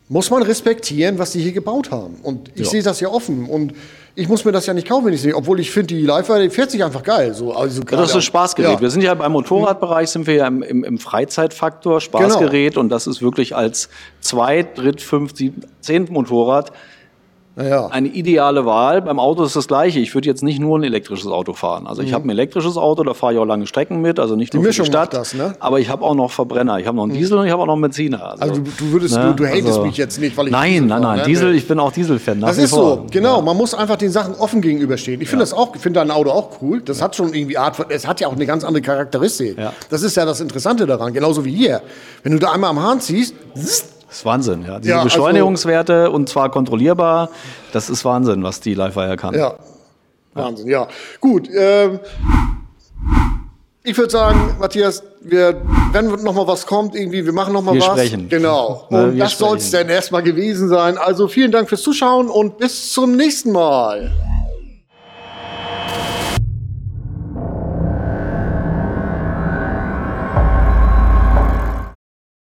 muss 0.09 0.31
man 0.31 0.43
respektieren, 0.43 1.19
was 1.19 1.33
die 1.33 1.41
hier 1.43 1.53
gebaut 1.53 1.91
haben. 1.91 2.15
Und 2.23 2.49
ich 2.55 2.65
Ja. 2.65 2.71
sehe 2.71 2.83
das 2.83 3.01
ja 3.01 3.09
offen. 3.09 3.45
Und 3.47 3.75
ich 4.17 4.29
muss 4.29 4.45
mir 4.45 4.53
das 4.53 4.67
ja 4.67 4.75
nicht 4.75 4.89
kaufen, 4.89 5.07
wenn 5.07 5.13
ich 5.13 5.23
sehe. 5.23 5.35
Obwohl 5.35 5.59
ich 5.59 5.71
finde, 5.71 5.89
die 5.95 6.03
Live 6.03 6.27
fährt 6.27 6.71
sich 6.71 6.85
einfach 6.85 7.03
geil. 7.03 7.35
So, 7.35 7.53
also 7.53 7.83
Ja, 7.83 7.97
das 7.97 8.11
ist 8.11 8.17
ein 8.17 8.23
Spaßgerät. 8.23 8.75
Ja. 8.75 8.81
Wir 8.81 8.91
sind 8.91 9.03
ja 9.03 9.15
beim 9.15 9.33
Motorradbereich, 9.33 10.09
sind 10.09 10.27
wir 10.27 10.35
ja 10.35 10.47
im, 10.47 10.63
im, 10.63 10.85
im 10.85 10.99
Freizeitfaktor, 10.99 12.01
Spaßgerät 12.01 12.77
und 12.77 12.91
das 12.91 13.07
ist 13.07 13.23
wirklich 13.23 13.57
als 13.57 13.89
Zweit-, 14.21 14.79
Dritt-, 14.79 15.03
Fünft-, 15.03 15.37
Sieben-, 15.37 15.63
Zehnt 15.81 16.11
Motorrad 16.11 16.73
Ja. 17.57 17.87
eine 17.87 18.09
ideale 18.09 18.67
Wahl. 18.67 19.01
Beim 19.03 19.21
Auto 19.21 19.45
ist 19.45 19.55
das 19.55 19.69
Gleiche. 19.69 20.01
Ich 20.01 20.13
würde 20.15 20.27
jetzt 20.29 20.43
nicht 20.43 20.59
nur 20.59 20.79
ein 20.79 20.83
elektrisches 20.83 21.29
Auto 21.29 21.53
fahren. 21.53 21.87
Also 21.87 22.03
ich 22.03 22.13
habe 22.13 22.27
ein 22.27 22.31
elektrisches 22.31 22.77
Auto, 22.77 23.05
da 23.05 23.15
fahre 23.15 23.35
ich 23.35 23.39
auch 23.39 23.45
lange 23.45 23.67
Strecken 23.67 24.01
mit, 24.01 24.19
also 24.19 24.35
nicht 24.35 24.55
nur 24.55 24.63
für 24.63 24.67
die 24.67 24.71
Mischung 24.71 24.87
Stadt. 24.87 25.15
das, 25.15 25.35
ne? 25.35 25.55
Aber 25.61 25.79
ich 25.79 25.89
habe 25.89 26.03
auch 26.05 26.15
noch 26.15 26.33
Verbrenner. 26.33 26.79
Ich 26.81 26.87
habe 26.87 26.97
noch 26.97 27.05
einen 27.05 27.13
Diesel 27.15 27.39
und 27.39 27.47
ich 27.47 27.53
habe 27.53 27.63
auch 27.63 27.67
noch 27.67 27.75
einen 27.75 27.83
Benziner. 27.83 28.35
Also 28.41 28.55
du, 28.57 28.63
du 28.63 28.91
würdest, 28.93 29.15
du, 29.17 29.35
du 29.35 29.47
hatest 29.47 29.81
mich 29.83 29.97
jetzt 29.97 30.19
nicht, 30.19 30.37
weil 30.37 30.47
ich 30.47 30.53
Ne? 30.53 30.59
Nein, 30.59 30.73
Diesel 30.73 30.87
nein, 30.89 31.03
nein. 31.03 31.19
ne? 31.19 31.25
Diesel, 31.27 31.55
ich 31.55 31.69
bin 31.69 31.79
auch 31.79 31.93
Diesel-Fan. 31.93 32.41
Das 32.41 32.59
ist 32.59 32.71
so, 32.71 33.07
genau. 33.11 33.41
Man 33.43 33.57
muss 33.57 33.73
einfach 33.75 33.97
den 33.97 34.11
Sachen 34.11 34.35
offen 34.35 34.61
gegenüberstehen. 34.61 35.21
Ich 35.21 35.29
finde 35.29 35.43
das 35.45 35.53
auch, 35.53 35.77
finde 35.77 36.01
dein 36.01 36.11
Auto 36.11 36.31
auch 36.31 36.61
cool. 36.61 36.81
Das 36.81 37.01
hat 37.01 37.15
schon 37.15 37.33
irgendwie 37.35 37.57
Art, 37.57 37.77
von- 37.77 37.87
es 37.89 38.07
hat 38.07 38.21
ja 38.21 38.27
auch 38.29 38.33
eine 38.35 38.47
ganz 38.47 38.65
andere 38.65 38.83
Charakteristik. 38.83 39.59
Ja. 39.59 39.73
Das 39.91 40.03
ist 40.03 40.17
ja 40.17 40.25
das 40.25 40.41
Interessante 40.41 40.87
daran, 40.87 41.13
genauso 41.13 41.45
wie 41.45 41.53
hier. 41.55 41.83
Wenn 42.25 42.33
du 42.33 42.39
da 42.39 42.51
einmal 42.51 42.71
am 42.71 42.83
Hahn 42.83 43.01
ziehst, 43.01 43.35
zzzt, 43.55 43.94
Das 44.15 44.21
ist 44.21 44.27
Wahnsinn, 44.27 44.65
ja. 44.65 44.79
Diese 44.79 44.91
Ja, 44.91 44.97
also- 44.99 45.07
Beschleunigungswerte 45.07 46.09
und 46.13 46.29
zwar 46.29 46.49
kontrollierbar, 46.49 47.31
das 47.73 47.91
ist 47.91 48.05
Wahnsinn, 48.05 48.45
was 48.45 48.61
die 48.61 48.75
Livewire 48.75 49.17
kann. 49.17 49.35
ja, 49.35 49.55
Wahnsinn, 50.35 50.69
ja. 50.69 50.87
Gut, 51.21 51.49
ähm, 51.53 51.99
ich 53.83 53.99
würde 53.99 54.11
sagen, 54.13 54.55
Matthias, 54.61 55.03
wir, 55.21 55.61
wenn 55.91 56.07
noch 56.23 56.33
mal 56.33 56.47
was 56.47 56.65
kommt, 56.65 56.95
irgendwie, 56.95 57.27
wir 57.27 57.33
machen 57.33 57.53
noch 57.55 57.63
mal 57.63 57.75
Wir 57.75 57.81
was. 57.81 57.89
sprechen. 57.89 58.29
Genau. 58.29 58.87
Na, 58.89 59.03
Und 59.07 59.15
wir 59.17 59.25
das 59.25 59.37
soll 59.37 59.57
es 59.57 59.69
dann 59.73 59.89
erstmal 59.89 60.23
gewesen 60.23 60.69
sein. 60.69 60.97
Also 60.97 61.27
vielen 61.27 61.51
Dank 61.51 61.69
fürs 61.69 61.83
Zuschauen 61.83 62.29
und 62.29 62.57
bis 62.59 62.93
zum 62.93 63.17
nächsten 63.17 63.51
Mal. 63.51 64.13